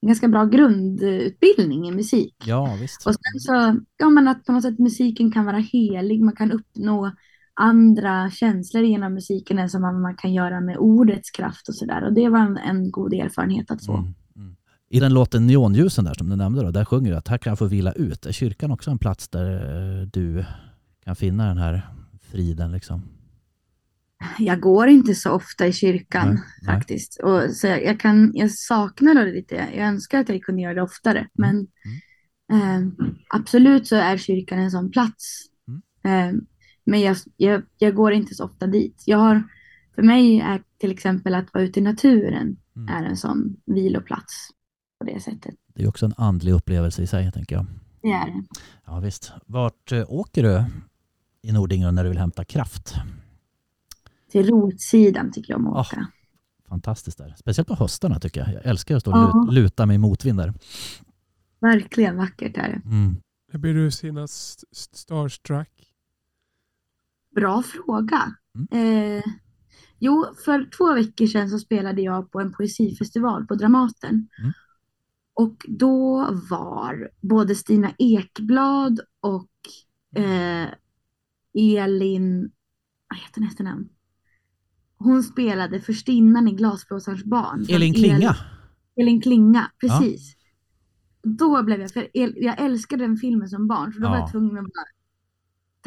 en 0.00 0.08
ganska 0.08 0.28
bra 0.28 0.44
grundutbildning 0.44 1.88
i 1.88 1.92
musik. 1.92 2.34
Ja, 2.44 2.76
visst. 2.80 3.06
Och 3.06 3.14
sen 3.14 3.40
så, 3.40 3.80
ja 3.96 4.10
men 4.10 4.28
att 4.28 4.44
på 4.44 4.52
något 4.52 4.62
sätt 4.62 4.78
musiken 4.78 5.32
kan 5.32 5.44
vara 5.44 5.58
helig, 5.58 6.20
man 6.20 6.36
kan 6.36 6.52
uppnå 6.52 7.12
andra 7.60 8.30
känslor 8.30 8.84
genom 8.84 9.14
musiken 9.14 9.58
än 9.58 9.70
som 9.70 9.82
man 9.82 10.00
man 10.00 10.16
kan 10.16 10.32
göra 10.32 10.60
med 10.60 10.76
ordets 10.76 11.30
kraft 11.30 11.68
och 11.68 11.74
sådär. 11.74 12.04
Och 12.04 12.12
det 12.12 12.28
var 12.28 12.38
en, 12.38 12.56
en 12.56 12.90
god 12.90 13.12
erfarenhet 13.14 13.70
att 13.70 13.86
få. 13.86 13.92
Mm, 13.92 14.14
mm. 14.36 14.56
I 14.88 15.00
den 15.00 15.14
låten 15.14 15.46
Neonljusen 15.46 16.04
där 16.04 16.14
som 16.14 16.28
du 16.28 16.36
nämnde, 16.36 16.62
då, 16.62 16.70
där 16.70 16.84
sjunger 16.84 17.10
du 17.10 17.16
att 17.16 17.28
här 17.28 17.38
kan 17.38 17.50
jag 17.50 17.58
få 17.58 17.66
vila 17.66 17.92
ut. 17.92 18.26
Är 18.26 18.32
kyrkan 18.32 18.70
också 18.70 18.90
en 18.90 18.98
plats 18.98 19.28
där 19.28 19.50
eh, 20.00 20.06
du 20.06 20.44
kan 21.04 21.16
finna 21.16 21.46
den 21.46 21.58
här 21.58 21.88
friden? 22.30 22.72
Liksom? 22.72 23.02
Jag 24.38 24.60
går 24.60 24.88
inte 24.88 25.14
så 25.14 25.30
ofta 25.30 25.66
i 25.66 25.72
kyrkan 25.72 26.28
Nej, 26.28 26.42
nej. 26.62 26.74
faktiskt. 26.76 27.20
Och 27.22 27.50
så 27.50 27.66
jag, 27.66 27.84
jag, 27.84 28.00
kan, 28.00 28.30
jag 28.34 28.50
saknar 28.50 29.14
det 29.14 29.32
lite. 29.32 29.54
Jag 29.54 29.88
önskar 29.88 30.20
att 30.20 30.28
jag 30.28 30.42
kunde 30.42 30.62
göra 30.62 30.74
det 30.74 30.82
oftare. 30.82 31.18
Mm. 31.18 31.28
Men 31.34 31.66
eh, 32.62 32.88
absolut 33.28 33.86
så 33.86 33.96
är 33.96 34.16
kyrkan 34.16 34.58
en 34.58 34.70
sån 34.70 34.90
plats. 34.90 35.44
Mm. 35.68 35.82
Eh, 36.36 36.40
men 36.84 37.00
jag, 37.00 37.16
jag, 37.36 37.62
jag 37.78 37.94
går 37.94 38.12
inte 38.12 38.34
så 38.34 38.44
ofta 38.44 38.66
dit. 38.66 39.02
Jag 39.06 39.18
har, 39.18 39.42
för 39.94 40.02
mig 40.02 40.40
är 40.40 40.62
till 40.78 40.90
exempel 40.90 41.34
att 41.34 41.54
vara 41.54 41.64
ute 41.64 41.80
i 41.80 41.82
naturen 41.82 42.56
Mm. 42.78 42.94
är 42.94 43.08
en 43.08 43.16
sån 43.16 43.56
viloplats 43.66 44.48
på 45.00 45.06
det 45.06 45.20
sättet. 45.20 45.54
Det 45.74 45.82
är 45.82 45.88
också 45.88 46.06
en 46.06 46.14
andlig 46.16 46.52
upplevelse 46.52 47.02
i 47.02 47.06
sig, 47.06 47.32
tänker 47.32 47.56
jag. 47.56 47.66
Det 48.02 48.08
är 48.08 48.26
det. 48.26 48.44
Ja, 48.86 49.00
visst. 49.00 49.32
Vart 49.46 49.92
eh, 49.92 50.04
åker 50.08 50.42
du 50.42 50.64
i 51.42 51.52
Nordingrå 51.52 51.90
när 51.90 52.02
du 52.04 52.08
vill 52.10 52.18
hämta 52.18 52.44
kraft? 52.44 52.94
Till 54.30 54.46
rotsidan 54.48 55.32
tycker 55.32 55.52
jag 55.52 55.60
om 55.60 55.66
Ah, 55.66 55.80
att 55.80 55.86
åka. 55.92 56.06
Fantastiskt 56.68 57.18
där. 57.18 57.34
Speciellt 57.38 57.68
på 57.68 57.74
höstarna 57.74 58.20
tycker 58.20 58.40
jag. 58.40 58.52
Jag 58.54 58.66
älskar 58.66 58.96
att 58.96 59.00
stå 59.02 59.10
och 59.10 59.16
Ja. 59.18 59.44
lut- 59.46 59.54
luta 59.54 59.86
mig 59.86 59.94
i 59.94 59.98
motvind 59.98 60.38
där. 60.38 60.54
Verkligen 61.60 62.16
vackert 62.16 62.56
är 62.56 62.68
det. 62.68 62.82
Mm. 62.88 63.16
När 63.52 63.60
blir 63.60 63.74
du 63.74 63.90
senast 63.90 64.64
st- 64.72 64.96
starstruck? 64.96 65.70
Bra 67.34 67.62
fråga. 67.62 68.32
Mm. 68.72 69.16
Eh, 69.16 69.22
jo, 69.98 70.26
för 70.44 70.70
två 70.76 70.94
veckor 70.94 71.26
sedan 71.26 71.50
så 71.50 71.58
spelade 71.58 72.02
jag 72.02 72.30
på 72.32 72.40
en 72.40 72.52
poesifestival 72.52 73.46
på 73.46 73.54
Dramaten. 73.54 74.28
Mm. 74.38 74.52
Och 75.34 75.66
då 75.68 76.28
var 76.50 77.10
både 77.20 77.54
Stina 77.54 77.92
Ekblad 77.98 79.00
och 79.20 79.48
eh, 80.22 80.68
Elin, 81.58 82.50
vad 83.08 83.18
heter 83.18 83.40
hennes 83.40 83.52
efternamn? 83.52 83.88
Hon 84.98 85.22
spelade 85.22 85.80
förstinnan 85.80 86.48
i 86.48 86.52
Glasblåsarens 86.52 87.24
barn. 87.24 87.66
Elin 87.68 87.94
Klinga. 87.94 88.36
Elin 88.96 89.20
Klinga, 89.20 89.70
precis. 89.80 90.34
Då 91.22 91.62
blev 91.62 91.80
jag, 91.80 91.90
för 91.90 92.08
El, 92.14 92.34
jag 92.36 92.60
älskade 92.60 93.04
den 93.04 93.16
filmen 93.16 93.48
som 93.48 93.68
barn, 93.68 93.92
så 93.92 94.00
då 94.00 94.08
var 94.08 94.16
Ja. 94.16 94.20
jag 94.20 94.30
tvungen 94.30 94.58
att 94.58 94.64
bara, 94.64 94.86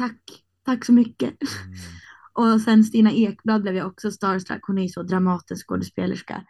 tack, 0.08 0.44
tack 0.64 0.84
så 0.84 0.92
mycket. 0.92 1.28
Mm. 1.30 1.74
Och 2.54 2.60
sen 2.60 2.84
Stina 2.84 3.12
Ekblad 3.12 3.62
blev 3.62 3.74
jag 3.76 3.86
också 3.86 4.10
starstruck. 4.10 4.60
Hon 4.66 4.78
är 4.78 4.82
ju 4.82 4.88
så 4.88 5.02
dramatisk 5.02 5.66
skådespelerska. 5.68 6.44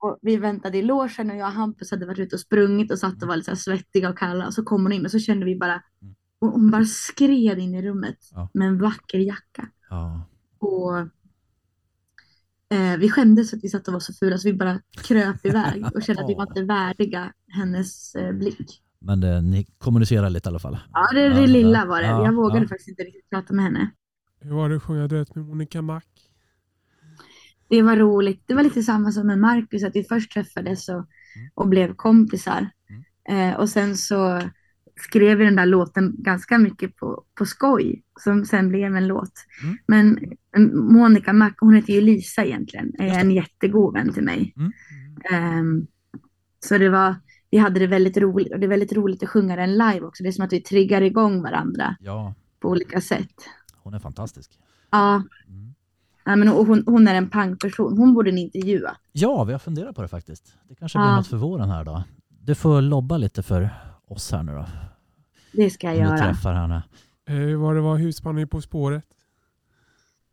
Och 0.00 0.18
vi 0.22 0.36
väntade 0.36 0.78
i 0.78 0.82
logen 0.82 1.30
och 1.30 1.36
jag 1.36 1.46
och 1.46 1.52
Hampus 1.52 1.90
hade 1.90 2.06
varit 2.06 2.18
ute 2.18 2.36
och 2.36 2.40
sprungit 2.40 2.92
och 2.92 2.98
satt 2.98 3.22
och 3.22 3.28
var 3.28 3.36
lite 3.36 3.56
svettiga 3.56 4.10
och 4.10 4.18
kalla. 4.18 4.46
Och 4.46 4.54
så 4.54 4.62
kom 4.64 4.82
hon 4.82 4.92
in 4.92 5.04
och 5.04 5.10
så 5.10 5.18
kände 5.18 5.46
vi 5.46 5.56
bara, 5.56 5.82
Mm. 6.02 6.14
Och 6.38 6.48
hon 6.48 6.70
bara 6.70 6.84
skred 6.84 7.58
in 7.58 7.74
i 7.74 7.82
rummet 7.82 8.18
Ja. 8.32 8.48
med 8.54 8.68
en 8.68 8.78
vacker 8.78 9.18
jacka. 9.18 9.68
Ja. 9.90 10.26
Och 10.58 10.98
eh, 12.78 12.96
vi 12.98 13.10
skämdes 13.10 13.50
för 13.50 13.56
att 13.56 13.64
vi 13.64 13.68
satt 13.68 13.86
och 13.88 13.92
var 13.92 14.00
så 14.00 14.12
fula 14.12 14.38
så 14.38 14.48
vi 14.48 14.54
bara 14.54 14.80
kröp 15.02 15.46
iväg 15.46 15.84
och 15.94 16.02
kände 16.02 16.22
att 16.22 16.30
vi 16.30 16.34
var 16.34 16.46
inte 16.48 16.62
värdiga 16.74 17.32
hennes 17.48 18.14
eh, 18.14 18.32
blick. 18.32 18.82
Men 19.00 19.20
det, 19.20 19.40
ni 19.40 19.64
kommunicerar 19.78 20.30
lite 20.30 20.48
i 20.48 20.50
alla 20.50 20.58
fall. 20.58 20.78
Ja, 20.92 21.08
det, 21.12 21.28
det 21.28 21.40
Ja, 21.40 21.46
lilla 21.46 21.86
var 21.86 22.00
det. 22.00 22.06
ja, 22.06 22.24
jag 22.24 22.32
vågade 22.34 22.60
ja. 22.64 22.68
faktiskt 22.68 22.88
inte 22.88 23.02
riktigt 23.02 23.30
prata 23.30 23.54
med 23.54 23.64
henne. 23.64 23.90
Hur 24.40 24.54
var 24.54 24.68
det 24.68 24.76
att 24.76 24.82
sjunga 24.82 25.08
duett 25.08 25.34
med 25.34 25.44
Monica 25.46 25.82
Mac? 25.82 26.00
Det 27.68 27.82
var 27.82 27.96
roligt. 27.96 28.42
Det 28.46 28.54
var 28.54 28.62
lite 28.62 28.82
samma 28.82 29.12
som 29.12 29.26
med 29.26 29.38
Marcus, 29.38 29.84
att 29.84 29.96
vi 29.96 30.04
först 30.04 30.32
träffades 30.32 30.88
och, 30.88 31.06
och 31.54 31.68
blev 31.68 31.94
kompisar. 31.94 32.70
Eh, 33.28 33.54
och 33.60 33.68
sen 33.68 33.96
så 33.96 34.42
skrev 34.98 35.38
vi 35.38 35.44
den 35.44 35.56
där 35.56 35.66
låten 35.66 36.14
ganska 36.18 36.58
mycket 36.58 36.96
på, 36.96 37.24
på 37.34 37.46
skoj, 37.46 38.02
som 38.20 38.44
sen 38.44 38.68
blev 38.68 38.96
en 38.96 39.06
låt. 39.06 39.32
Mm. 39.62 39.78
Men 39.86 40.18
Monica 40.92 41.32
Mac, 41.32 41.50
hon 41.60 41.74
heter 41.74 41.92
ju 41.92 42.00
Lisa 42.00 42.44
egentligen, 42.44 42.92
är 42.98 43.18
en 43.20 43.30
jättegod 43.30 43.94
vän 43.94 44.12
till 44.12 44.22
mig. 44.24 44.54
Mm. 44.56 44.72
Ehm, 45.32 45.86
så 46.64 46.78
det 46.78 46.88
var, 46.88 47.14
vi 47.50 47.58
hade 47.58 47.80
det 47.80 47.86
väldigt 47.86 48.16
roligt 48.16 48.52
och 48.52 48.60
det 48.60 48.66
är 48.66 48.68
väldigt 48.68 48.92
roligt 48.92 49.22
att 49.22 49.28
sjunga 49.28 49.56
den 49.56 49.72
live 49.72 50.00
också. 50.00 50.22
Det 50.22 50.28
är 50.28 50.32
som 50.32 50.44
att 50.44 50.52
vi 50.52 50.60
triggar 50.60 51.02
igång 51.02 51.42
varandra 51.42 51.96
Ja, 52.00 52.34
på 52.60 52.68
olika 52.68 53.00
sätt. 53.00 53.34
hon 53.76 53.94
är 53.94 53.98
fantastisk. 53.98 54.50
Ja, 54.90 55.22
Mm. 55.48 55.74
ja 56.24 56.36
men 56.36 56.48
och 56.48 56.66
hon, 56.66 56.82
hon 56.86 57.08
är 57.08 57.14
en 57.14 57.30
pangperson. 57.30 57.98
Hon 57.98 58.14
borde 58.14 58.32
ni 58.32 58.40
intervjua. 58.42 58.96
Ja, 59.12 59.44
vi 59.44 59.52
har 59.52 59.58
funderat 59.58 59.96
på 59.96 60.02
det 60.02 60.08
faktiskt. 60.08 60.56
Det 60.68 60.74
kanske 60.74 60.98
blir 60.98 61.06
Ja. 61.06 61.16
något 61.16 61.26
för 61.26 61.36
våren 61.36 61.68
här 61.70 61.84
då. 61.84 62.04
Du 62.28 62.54
får 62.54 62.80
lobba 62.82 63.16
lite 63.18 63.42
för 63.42 63.70
oss 64.10 64.32
här 64.32 64.42
nu 64.42 64.52
då. 64.52 64.66
Det 65.52 65.70
ska 65.70 65.86
jag 65.86 65.96
Om 65.96 66.02
göra. 66.16 66.18
träffar 66.18 66.54
henne. 66.54 66.82
Eh, 67.28 67.34
Hur 67.34 67.56
var 67.56 67.74
det 67.96 68.02
husman 68.04 68.38
i 68.38 68.46
På 68.46 68.60
spåret? 68.60 69.04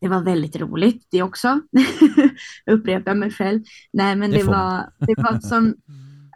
det 0.01 0.07
var 0.07 0.21
väldigt 0.23 0.55
roligt 0.55 1.07
det 1.11 1.21
också. 1.23 1.61
Jag 2.65 2.73
upprepar 2.80 3.15
mig 3.15 3.32
själv. 3.32 3.63
Nej, 3.93 4.15
men 4.15 4.32
Det 4.32 4.38
det, 4.38 4.43
var, 4.43 4.89
det, 4.99 5.13
var 5.17 5.39
som, 5.39 5.76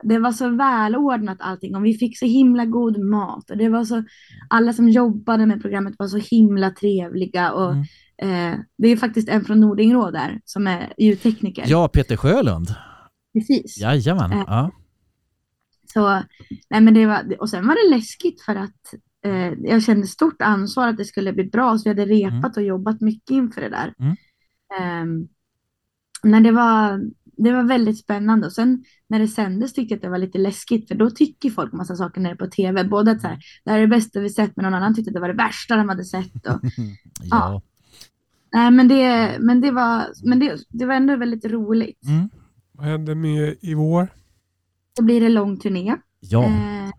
det 0.03 0.19
var 0.19 0.31
så 0.31 0.49
välordnat 0.49 1.37
allting 1.41 1.75
och 1.75 1.85
vi 1.85 1.93
fick 1.93 2.19
så 2.19 2.25
himla 2.25 2.65
god 2.65 2.99
mat 2.99 3.49
och 3.49 3.57
det 3.57 3.69
var 3.69 3.83
så, 3.83 4.03
alla 4.49 4.73
som 4.73 4.89
jobbade 4.89 5.45
med 5.45 5.61
programmet 5.61 5.93
var 5.97 6.07
så 6.07 6.17
himla 6.17 6.69
trevliga 6.71 7.51
och 7.51 7.73
Mm. 8.21 8.53
eh, 8.53 8.59
det 8.77 8.87
är 8.87 8.97
faktiskt 8.97 9.29
en 9.29 9.45
från 9.45 9.59
Nordingrå 9.59 10.11
där 10.11 10.41
som 10.45 10.67
är 10.67 10.93
ljudtekniker. 10.97 11.63
Ja, 11.67 11.87
Peter 11.87 12.17
Sjölund. 12.17 12.75
Precis. 13.33 13.77
Jajamän. 13.77 14.31
Äh. 14.31 14.43
Ja. 14.47 14.71
Så, 15.93 16.23
nej 16.69 16.81
men 16.81 16.93
det 16.93 17.05
var, 17.05 17.41
och 17.41 17.49
sen 17.49 17.67
var 17.67 17.75
det 17.75 17.95
läskigt 17.95 18.41
för 18.41 18.55
att 18.55 18.93
eh, 19.25 19.53
jag 19.53 19.83
kände 19.83 20.07
stort 20.07 20.41
ansvar 20.41 20.87
att 20.87 20.97
det 20.97 21.05
skulle 21.05 21.33
bli 21.33 21.43
bra, 21.43 21.77
så 21.77 21.83
vi 21.83 21.89
hade 21.89 22.05
repat 22.05 22.57
och 22.57 22.63
jobbat 22.63 23.01
mycket 23.01 23.31
inför 23.31 23.61
det 23.61 23.69
där. 23.69 23.93
Mm. 23.99 24.15
Ehm, 24.79 25.27
men 26.23 26.43
det 26.43 26.51
var, 26.51 27.01
det 27.43 27.51
var 27.51 27.63
väldigt 27.63 27.99
spännande 27.99 28.47
och 28.47 28.53
sen 28.53 28.83
när 29.07 29.19
det 29.19 29.27
sändes 29.27 29.73
tyckte 29.73 29.93
jag 29.93 29.97
att 29.97 30.01
det 30.01 30.09
var 30.09 30.17
lite 30.17 30.37
läskigt 30.37 30.87
för 30.87 30.95
då 30.95 31.09
tycker 31.09 31.49
folk 31.49 31.73
massa 31.73 31.95
saker 31.95 32.21
när 32.21 32.29
det 32.29 32.35
är 32.35 32.45
på 32.45 32.51
tv. 32.51 32.83
Både 32.83 33.11
att 33.11 33.21
så 33.21 33.27
här, 33.27 33.39
det 33.63 33.71
här 33.71 33.77
är 33.77 33.81
det 33.81 33.87
bästa 33.87 34.19
vi 34.19 34.29
sett 34.29 34.55
men 34.55 34.63
någon 34.63 34.73
annan 34.73 34.95
tyckte 34.95 35.09
att 35.09 35.13
det 35.13 35.19
var 35.19 35.27
det 35.27 35.43
värsta 35.43 35.75
de 35.75 35.89
hade 35.89 36.05
sett. 36.05 36.47
Och, 36.47 36.59
ja. 37.29 37.61
nej, 38.53 38.71
men 38.71 38.87
det, 38.87 39.37
men 39.39 39.61
det, 39.61 39.71
var, 39.71 40.05
men 40.23 40.39
det, 40.39 40.57
det 40.69 40.85
var 40.85 40.95
ändå 40.95 41.15
väldigt 41.15 41.45
roligt. 41.45 42.05
Mm. 42.07 42.29
Vad 42.71 42.85
hände 42.85 43.15
med 43.15 43.55
i 43.61 43.73
vår? 43.73 44.07
Då 44.99 45.03
blir 45.05 45.21
det 45.21 45.29
lång 45.29 45.57
turné. 45.57 45.95
Ja. 46.19 46.43
Eh, 46.45 46.91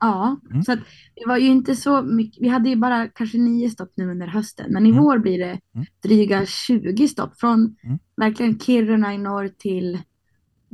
ja, 0.00 0.40
Mm. 0.50 0.62
så 0.62 0.74
det 1.14 1.26
var 1.26 1.36
ju 1.36 1.46
inte 1.46 1.76
så 1.76 2.02
mycket. 2.02 2.42
Vi 2.42 2.48
hade 2.48 2.68
ju 2.68 2.76
bara 2.76 3.08
kanske 3.08 3.38
nio 3.38 3.70
stopp 3.70 3.92
nu 3.96 4.10
under 4.10 4.26
hösten, 4.26 4.72
men 4.72 4.86
i 4.86 4.90
Mm. 4.90 5.02
vår 5.04 5.18
blir 5.18 5.38
det 5.38 5.60
Mm. 5.74 5.86
dryga 6.02 6.46
20 6.46 7.08
stopp 7.08 7.40
från 7.40 7.76
Mm. 7.84 7.98
verkligen 8.16 8.58
Kiruna 8.58 9.14
i 9.14 9.18
norr 9.18 9.48
till 9.58 9.98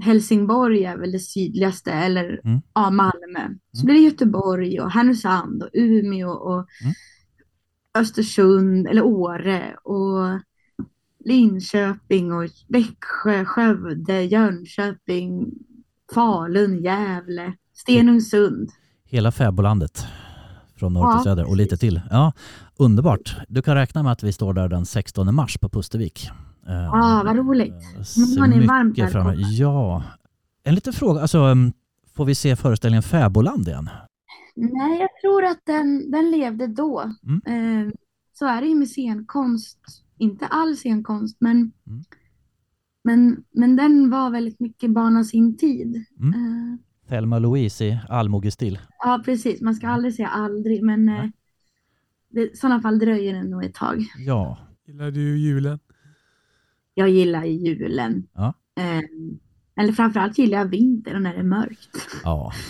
Helsingborg 0.01 0.85
är 0.85 0.97
väl 0.97 1.13
det 1.13 1.19
sydligaste 1.19 1.93
eller 1.93 2.41
Mm. 2.45 2.61
ja, 2.75 2.91
Malmö. 2.91 3.49
Så 3.73 3.85
blir 3.87 3.95
det 3.95 4.01
Göteborg 4.01 4.81
och 4.81 4.91
Härnösand 4.91 5.63
och 5.63 5.69
Umeå 5.73 6.31
och 6.31 6.67
Mm. 6.83 6.95
Östersund 7.99 8.87
eller 8.89 9.03
Åre 9.05 9.77
och 9.85 10.41
Linköping 11.25 12.33
och 12.33 12.45
Växjö, 12.69 13.45
Skövde, 13.45 14.23
Jönköping, 14.23 15.53
Falun, 16.15 16.83
Gävle, 16.83 17.55
Stenungsund. 17.75 18.71
Hela 19.05 19.33
fäbolandet 19.33 20.07
från 20.77 20.93
norr 20.93 21.03
till 21.13 21.19
Ja, 21.19 21.25
söder 21.25 21.49
och 21.49 21.57
lite 21.57 21.77
till. 21.77 22.01
Ja, 22.11 22.33
underbart. 22.77 23.37
Du 23.49 23.63
kan 23.63 23.75
räkna 23.75 24.03
med 24.03 24.13
att 24.13 24.23
vi 24.23 24.33
står 24.33 24.55
där 24.55 24.69
den 24.69 24.87
16 24.87 25.35
mars 25.35 25.59
på 25.59 25.69
Pustervik. 25.69 26.29
Ja, 26.67 26.91
Ah, 26.93 27.23
vad 27.25 27.37
roligt. 27.37 27.83
Ser 28.07 28.41
var 28.41 28.47
ni 28.47 28.67
varmt 28.67 28.99
välkomna. 28.99 29.35
Ja. 29.35 30.03
En 30.65 30.75
liten 30.75 30.93
fråga, 30.93 31.21
alltså, 31.21 31.39
um, 31.39 31.73
får 32.17 32.25
vi 32.25 32.35
se 32.35 32.57
föreställningen 32.57 33.03
Fäboland 33.03 33.69
igen? 33.69 33.89
Nej, 34.57 35.01
jag 35.01 35.09
tror 35.23 35.45
att 35.45 35.61
den, 35.67 36.11
den 36.11 36.31
levde 36.31 36.67
då. 36.67 37.13
Mm. 37.27 37.87
Eh, 37.87 37.93
så 38.39 38.47
är 38.47 38.61
det 38.61 38.67
ju 38.67 38.75
med 38.75 38.89
scenkonst. 38.89 39.79
Inte 40.19 40.47
all 40.47 40.77
scenkonst, 40.77 41.37
men, 41.41 41.57
Mm. 41.87 42.05
Men, 43.05 43.45
men 43.51 43.77
den 43.77 44.11
var 44.11 44.31
väldigt 44.31 44.61
mycket 44.61 44.91
barn 44.91 45.17
av 45.17 45.23
sin 45.23 45.57
tid. 45.57 46.05
Mm. 46.21 46.35
Eh, 46.35 46.79
Thelma 47.09 47.39
Louise 47.39 47.85
i 47.85 47.99
allmogestil. 48.09 48.79
ja, 48.99 49.23
precis. 49.25 49.61
Man 49.61 49.75
ska 49.75 49.89
aldrig 49.89 50.15
säga 50.15 50.29
aldrig, 50.29 50.83
men 50.83 51.05
Nej. 51.07 51.33
det, 52.31 52.41
i 52.41 52.57
sådana 52.57 52.81
fall 52.81 52.99
dröjer 52.99 53.35
det 53.35 53.43
nog 53.43 53.65
ett 53.65 53.75
tag. 53.75 54.05
Ja, 54.19 54.59
Gillar 54.87 55.11
du 55.11 55.39
julen? 55.39 55.79
Jag 56.95 57.09
gillar 57.11 57.45
julen. 57.45 58.27
Ja. 58.35 58.55
Eh, 58.81 59.01
eller 59.83 59.93
framförallt 59.93 60.39
gillar 60.39 60.59
jag 60.59 60.65
vintern 60.65 61.17
och 61.17 61.23
när 61.23 61.33
det 61.35 61.39
är 61.39 61.43
mörkt. 61.45 61.97
ja. 62.25 62.53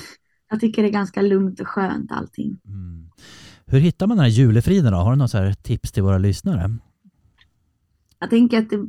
Jag 0.50 0.60
tycker 0.60 0.82
det 0.82 0.88
är 0.88 0.92
ganska 0.92 1.22
lugnt 1.22 1.60
och 1.60 1.68
skönt 1.68 2.12
allting. 2.12 2.56
Mm. 2.66 3.10
Hur 3.66 3.78
hittar 3.78 4.06
man 4.06 4.16
den 4.16 4.24
här 4.24 4.30
julefriden 4.30 4.92
då? 4.92 4.98
Har 4.98 5.10
du 5.10 5.16
några 5.16 5.54
tips 5.54 5.92
till 5.92 6.02
våra 6.02 6.18
lyssnare? 6.18 6.76
Jag 8.18 8.30
tänker 8.30 8.58
att 8.58 8.70
det... 8.70 8.88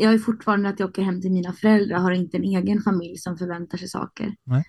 Jag 0.00 0.12
är 0.14 0.18
fortfarande 0.18 0.68
att 0.68 0.80
jag 0.80 0.88
åker 0.88 1.02
hem 1.02 1.20
till 1.20 1.32
mina 1.32 1.52
föräldrar, 1.52 1.98
har 1.98 2.10
inte 2.12 2.36
en 2.36 2.44
egen 2.44 2.82
familj 2.82 3.16
som 3.16 3.38
förväntar 3.38 3.78
sig 3.78 3.88
saker. 3.88 4.34
Nej. 4.44 4.64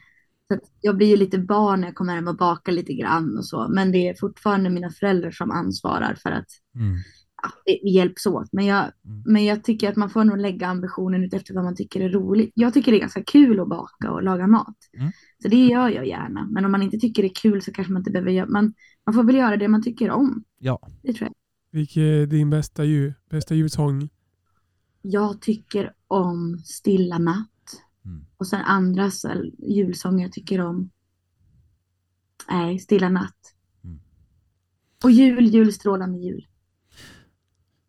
Så 0.47 0.53
att 0.53 0.61
jag 0.81 0.97
blir 0.97 1.07
ju 1.07 1.17
lite 1.17 1.37
barn 1.39 1.81
när 1.81 1.87
jag 1.87 1.95
kommer 1.95 2.15
hem 2.15 2.27
och 2.27 2.37
bakar 2.37 2.71
lite 2.71 2.93
grann 2.93 3.37
och 3.37 3.45
så. 3.45 3.67
Men 3.69 3.91
det 3.91 4.09
är 4.09 4.13
fortfarande 4.13 4.69
mina 4.69 4.89
föräldrar 4.89 5.31
som 5.31 5.51
ansvarar 5.51 6.15
för 6.23 6.31
att 6.31 6.45
Mm. 6.75 6.95
ja, 7.43 7.49
vi 7.65 7.79
vi 7.83 7.89
hjälps 7.91 8.25
åt. 8.25 8.49
Men 8.51 8.65
jag, 8.65 8.79
Mm. 8.79 9.23
men 9.25 9.45
jag 9.45 9.63
tycker 9.63 9.89
att 9.89 9.95
man 9.95 10.09
får 10.09 10.23
nog 10.23 10.37
lägga 10.37 10.67
ambitionen 10.67 11.23
ut 11.23 11.33
efter 11.33 11.53
vad 11.53 11.63
man 11.63 11.75
tycker 11.75 12.01
är 12.01 12.09
roligt. 12.09 12.51
Jag 12.53 12.73
tycker 12.73 12.91
det 12.91 12.97
är 12.97 12.99
ganska 12.99 13.23
kul 13.23 13.59
att 13.59 13.69
baka 13.69 14.11
och 14.11 14.23
laga 14.23 14.47
mat. 14.47 14.75
Mm. 14.97 15.11
Så 15.41 15.47
det 15.47 15.65
gör 15.65 15.89
jag 15.89 16.07
gärna. 16.07 16.47
Men 16.51 16.65
om 16.65 16.71
man 16.71 16.81
inte 16.83 16.97
tycker 16.97 17.21
det 17.23 17.27
är 17.29 17.33
kul 17.41 17.61
så 17.61 17.71
kanske 17.71 17.93
man 17.93 17.99
inte 17.99 18.11
behöver 18.11 18.31
göra... 18.31 18.47
Man, 18.49 18.73
man 19.05 19.13
får 19.15 19.23
väl 19.23 19.35
göra 19.35 19.57
det 19.57 19.67
man 19.67 19.83
tycker 19.83 20.11
om. 20.11 20.43
Ja, 20.57 20.79
Det 21.03 21.13
tror 21.13 21.27
jag. 21.27 21.33
Vilken 21.71 22.03
är 22.03 22.25
din 22.25 22.49
bästa, 22.49 22.83
jul, 22.85 23.13
bästa 23.29 23.55
julsång? 23.55 24.09
Jag 25.01 25.41
tycker 25.41 25.93
om 26.07 26.59
Stilla 26.65 27.17
natt. 27.17 27.47
Mm. 28.05 28.25
Och 28.37 28.47
sen 28.47 28.61
andra 28.61 29.11
så 29.11 29.29
julsånger 29.57 30.23
jag 30.23 30.31
tycker 30.31 30.61
om. 30.61 30.89
Nej, 32.49 32.79
Stilla 32.79 33.09
natt. 33.09 33.55
Mm. 33.83 33.99
Och 35.03 35.11
jul, 35.11 35.45
jul, 35.47 35.73
strålande 35.73 36.19
jul. 36.19 36.47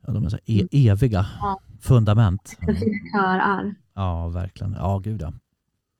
ja 0.06 0.12
de 0.12 0.24
är 0.24 0.28
så 0.28 0.38
e- 0.46 0.68
eviga 0.70 1.18
Mm. 1.20 1.30
Ja. 1.40 1.60
fundament. 1.80 2.48
Så 2.48 2.74
fina 2.74 2.98
körar. 3.12 3.74
Ja, 3.94 4.28
verkligen. 4.28 4.72
Ja, 4.72 4.98
gud 4.98 5.22
ja. 5.22 5.32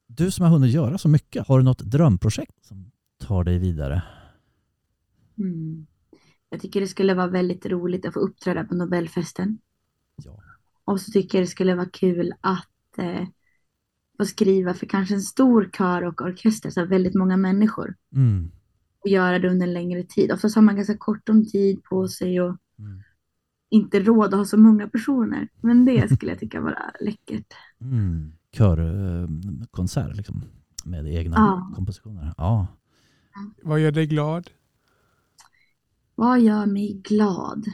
Du 0.06 0.30
som 0.30 0.44
har 0.44 0.52
hunnit 0.52 0.70
göra 0.74 0.98
så 0.98 1.08
mycket, 1.08 1.46
har 1.48 1.58
du 1.58 1.64
något 1.64 1.78
drömprojekt 1.78 2.64
som 2.64 2.90
tar 3.18 3.44
dig 3.44 3.58
vidare? 3.58 4.02
Mm. 5.38 5.86
Jag 6.50 6.60
tycker 6.60 6.80
det 6.80 6.86
skulle 6.86 7.14
vara 7.14 7.26
väldigt 7.26 7.66
roligt 7.66 8.06
att 8.06 8.14
få 8.14 8.20
uppträda 8.20 8.64
på 8.64 8.74
Nobelfesten. 8.74 9.58
Ja. 10.24 10.42
Och 10.90 11.00
så 11.00 11.12
tycker 11.12 11.38
jag 11.38 11.42
det 11.46 11.50
skulle 11.50 11.74
vara 11.74 11.88
kul 11.88 12.32
att 12.40 12.98
eh, 12.98 13.26
få 14.18 14.26
skriva 14.26 14.74
för 14.74 14.86
kanske 14.86 15.14
en 15.14 15.20
stor 15.22 15.70
kör 15.78 16.02
och 16.02 16.22
orkester, 16.22 16.70
så 16.70 16.84
väldigt 16.86 17.14
många 17.14 17.36
människor. 17.36 17.94
Mm. 18.14 18.50
Och 19.00 19.08
göra 19.08 19.38
det 19.38 19.48
under 19.50 19.66
en 19.66 19.72
längre 19.72 20.02
tid. 20.02 20.32
Oftast 20.32 20.54
har 20.54 20.62
man 20.62 20.76
ganska 20.76 20.96
kort 20.96 21.28
om 21.28 21.46
tid 21.46 21.82
på 21.84 22.08
sig 22.08 22.40
och 22.40 22.56
Mm. 22.78 23.02
inte 23.70 24.00
råd 24.00 24.26
att 24.34 24.38
ha 24.38 24.44
så 24.44 24.56
många 24.56 24.88
personer. 24.88 25.48
Men 25.60 25.84
det 25.84 26.08
skulle 26.16 26.32
jag 26.32 26.40
tycka 26.40 26.60
vara 26.60 26.90
läckert. 27.00 27.54
Mm. 27.80 28.32
Körkonsert 28.52 30.16
liksom, 30.16 30.42
med 30.84 31.06
egna 31.06 31.36
Ja. 31.36 31.72
kompositioner. 31.76 32.34
Ja. 32.36 32.66
Vad 33.62 33.80
gör 33.80 33.92
dig 33.92 34.06
glad? 34.06 34.50
Vad 36.14 36.40
gör 36.40 36.66
mig 36.66 37.00
glad? 37.04 37.64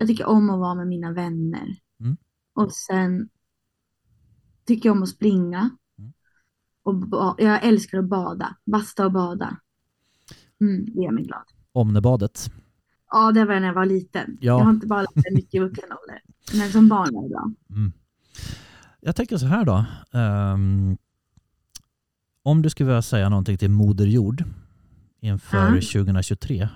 Jag 0.00 0.08
tycker 0.08 0.26
om 0.26 0.50
att 0.50 0.58
vara 0.58 0.74
med 0.74 0.86
mina 0.86 1.12
vänner. 1.12 1.76
Mm. 2.00 2.16
Och 2.54 2.72
sen 2.72 3.28
tycker 4.66 4.88
jag 4.88 4.96
om 4.96 5.02
att 5.02 5.08
springa. 5.08 5.70
Mm. 5.98 6.12
Och 6.82 7.34
jag 7.38 7.64
älskar 7.64 7.98
att 7.98 8.08
bada. 8.08 8.56
Basta 8.66 9.06
och 9.06 9.12
bada. 9.12 9.56
Mm, 10.60 10.84
det 10.84 11.02
gör 11.02 11.12
mig 11.12 11.24
glad. 11.24 11.42
Omnebadet. 11.72 12.50
Ja, 13.10 13.32
det 13.32 13.44
var 13.44 13.60
när 13.60 13.66
jag 13.66 13.74
var 13.74 13.86
liten. 13.86 14.38
Ja. 14.40 14.58
Jag 14.58 14.64
har 14.64 14.70
inte 14.70 14.86
badat 14.86 15.12
så 15.14 15.34
mycket 15.34 15.54
i 15.54 15.58
vuxen 15.58 15.84
ålder. 15.84 16.22
Men 16.60 16.72
som 16.72 16.88
barn 16.88 17.14
var 17.14 17.22
det 17.22 17.28
bra. 17.28 17.52
Mm. 17.70 17.92
Jag 19.00 19.16
tänker 19.16 19.36
så 19.36 19.46
här 19.46 19.64
då. 19.64 19.84
Ehm, 20.18 20.96
om 22.42 22.62
du 22.62 22.70
skulle 22.70 22.86
vilja 22.86 23.02
säga 23.02 23.28
någonting 23.28 23.58
till 23.58 23.70
Moder 23.70 24.06
Jord 24.06 24.44
inför 25.20 25.74
Ja. 25.74 25.80
2023, 25.80 26.68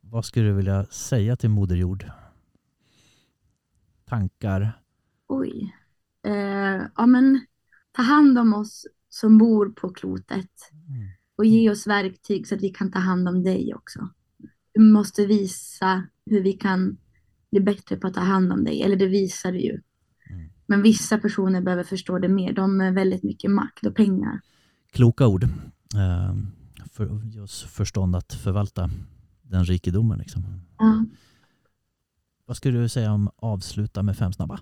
vad 0.00 0.24
skulle 0.24 0.46
du 0.46 0.52
vilja 0.52 0.84
säga 0.84 1.36
till 1.36 1.50
Moder 1.50 1.76
Jord? 1.76 2.10
Tankar? 4.10 4.82
Oj. 5.28 5.74
Eh, 6.26 6.82
ja, 6.96 7.06
men 7.06 7.46
ta 7.92 8.02
hand 8.02 8.38
om 8.38 8.54
oss 8.54 8.86
som 9.08 9.38
bor 9.38 9.68
på 9.70 9.90
klotet. 9.90 10.50
Mm. 10.88 11.08
och 11.40 11.46
ge 11.46 11.70
oss 11.70 11.86
verktyg 11.86 12.46
så 12.46 12.54
att 12.54 12.62
vi 12.62 12.68
kan 12.68 12.90
ta 12.90 12.98
hand 12.98 13.28
om 13.28 13.42
dig 13.42 13.74
också. 13.74 14.08
Du 14.74 14.80
måste 14.80 15.26
visa 15.26 16.02
hur 16.26 16.42
vi 16.42 16.52
kan 16.52 16.96
bli 17.50 17.60
bättre 17.60 17.96
på 17.96 18.06
att 18.06 18.14
ta 18.14 18.20
hand 18.20 18.52
om 18.52 18.64
dig, 18.64 18.82
eller 18.82 18.96
det 18.96 19.06
visar 19.06 19.52
du 19.52 19.58
ju. 19.58 19.80
Mm. 20.30 20.50
Men 20.66 20.82
vissa 20.82 21.18
personer 21.18 21.60
behöver 21.60 21.84
förstå 21.84 22.18
det 22.18 22.28
mer. 22.28 22.52
De 22.52 22.80
har 22.80 22.90
väldigt 22.90 23.22
mycket 23.22 23.50
makt 23.50 23.86
och 23.86 23.96
pengar. 23.96 24.40
Kloka 24.92 25.26
ord. 25.26 25.44
Ehm, 25.96 26.46
för, 26.92 27.40
oss 27.42 27.62
förstånd 27.62 28.16
att 28.16 28.32
förvalta 28.32 28.90
den 29.42 29.64
rikedomen. 29.64 30.18
Liksom. 30.18 30.44
Ja, 30.78 31.04
Vad 32.50 32.56
skulle 32.56 32.78
du 32.78 32.88
säga 32.88 33.12
om 33.12 33.30
avsluta 33.36 34.02
med 34.02 34.16
fem 34.16 34.32
snabba? 34.32 34.60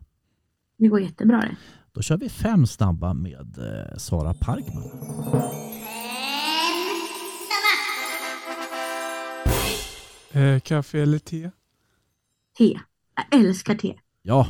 det 0.79 0.89
går 0.89 1.01
jättebra 1.01 1.41
det. 1.41 1.57
Då 1.93 2.03
kör 2.03 2.17
vi 2.17 2.29
fem 2.29 2.67
snabba 2.67 3.15
med 3.15 3.59
eh, 3.59 3.97
Sara 3.97 4.35
Parkman. 4.35 4.91
Eh, 10.33 10.61
kaffe 10.61 11.01
eller 11.01 11.19
te? 11.19 11.51
te. 12.59 12.81
Jag 13.17 13.41
älskar 13.41 13.75
te. 13.75 13.95
Ja, 14.23 14.47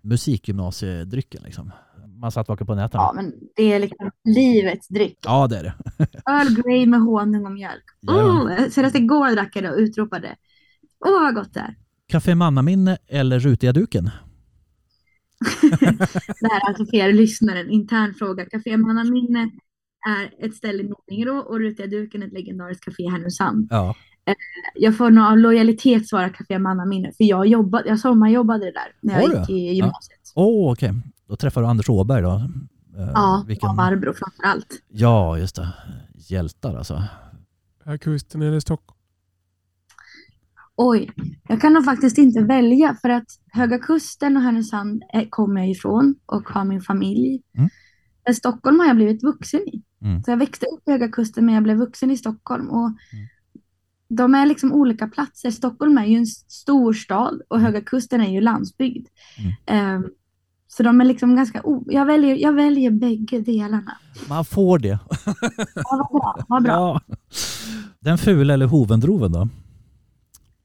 musikgymnasiedrycken 0.00 1.42
liksom. 1.42 1.72
Man 2.20 2.32
satt 2.32 2.48
vaken 2.48 2.66
på 2.66 2.74
nätterna. 2.74 3.02
Ja, 3.02 3.12
men 3.12 3.34
det 3.56 3.72
är 3.72 3.78
liksom 3.78 4.10
livets 4.24 4.88
dryck. 4.88 5.18
Ja, 5.24 5.46
det 5.46 5.58
är 5.58 5.62
det. 5.62 5.74
Earl 6.30 6.62
Grey 6.62 6.86
med 6.86 7.00
honung 7.00 7.46
och 7.46 7.52
mjölk. 7.52 7.84
Jajamän. 8.00 8.64
Oh, 8.64 8.68
senast 8.68 8.96
igår 8.96 9.30
drack 9.30 9.56
jag 9.56 9.64
det 9.64 9.70
och 9.70 9.78
utropade. 9.78 10.36
Åh, 11.06 11.22
vad 11.22 11.34
gott 11.34 11.54
det 11.54 11.60
är. 11.60 11.76
Café 12.10 12.34
Mannaminne 12.34 12.98
eller 13.08 13.40
Rutiga 13.40 13.72
duken? 13.72 14.10
Det 16.40 16.48
här 16.50 16.60
är 16.60 16.68
alltså 16.68 16.84
för 16.84 16.96
er 16.96 17.12
lyssnare 17.12 17.60
en 17.60 17.70
intern 17.70 18.14
fråga. 18.14 18.44
Café 18.44 18.76
Mannaminne 18.76 19.50
är 20.08 20.46
ett 20.46 20.54
ställe 20.54 20.82
i 20.82 20.90
Lidingö 21.08 21.30
och 21.30 21.60
Rutiga 21.60 21.86
duken 21.86 22.22
är 22.22 22.26
ett 22.26 22.32
legendariskt 22.32 22.84
café 22.84 23.02
i 23.02 23.08
Härnösand. 23.08 23.68
Ja. 23.70 23.94
Jag 24.74 24.96
får 24.96 25.10
nog 25.10 25.24
av 25.24 25.38
lojalitet 25.38 26.08
svara 26.08 26.28
Café 26.28 26.58
Mannaminne 26.58 27.12
för 27.16 27.24
jag, 27.24 27.46
jobbade, 27.46 27.88
jag 27.88 27.98
sommarjobbade 27.98 28.64
där 28.64 28.92
när 29.00 29.20
jag 29.20 29.40
gick 29.40 29.50
i 29.50 29.74
gymnasiet. 29.74 30.32
Åh, 30.34 30.72
okej. 30.72 30.94
Då 31.28 31.36
träffar 31.36 31.60
du 31.60 31.66
Anders 31.66 31.88
Åberg 31.88 32.22
då. 32.22 32.32
Eh, 32.32 33.10
Ja, 33.14 33.44
vilken... 33.46 33.70
och 33.70 33.76
Barbro 33.76 34.12
framför 34.12 34.42
allt. 34.42 34.82
Ja, 34.88 35.38
just 35.38 35.56
det. 35.56 35.68
Hjältar 36.14 36.76
alltså. 36.76 37.02
Här 37.84 37.96
kusten 37.96 38.42
eller 38.42 38.60
Stockholm? 38.60 38.99
Oj, 40.82 41.10
jag 41.48 41.60
kan 41.60 41.72
nog 41.72 41.84
faktiskt 41.84 42.18
inte 42.18 42.42
välja 42.42 42.96
för 43.02 43.08
att 43.08 43.26
Höga 43.52 43.78
Kusten 43.78 44.36
och 44.36 44.42
Härnösand 44.42 45.02
är- 45.12 45.30
kommer 45.30 45.60
jag 45.60 45.70
ifrån 45.70 46.14
och 46.26 46.48
har 46.48 46.64
min 46.64 46.80
familj. 46.80 47.42
Mm. 47.58 47.70
Men 48.24 48.34
Stockholm 48.34 48.80
har 48.80 48.86
jag 48.86 48.96
blivit 48.96 49.22
vuxen 49.22 49.60
i. 49.60 49.82
Mm. 50.02 50.22
Så 50.22 50.30
jag 50.30 50.36
växte 50.36 50.66
upp 50.66 50.88
i 50.88 50.90
Höga 50.90 51.08
Kusten 51.08 51.46
men 51.46 51.54
jag 51.54 51.64
blev 51.64 51.76
vuxen 51.76 52.10
i 52.10 52.16
Stockholm. 52.16 52.68
Och 52.68 52.90
De 54.08 54.34
är 54.34 54.46
liksom 54.46 54.72
olika 54.72 55.08
platser. 55.08 55.50
Stockholm 55.50 55.98
är 55.98 56.04
ju 56.06 56.16
en 56.16 56.26
stor 56.26 56.92
stad 56.92 57.40
och 57.48 57.60
Höga 57.60 57.80
Kusten 57.80 58.20
är 58.20 58.32
ju 58.32 58.40
landsbygd. 58.40 59.08
Ehm, 59.66 60.04
så 60.68 60.82
de 60.82 61.00
är 61.00 61.04
liksom 61.04 61.36
ganska... 61.36 61.60
O- 61.64 61.84
jag, 61.86 62.06
väljer, 62.06 62.36
jag 62.36 62.52
väljer 62.52 62.90
bägge 62.90 63.40
delarna. 63.40 63.96
Man 64.28 64.44
får 64.44 64.78
det. 64.78 64.98
Ja, 65.74 66.08
vad 66.10 66.22
bra. 66.22 66.44
Vad 66.48 66.62
bra. 66.62 66.72
Ja. 66.72 67.16
Den 68.00 68.18
fula 68.18 68.54
eller 68.54 68.66
hovendroven 68.66 69.32
då? 69.32 69.48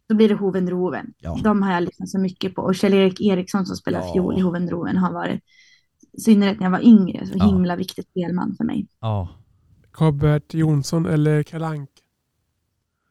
Då 0.10 0.16
blir 0.16 0.30
det 0.30 0.36
Hovendroven. 0.36 1.14
Ja. 1.18 1.40
De 1.44 1.62
har 1.64 1.74
jag 1.74 1.84
lyssnat 1.84 2.10
så 2.10 2.20
mycket 2.20 2.56
på. 2.56 2.62
Och 2.62 2.76
Kjell-Erik 2.76 3.22
Eriksson 3.22 3.66
som 3.66 3.76
spelar 3.76 4.00
Ja. 4.00 4.14
fiol 4.14 4.38
i 4.38 4.42
Hovendroven 4.42 4.98
har 4.98 5.14
varit, 5.14 5.42
i 6.18 6.22
synnerhet 6.22 6.60
när 6.60 6.66
jag 6.66 6.72
var 6.72 6.86
yngre, 6.86 7.26
så 7.28 7.34
Ja. 7.36 7.46
himla 7.46 7.76
viktig 7.76 8.06
spelman 8.06 8.56
för 8.58 8.64
mig. 8.64 8.88
Ja. 9.02 9.30
Karl-Bert 9.92 10.54
Jonsson 10.54 11.06
eller 11.06 11.44
Kalle 11.44 11.66
Anka? 11.68 11.92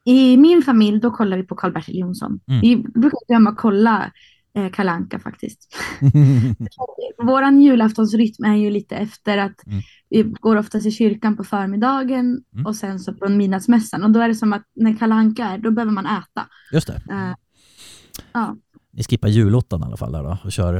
I 0.07 0.37
min 0.37 0.61
familj, 0.63 0.99
då 0.99 1.11
kollar 1.11 1.37
vi 1.37 1.43
på 1.43 1.55
Karl-Bertil 1.55 1.99
Jonsson. 1.99 2.39
Mm. 2.47 2.61
Vi 2.61 2.75
brukar 2.77 3.27
glömma 3.27 3.55
kolla 3.55 4.11
eh, 4.55 4.71
Kalle 4.71 4.91
Anka 4.91 5.19
faktiskt. 5.19 5.75
Våran 7.23 7.61
julaftonsrytm 7.61 8.43
är 8.45 8.55
ju 8.55 8.69
lite 8.69 8.95
efter 8.95 9.37
att 9.37 9.65
Mm. 9.67 9.81
vi 10.09 10.23
går 10.23 10.55
oftast 10.55 10.85
i 10.85 10.91
kyrkan 10.91 11.37
på 11.37 11.43
förmiddagen 11.43 12.43
Mm. 12.53 12.65
och 12.65 12.75
sen 12.75 12.99
så 12.99 13.13
på 13.13 13.29
midnattsmässan. 13.29 14.03
Och 14.03 14.11
då 14.11 14.19
är 14.19 14.27
det 14.27 14.35
som 14.35 14.53
att 14.53 14.63
när 14.75 14.97
Kalle 14.97 15.15
Anka 15.15 15.45
är, 15.45 15.57
då 15.57 15.71
behöver 15.71 15.91
man 15.91 16.05
äta. 16.05 16.47
Just 16.73 16.87
det. 16.87 17.01
Eh, 17.11 17.33
ja, 18.33 18.55
Ni 18.91 19.03
skippar 19.03 19.27
julottan 19.27 19.81
i 19.81 19.85
alla 19.85 19.97
fall 19.97 20.11
där 20.11 20.23
då 20.23 20.37
och 20.43 20.51
kör 20.51 20.73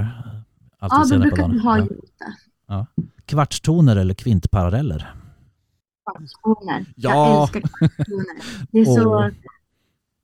alltid 0.79 0.97
ja 0.99 1.03
senare 1.05 1.29
på 1.29 1.35
brukar 1.35 1.41
dagen. 1.43 1.51
vi 1.51 1.59
ha 1.59 1.77
Ja. 1.77 1.83
julota. 1.83 2.87
Kvartstoner 3.25 3.95
eller 3.95 4.13
kvintparalleller? 4.13 5.13
Kvartstoner. 6.05 6.85
Ja. 6.95 7.09
Jag 7.11 7.41
älskar 7.41 7.61
kvartstoner. 7.61 8.25
Det 8.71 8.79
är 8.79 8.85
så... 8.85 9.31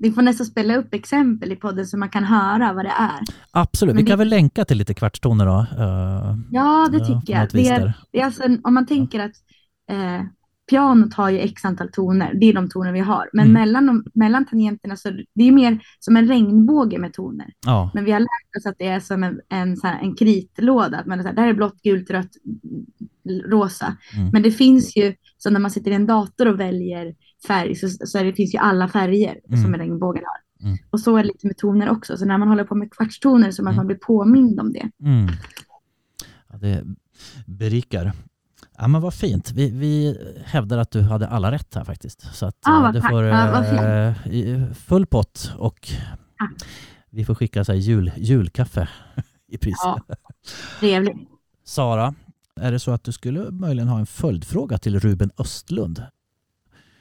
Vi 0.01 0.11
får 0.11 0.21
nästan 0.21 0.45
spela 0.45 0.75
upp 0.75 0.93
exempel 0.93 1.51
i 1.51 1.55
podden 1.55 1.85
så 1.85 1.97
man 1.97 2.09
kan 2.09 2.23
höra 2.23 2.73
vad 2.73 2.85
det 2.85 2.93
är. 2.99 3.19
Absolut, 3.51 3.95
Men 3.95 4.03
vi 4.05 4.09
kan 4.09 4.17
det- 4.17 4.21
väl 4.21 4.29
länka 4.29 4.65
till 4.65 4.77
lite 4.77 4.93
kvartstoner 4.93 5.45
då. 5.45 5.59
eh, 5.83 6.37
Ja, 6.51 6.87
det 6.91 6.97
Ja, 6.97 7.05
tycker 7.05 7.33
jag. 7.33 7.49
Det 7.51 7.67
är, 7.67 7.79
där. 7.79 7.93
det 8.11 8.19
är 8.21 8.25
alltså, 8.25 8.43
en- 8.43 8.61
om 8.63 8.73
man 8.73 8.85
tänker 8.85 9.19
att 9.19 9.31
eh, 9.91 10.21
pianot 10.69 11.13
har 11.13 11.29
ju 11.29 11.39
x 11.39 11.65
antal 11.65 11.89
toner, 11.91 12.33
det 12.33 12.45
är 12.45 12.53
de 12.53 12.69
toner 12.69 12.91
vi 12.91 12.99
har. 12.99 13.29
Men 13.33 13.45
Mm. 13.45 13.53
mellan, 13.53 13.85
de, 13.85 14.03
mellan 14.13 14.45
tangenterna 14.45 14.95
så 14.95 15.09
det 15.35 15.43
är 15.47 15.51
mer 15.51 15.79
som 15.99 16.17
en 16.17 16.27
regnbåge 16.27 16.97
med 16.99 17.13
toner. 17.13 17.47
Ja, 17.65 17.91
Men 17.93 18.05
vi 18.05 18.11
har 18.11 18.19
lärt 18.19 18.57
oss 18.57 18.65
att 18.65 18.75
det 18.79 18.87
är 18.87 18.99
som 18.99 19.23
en, 19.23 19.39
en, 19.49 19.77
här, 19.83 19.99
en 20.01 20.15
kritlåda. 20.15 20.97
Att 20.97 21.05
man 21.05 21.19
är 21.19 21.23
så 21.23 21.27
här, 21.29 21.35
det 21.35 21.41
här 21.41 21.49
är 21.49 21.53
blått, 21.53 21.81
gult, 21.81 22.09
rött, 22.11 22.31
rosa. 23.49 23.95
Mm. 24.17 24.29
Men 24.33 24.43
det 24.43 24.51
finns 24.51 24.97
ju, 24.97 25.13
så 25.37 25.49
när 25.49 25.59
man 25.59 25.71
sitter 25.71 25.91
i 25.91 25.93
en 25.93 26.05
dator 26.05 26.47
och 26.47 26.59
väljer 26.59 27.15
färg 27.47 27.75
så, 27.75 27.89
så 27.89 28.23
det 28.23 28.33
finns 28.33 28.53
ju 28.53 28.57
alla 28.57 28.87
färger 28.87 29.39
Mm. 29.47 29.63
som 29.63 29.73
en 29.73 29.79
regnbåge 29.79 30.19
har. 30.25 30.67
Mm. 30.67 30.77
Och 30.89 30.99
så 30.99 31.17
är 31.17 31.23
det 31.23 31.27
lite 31.27 31.47
med 31.47 31.57
toner 31.57 31.89
också. 31.89 32.17
Så 32.17 32.25
när 32.25 32.37
man 32.37 32.47
håller 32.47 32.63
på 32.63 32.75
med 32.75 32.91
kvartstoner 32.93 33.51
så 33.51 33.61
att 33.61 33.65
Mm. 33.65 33.75
man 33.75 33.87
blir 33.87 33.97
påmind 33.97 34.59
om 34.59 34.73
det. 34.73 34.89
mm. 35.03 35.27
ja 36.51 36.57
det 36.57 36.83
berikar. 37.45 38.11
Ja 38.77 38.87
men 38.87 39.01
vad 39.01 39.13
fint. 39.13 39.51
Vi, 39.51 39.69
vi 39.71 40.17
hävdar 40.45 40.77
att 40.77 40.91
du 40.91 41.01
hade 41.01 41.27
alla 41.27 41.51
rätt 41.51 41.75
här 41.75 41.83
faktiskt. 41.83 42.35
Så 42.35 42.45
att 42.45 42.55
vad 42.65 42.93
du 42.93 43.01
får 43.01 43.23
Ja, 43.23 43.63
eh, 43.65 44.73
full 44.73 45.05
pott 45.05 45.53
och 45.57 45.89
Tack. 46.37 46.51
vi 47.09 47.25
får 47.25 47.35
skicka 47.35 47.65
så 47.65 47.73
jul, 47.73 48.11
julkaffe 48.17 48.89
i 49.47 49.57
pris. 49.57 49.75
Ja, 49.83 50.01
trevligt. 50.79 51.17
Sara, 51.63 52.13
är 52.61 52.71
det 52.71 52.79
så 52.79 52.91
att 52.91 53.03
du 53.03 53.11
skulle 53.11 53.51
möjligen 53.51 53.87
ha 53.87 53.99
en 53.99 54.05
följdfråga 54.05 54.77
till 54.77 54.99
Ruben 54.99 55.31
Östlund? 55.37 56.03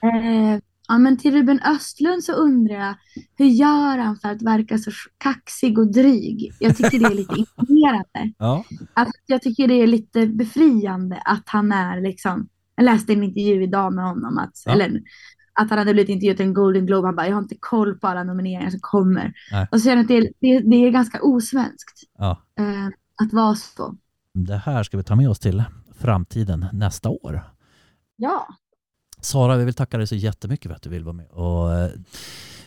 Eh, 0.02 0.60
ja, 0.88 0.98
men 0.98 1.16
till 1.16 1.34
Ruben 1.34 1.60
Östlund 1.60 2.24
så 2.24 2.32
undrar 2.32 2.74
jag, 2.74 2.94
hur 3.36 3.46
gör 3.46 3.98
han 3.98 4.16
för 4.16 4.28
att 4.28 4.42
verka 4.42 4.78
så 4.78 4.90
kaxig 5.18 5.78
och 5.78 5.92
dryg? 5.92 6.52
Jag 6.60 6.76
tycker 6.76 6.98
det 6.98 7.06
är 7.06 7.14
lite 7.14 7.34
imponerande. 7.38 8.32
Ja. 8.38 8.64
Alltså, 8.94 9.12
jag 9.26 9.42
tycker 9.42 9.68
det 9.68 9.74
är 9.74 9.86
lite 9.86 10.26
befriande 10.26 11.22
att 11.24 11.42
han 11.48 11.72
är 11.72 12.00
liksom, 12.00 12.48
jag 12.76 12.84
läste 12.84 13.12
en 13.12 13.22
intervju 13.24 13.62
idag 13.62 13.94
med 13.94 14.04
honom, 14.04 14.38
att, 14.38 14.62
Ja. 14.66 14.72
eller 14.72 15.02
att 15.52 15.70
han 15.70 15.78
hade 15.78 15.92
blivit 15.92 16.08
intervjuad 16.10 16.36
till 16.36 16.46
en 16.46 16.54
Golden 16.54 16.86
Globe, 16.86 17.08
han 17.08 17.16
bara, 17.16 17.26
jag 17.28 17.34
har 17.34 17.42
inte 17.42 17.56
koll 17.60 17.98
på 17.98 18.06
alla 18.06 18.24
nomineringar 18.24 18.70
som 18.70 18.80
kommer. 18.82 19.32
Nej. 19.52 19.68
Och 19.72 19.80
så 19.80 19.84
känner 19.84 19.96
jag 19.96 20.02
att 20.02 20.08
det, 20.08 20.16
är- 20.16 20.32
det, 20.60 20.70
det 20.70 20.76
är 20.86 20.90
ganska 20.90 21.22
osvenskt 21.22 22.00
ja. 22.18 22.42
eh, 22.58 22.86
att 23.24 23.32
vara 23.32 23.54
så. 23.54 23.96
Det 24.34 24.56
här 24.56 24.82
ska 24.82 24.96
vi 24.96 25.02
ta 25.02 25.16
med 25.16 25.30
oss 25.30 25.38
till 25.38 25.62
framtiden 25.98 26.66
nästa 26.72 27.08
år. 27.08 27.42
Ja, 28.16 28.46
Sara, 29.22 29.56
vi 29.56 29.64
vill 29.64 29.74
tacka 29.74 29.98
dig 29.98 30.06
så 30.06 30.14
jättemycket 30.14 30.68
för 30.68 30.76
att 30.76 30.82
du 30.82 30.90
vill 30.90 31.04
vara 31.04 31.12
med 31.12 31.26
och 31.30 31.72
eh, 31.74 31.90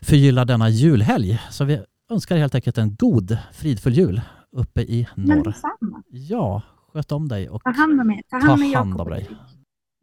förgylla 0.02 0.46
denna 0.46 0.70
julhelg. 0.70 1.40
Så 1.52 1.66
vi 1.66 1.84
önskar 2.12 2.38
helt 2.38 2.56
enkelt 2.56 2.78
en 2.78 2.96
god, 2.96 3.38
fridfull 3.54 3.94
jul 3.94 4.22
uppe 4.52 4.82
i 4.82 5.08
men 5.16 5.26
norr. 5.38 5.44
detsamma. 5.46 6.04
Ja, 6.10 6.62
sköt 6.94 7.12
om 7.12 7.28
dig 7.28 7.50
och 7.50 7.64
Ta 7.64 7.70
hand 7.72 8.02
om 8.02 8.12
er. 8.12 8.22
Ta 8.30 8.40
ta 8.40 8.48
hand 8.48 8.64
om 8.64 8.74
hand 8.74 8.90
Jakob. 8.90 9.02
om 9.08 9.10
dig. 9.14 9.30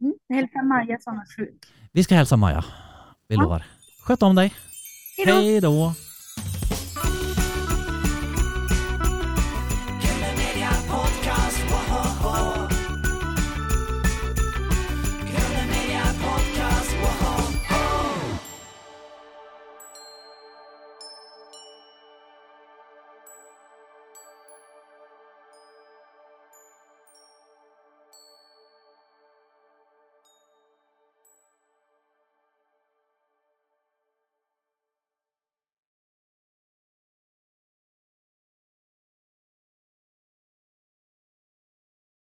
Mm, 0.01 0.13
hälsa 0.29 0.61
Maja 0.63 0.97
som 0.99 1.13
är 1.13 1.25
sjuk. 1.37 1.65
Vi 1.91 2.03
ska 2.03 2.15
hälsa 2.15 2.37
Maja. 2.37 2.65
Vi 3.27 3.35
Ja. 3.35 3.41
lovar. 3.41 3.65
Sköt 4.03 4.23
om 4.23 4.35
dig. 4.35 4.53
Hej 5.25 5.61
då. 5.61 5.93